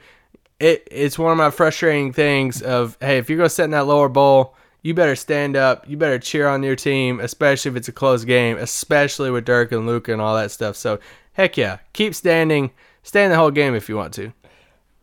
It 0.61 0.87
it's 0.93 1.19
one 1.19 1.33
of 1.33 1.39
my 1.39 1.51
frustrating 1.51 2.13
things 2.13 2.63
of 2.63 2.97
hey, 3.01 3.19
if 3.19 3.29
you're 3.29 3.37
gonna 3.37 3.49
sit 3.49 3.65
in 3.65 3.71
that 3.73 3.89
lower 3.89 4.09
bowl, 4.09 4.55
you 4.87 4.95
better 4.95 5.17
stand 5.17 5.57
up. 5.57 5.85
You 5.89 5.97
better 5.97 6.21
cheer 6.21 6.47
on 6.47 6.63
your 6.63 6.77
team, 6.77 7.19
especially 7.19 7.73
if 7.73 7.77
it's 7.77 7.89
a 7.89 7.93
close 7.93 8.25
game, 8.25 8.57
especially 8.57 9.33
with 9.33 9.45
Dirk 9.45 9.73
and 9.73 9.85
Luke 9.85 10.07
and 10.07 10.23
all 10.23 10.37
that 10.37 10.53
stuff. 10.53 10.77
So 10.77 11.01
heck 11.33 11.57
yeah, 11.57 11.79
keep 11.93 12.15
standing. 12.15 12.71
Stand 13.03 13.33
the 13.33 13.37
whole 13.37 13.51
game 13.51 13.75
if 13.75 13.89
you 13.89 13.97
want 13.97 14.15
to. 14.15 14.33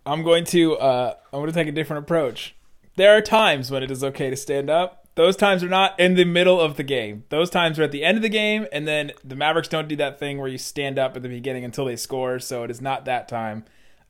I'm 0.06 0.24
going 0.24 0.46
to 0.46 0.78
uh, 0.78 1.16
I'm 1.34 1.42
going 1.42 1.48
to 1.48 1.54
take 1.54 1.68
a 1.68 1.74
different 1.74 2.06
approach. 2.06 2.56
There 2.96 3.16
are 3.16 3.20
times 3.20 3.72
when 3.72 3.84
it 3.84 3.92
is 3.92 4.06
okay 4.06 4.30
to 4.30 4.38
stand 4.38 4.70
up. 4.70 5.06
Those 5.16 5.36
times 5.36 5.64
are 5.64 5.70
not 5.70 6.00
in 6.00 6.16
the 6.16 6.24
middle 6.24 6.62
of 6.62 6.78
the 6.78 6.84
game. 6.84 7.26
Those 7.28 7.50
times 7.50 7.78
are 7.78 7.84
at 7.84 7.92
the 7.92 8.06
end 8.06 8.18
of 8.18 8.22
the 8.22 8.30
game, 8.30 8.66
and 8.72 8.88
then 8.88 9.12
the 9.22 9.36
Mavericks 9.36 9.68
don't 9.68 9.90
do 9.90 9.98
that 9.98 10.18
thing 10.18 10.38
where 10.38 10.48
you 10.48 10.58
stand 10.58 10.98
up 10.98 11.18
at 11.18 11.24
the 11.24 11.30
beginning 11.30 11.66
until 11.66 11.86
they 11.86 11.98
score. 11.98 12.40
So 12.40 12.64
it 12.64 12.72
is 12.72 12.80
not 12.80 13.04
that 13.06 13.28
time. 13.28 13.66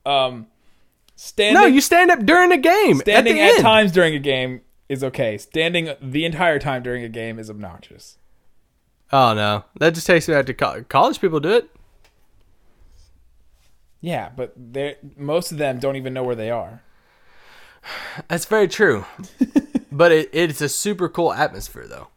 Um, 0.05 0.47
standing, 1.15 1.59
No, 1.59 1.65
you 1.65 1.81
stand 1.81 2.11
up 2.11 2.23
during 2.23 2.49
the 2.49 2.57
game. 2.57 2.99
standing 2.99 3.39
at, 3.39 3.43
the 3.45 3.51
at, 3.51 3.55
end. 3.55 3.61
times 3.63 3.91
during 3.91 4.13
a 4.13 4.19
game 4.19 4.61
is 4.93 5.03
okay. 5.03 5.37
Standing 5.37 5.93
the 6.01 6.23
entire 6.25 6.59
time 6.59 6.81
during 6.83 7.03
a 7.03 7.09
game 7.09 7.37
is 7.39 7.49
obnoxious. 7.49 8.17
Oh 9.11 9.33
no, 9.33 9.65
that 9.79 9.93
just 9.93 10.07
takes 10.07 10.27
me 10.27 10.33
back 10.33 10.45
to 10.47 10.53
co- 10.53 10.83
college. 10.83 11.19
People 11.19 11.39
do 11.39 11.51
it. 11.51 11.69
Yeah, 14.01 14.31
but 14.35 14.53
they 14.55 14.97
most 15.17 15.51
of 15.51 15.57
them 15.57 15.79
don't 15.79 15.95
even 15.95 16.13
know 16.13 16.23
where 16.23 16.35
they 16.35 16.49
are. 16.51 16.81
That's 18.27 18.45
very 18.45 18.67
true. 18.67 19.05
but 19.91 20.11
it, 20.11 20.29
it's 20.33 20.61
a 20.61 20.69
super 20.69 21.09
cool 21.09 21.33
atmosphere 21.33 21.87
though. 21.87 22.07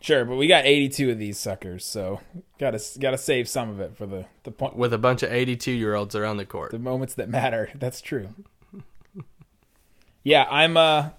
Sure, 0.00 0.24
but 0.24 0.36
we 0.36 0.46
got 0.46 0.64
82 0.66 1.10
of 1.10 1.18
these 1.18 1.36
suckers, 1.38 1.84
so 1.84 2.20
gotta 2.60 2.80
gotta 3.00 3.18
save 3.18 3.48
some 3.48 3.70
of 3.70 3.80
it 3.80 3.96
for 3.96 4.06
the 4.06 4.26
the 4.44 4.52
point 4.52 4.76
With 4.76 4.92
a 4.92 4.98
bunch 4.98 5.22
of 5.24 5.32
82 5.32 5.72
year 5.72 5.94
olds 5.94 6.14
around 6.14 6.36
the 6.36 6.46
court. 6.46 6.70
the 6.70 6.78
moments 6.78 7.14
that 7.14 7.28
matter. 7.28 7.70
That's 7.74 8.00
true. 8.00 8.28
Yeah, 10.26 10.44
I'm 10.50 10.76
uh 10.76 11.10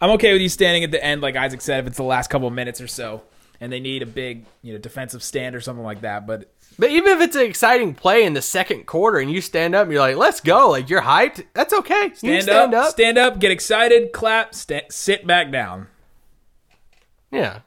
I'm 0.00 0.10
okay 0.10 0.32
with 0.32 0.42
you 0.42 0.48
standing 0.48 0.82
at 0.82 0.90
the 0.90 1.02
end, 1.02 1.20
like 1.20 1.36
Isaac 1.36 1.60
said, 1.60 1.78
if 1.78 1.86
it's 1.86 1.96
the 1.96 2.02
last 2.02 2.28
couple 2.28 2.48
of 2.48 2.54
minutes 2.54 2.80
or 2.80 2.88
so, 2.88 3.22
and 3.60 3.72
they 3.72 3.78
need 3.78 4.02
a 4.02 4.06
big, 4.06 4.46
you 4.62 4.72
know, 4.72 4.80
defensive 4.80 5.22
stand 5.22 5.54
or 5.54 5.60
something 5.60 5.84
like 5.84 6.00
that. 6.00 6.26
But 6.26 6.50
But 6.76 6.90
even 6.90 7.12
if 7.12 7.20
it's 7.20 7.36
an 7.36 7.42
exciting 7.42 7.94
play 7.94 8.24
in 8.24 8.32
the 8.32 8.42
second 8.42 8.86
quarter 8.86 9.18
and 9.18 9.30
you 9.30 9.40
stand 9.40 9.76
up 9.76 9.84
and 9.84 9.92
you're 9.92 10.00
like, 10.00 10.16
let's 10.16 10.40
go, 10.40 10.70
like 10.70 10.90
you're 10.90 11.02
hyped, 11.02 11.46
that's 11.54 11.72
okay. 11.72 12.10
Stand, 12.14 12.42
stand 12.42 12.74
up, 12.74 12.86
up. 12.86 12.90
stand 12.90 13.16
up, 13.16 13.38
get 13.38 13.52
excited, 13.52 14.12
clap, 14.12 14.52
sta 14.56 14.80
sit 14.90 15.24
back 15.24 15.52
down. 15.52 15.86
Yeah. 17.30 17.60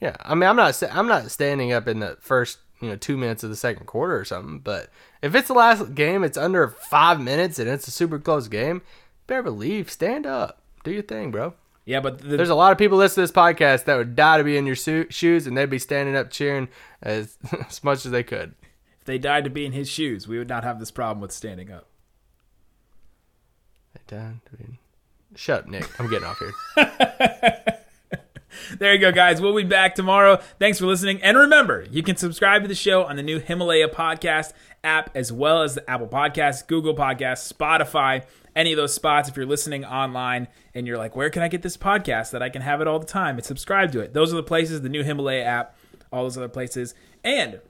Yeah. 0.00 0.14
I 0.20 0.36
mean, 0.36 0.48
I'm 0.48 0.54
not 0.54 0.80
I'm 0.88 1.08
not 1.08 1.32
standing 1.32 1.72
up 1.72 1.88
in 1.88 1.98
the 1.98 2.16
first, 2.20 2.58
you 2.80 2.90
know, 2.90 2.96
2 2.96 3.16
minutes 3.16 3.42
of 3.42 3.50
the 3.50 3.56
second 3.56 3.86
quarter 3.86 4.16
or 4.16 4.24
something, 4.24 4.60
but 4.60 4.88
if 5.20 5.34
it's 5.34 5.48
the 5.48 5.54
last 5.54 5.96
game, 5.96 6.22
it's 6.22 6.38
under 6.38 6.68
5 6.68 7.20
minutes 7.20 7.58
and 7.58 7.68
it's 7.68 7.88
a 7.88 7.90
super 7.90 8.20
close 8.20 8.46
game, 8.46 8.82
better 9.30 9.42
believe 9.42 9.90
stand 9.90 10.26
up. 10.26 10.60
Do 10.84 10.90
your 10.90 11.02
thing, 11.02 11.30
bro. 11.30 11.54
Yeah, 11.86 12.00
but 12.00 12.18
the, 12.18 12.36
There's 12.36 12.50
a 12.50 12.54
lot 12.54 12.72
of 12.72 12.78
people 12.78 12.98
listening 12.98 13.26
to 13.26 13.32
this 13.32 13.36
podcast 13.36 13.84
that 13.84 13.96
would 13.96 14.14
die 14.14 14.36
to 14.38 14.44
be 14.44 14.56
in 14.56 14.66
your 14.66 14.76
su- 14.76 15.06
shoes 15.08 15.46
and 15.46 15.56
they'd 15.56 15.70
be 15.70 15.78
standing 15.78 16.14
up 16.16 16.30
cheering 16.30 16.68
as 17.00 17.38
as 17.68 17.82
much 17.82 18.04
as 18.04 18.12
they 18.12 18.22
could. 18.22 18.54
if 18.98 19.04
they 19.04 19.18
died 19.18 19.44
to 19.44 19.50
be 19.50 19.64
in 19.64 19.72
his 19.72 19.88
shoes, 19.88 20.28
we 20.28 20.36
would 20.38 20.48
not 20.48 20.64
have 20.64 20.78
this 20.78 20.90
problem 20.90 21.20
with 21.20 21.32
standing 21.32 21.70
up. 21.70 21.86
They 23.94 24.16
died 24.16 24.40
to 24.50 24.56
be- 24.56 24.78
Shut 25.36 25.60
up, 25.60 25.68
Nick. 25.68 25.88
I'm 26.00 26.10
getting 26.10 26.26
off 26.26 26.38
here. 26.38 27.76
There 28.78 28.92
you 28.92 28.98
go, 29.00 29.10
guys. 29.12 29.40
We'll 29.40 29.54
be 29.54 29.62
back 29.64 29.94
tomorrow. 29.94 30.36
Thanks 30.58 30.78
for 30.78 30.86
listening. 30.86 31.22
And 31.22 31.36
remember, 31.36 31.86
you 31.90 32.02
can 32.02 32.16
subscribe 32.16 32.62
to 32.62 32.68
the 32.68 32.74
show 32.74 33.04
on 33.04 33.16
the 33.16 33.22
new 33.22 33.38
Himalaya 33.38 33.88
podcast 33.88 34.52
app, 34.82 35.10
as 35.14 35.32
well 35.32 35.62
as 35.62 35.76
the 35.76 35.88
Apple 35.90 36.08
Podcasts, 36.08 36.66
Google 36.66 36.94
Podcasts, 36.94 37.52
Spotify, 37.52 38.24
any 38.54 38.72
of 38.72 38.76
those 38.76 38.94
spots. 38.94 39.28
If 39.28 39.36
you're 39.36 39.46
listening 39.46 39.84
online 39.84 40.48
and 40.74 40.86
you're 40.86 40.98
like, 40.98 41.16
where 41.16 41.30
can 41.30 41.42
I 41.42 41.48
get 41.48 41.62
this 41.62 41.76
podcast 41.76 42.30
that 42.30 42.42
I 42.42 42.48
can 42.48 42.62
have 42.62 42.80
it 42.80 42.88
all 42.88 42.98
the 42.98 43.06
time 43.06 43.36
and 43.36 43.44
subscribe 43.44 43.92
to 43.92 44.00
it? 44.00 44.12
Those 44.12 44.32
are 44.32 44.36
the 44.36 44.42
places, 44.42 44.82
the 44.82 44.88
new 44.88 45.02
Himalaya 45.02 45.44
app, 45.44 45.76
all 46.12 46.24
those 46.24 46.36
other 46.36 46.48
places. 46.48 46.94
And 47.24 47.60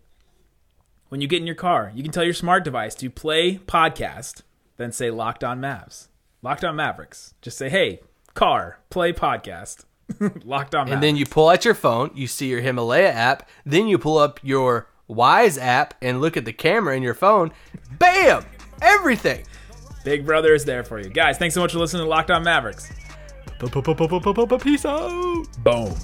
when 1.08 1.20
you 1.20 1.28
get 1.28 1.40
in 1.40 1.46
your 1.46 1.56
car, 1.56 1.92
you 1.94 2.02
can 2.02 2.12
tell 2.12 2.24
your 2.24 2.34
smart 2.34 2.64
device 2.64 2.94
to 2.96 3.10
play 3.10 3.58
podcast, 3.58 4.42
then 4.76 4.92
say 4.92 5.10
Locked 5.10 5.44
On 5.44 5.60
Mavs. 5.60 6.08
Locked 6.42 6.64
On 6.64 6.76
Mavericks. 6.76 7.34
Just 7.42 7.58
say, 7.58 7.68
hey, 7.68 8.00
car, 8.34 8.78
play 8.90 9.12
podcast. 9.12 9.84
Locked 10.44 10.74
On 10.74 10.86
Mavericks. 10.86 10.92
And 10.92 11.02
then 11.02 11.16
you 11.16 11.26
pull 11.26 11.48
out 11.48 11.64
your 11.64 11.74
phone, 11.74 12.10
you 12.14 12.26
see 12.26 12.48
your 12.48 12.60
Himalaya 12.60 13.10
app, 13.10 13.48
then 13.66 13.88
you 13.88 13.98
pull 13.98 14.18
up 14.18 14.40
your 14.42 14.88
Wise 15.10 15.58
app 15.58 15.94
and 16.00 16.20
look 16.20 16.36
at 16.36 16.44
the 16.44 16.52
camera 16.52 16.96
in 16.96 17.02
your 17.02 17.14
phone. 17.14 17.50
Bam! 17.98 18.44
Everything. 18.80 19.44
Big 20.04 20.24
Brother 20.24 20.54
is 20.54 20.64
there 20.64 20.82
for 20.84 20.98
you. 20.98 21.10
Guys, 21.10 21.38
thanks 21.38 21.54
so 21.54 21.60
much 21.60 21.72
for 21.72 21.78
listening 21.78 22.04
to 22.04 22.08
Locked 22.08 22.30
On 22.30 22.42
Mavericks. 22.42 22.90
Peace 24.58 24.84
out. 24.84 25.46
Boom. 25.62 25.94